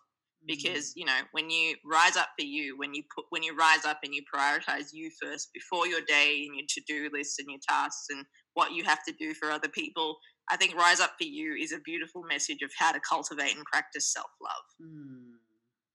Because 0.46 0.92
you 0.94 1.06
know, 1.06 1.20
when 1.32 1.48
you 1.48 1.74
rise 1.86 2.18
up 2.18 2.28
for 2.38 2.44
you, 2.44 2.76
when 2.76 2.92
you 2.92 3.02
put, 3.14 3.24
when 3.30 3.42
you 3.42 3.56
rise 3.56 3.86
up 3.86 4.00
and 4.04 4.14
you 4.14 4.22
prioritize 4.22 4.92
you 4.92 5.10
first 5.22 5.48
before 5.54 5.86
your 5.86 6.02
day 6.06 6.44
and 6.46 6.54
your 6.54 6.66
to 6.68 6.82
do 6.86 7.08
list 7.16 7.38
and 7.38 7.48
your 7.48 7.60
tasks 7.66 8.08
and 8.10 8.26
what 8.54 8.72
you 8.72 8.84
have 8.84 9.04
to 9.06 9.12
do 9.12 9.34
for 9.34 9.50
other 9.50 9.68
people. 9.68 10.18
I 10.48 10.56
think 10.56 10.74
Rise 10.74 11.00
Up 11.00 11.14
for 11.18 11.24
You 11.24 11.54
is 11.54 11.72
a 11.72 11.78
beautiful 11.78 12.22
message 12.24 12.62
of 12.62 12.70
how 12.78 12.92
to 12.92 13.00
cultivate 13.00 13.56
and 13.56 13.64
practice 13.64 14.12
self 14.12 14.30
love. 14.42 14.64
Mm. 14.82 15.38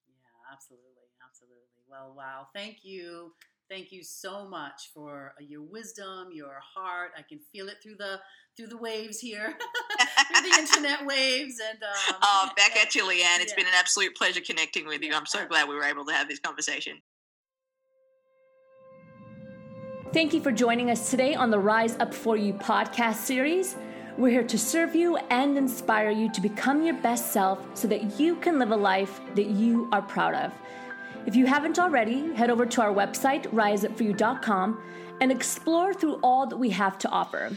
Yeah, 0.08 0.54
absolutely. 0.54 0.90
Absolutely. 1.28 1.84
Well, 1.90 2.14
wow. 2.16 2.48
Thank 2.54 2.80
you. 2.84 3.34
Thank 3.70 3.92
you 3.92 4.04
so 4.04 4.48
much 4.48 4.90
for 4.96 5.34
uh, 5.40 5.46
your 5.48 5.62
wisdom, 5.62 6.30
your 6.34 6.60
heart. 6.74 7.12
I 7.16 7.22
can 7.22 7.40
feel 7.52 7.68
it 7.70 7.76
through 7.84 7.98
the 7.98 8.20
through 8.58 8.68
the 8.68 8.78
waves 8.78 9.20
here, 9.20 9.54
through 10.34 10.50
the 10.50 10.58
internet 10.60 11.06
waves. 11.06 11.62
And 11.70 11.82
um, 11.84 12.16
oh, 12.24 12.50
back 12.58 12.76
at 12.82 12.96
you, 12.96 13.04
Leanne. 13.04 13.42
It's 13.42 13.52
yeah. 13.52 13.58
been 13.58 13.68
an 13.68 13.74
absolute 13.78 14.16
pleasure 14.16 14.42
connecting 14.42 14.88
with 14.88 15.04
you. 15.04 15.14
I'm 15.14 15.28
so 15.28 15.46
glad 15.46 15.70
we 15.70 15.76
were 15.76 15.84
able 15.84 16.04
to 16.06 16.14
have 16.14 16.28
this 16.28 16.40
conversation. 16.40 17.00
Thank 20.12 20.34
you 20.34 20.42
for 20.42 20.52
joining 20.52 20.90
us 20.90 21.12
today 21.12 21.36
on 21.36 21.52
the 21.52 21.60
Rise 21.60 21.96
Up 22.00 22.16
For 22.16 22.36
You 22.36 22.52
podcast 22.54 23.18
series. 23.18 23.76
We're 24.18 24.32
here 24.32 24.44
to 24.44 24.58
serve 24.58 24.96
you 24.96 25.18
and 25.30 25.56
inspire 25.56 26.10
you 26.10 26.32
to 26.32 26.42
become 26.42 26.82
your 26.82 26.96
best 26.96 27.32
self 27.32 27.64
so 27.76 27.88
that 27.90 28.20
you 28.20 28.36
can 28.38 28.58
live 28.58 28.72
a 28.72 28.76
life 28.76 29.22
that 29.36 29.46
you 29.46 29.88
are 29.92 30.02
proud 30.02 30.34
of. 30.34 30.52
If 31.28 31.36
you 31.36 31.46
haven't 31.46 31.78
already, 31.78 32.34
head 32.34 32.50
over 32.50 32.66
to 32.66 32.82
our 32.82 32.92
website, 32.92 33.44
riseupforyou.com, 33.52 34.82
and 35.22 35.32
explore 35.32 35.94
through 35.94 36.20
all 36.24 36.48
that 36.48 36.58
we 36.58 36.72
have 36.72 36.98
to 36.98 37.10
offer. 37.10 37.56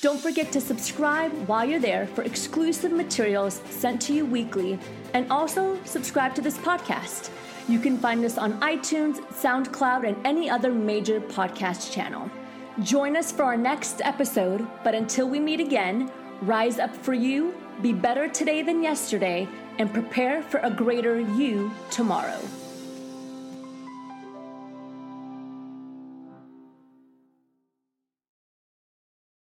Don't 0.00 0.20
forget 0.20 0.50
to 0.50 0.60
subscribe 0.60 1.30
while 1.46 1.64
you're 1.64 1.78
there 1.78 2.08
for 2.08 2.24
exclusive 2.24 2.90
materials 2.90 3.62
sent 3.70 4.02
to 4.02 4.12
you 4.12 4.26
weekly, 4.26 4.76
and 5.14 5.30
also 5.30 5.78
subscribe 5.84 6.34
to 6.34 6.42
this 6.42 6.58
podcast. 6.58 7.30
You 7.68 7.78
can 7.78 7.96
find 7.96 8.24
us 8.24 8.38
on 8.38 8.60
iTunes, 8.60 9.20
SoundCloud, 9.32 10.06
and 10.06 10.16
any 10.26 10.50
other 10.50 10.72
major 10.72 11.20
podcast 11.20 11.92
channel. 11.92 12.30
Join 12.82 13.16
us 13.16 13.30
for 13.30 13.44
our 13.44 13.56
next 13.56 14.00
episode, 14.02 14.66
but 14.82 14.94
until 14.94 15.28
we 15.28 15.38
meet 15.38 15.60
again, 15.60 16.10
rise 16.40 16.78
up 16.78 16.94
for 16.96 17.14
you, 17.14 17.54
be 17.80 17.92
better 17.92 18.28
today 18.28 18.62
than 18.62 18.82
yesterday, 18.82 19.48
and 19.78 19.92
prepare 19.92 20.42
for 20.42 20.58
a 20.58 20.70
greater 20.70 21.20
you 21.20 21.70
tomorrow. 21.90 22.40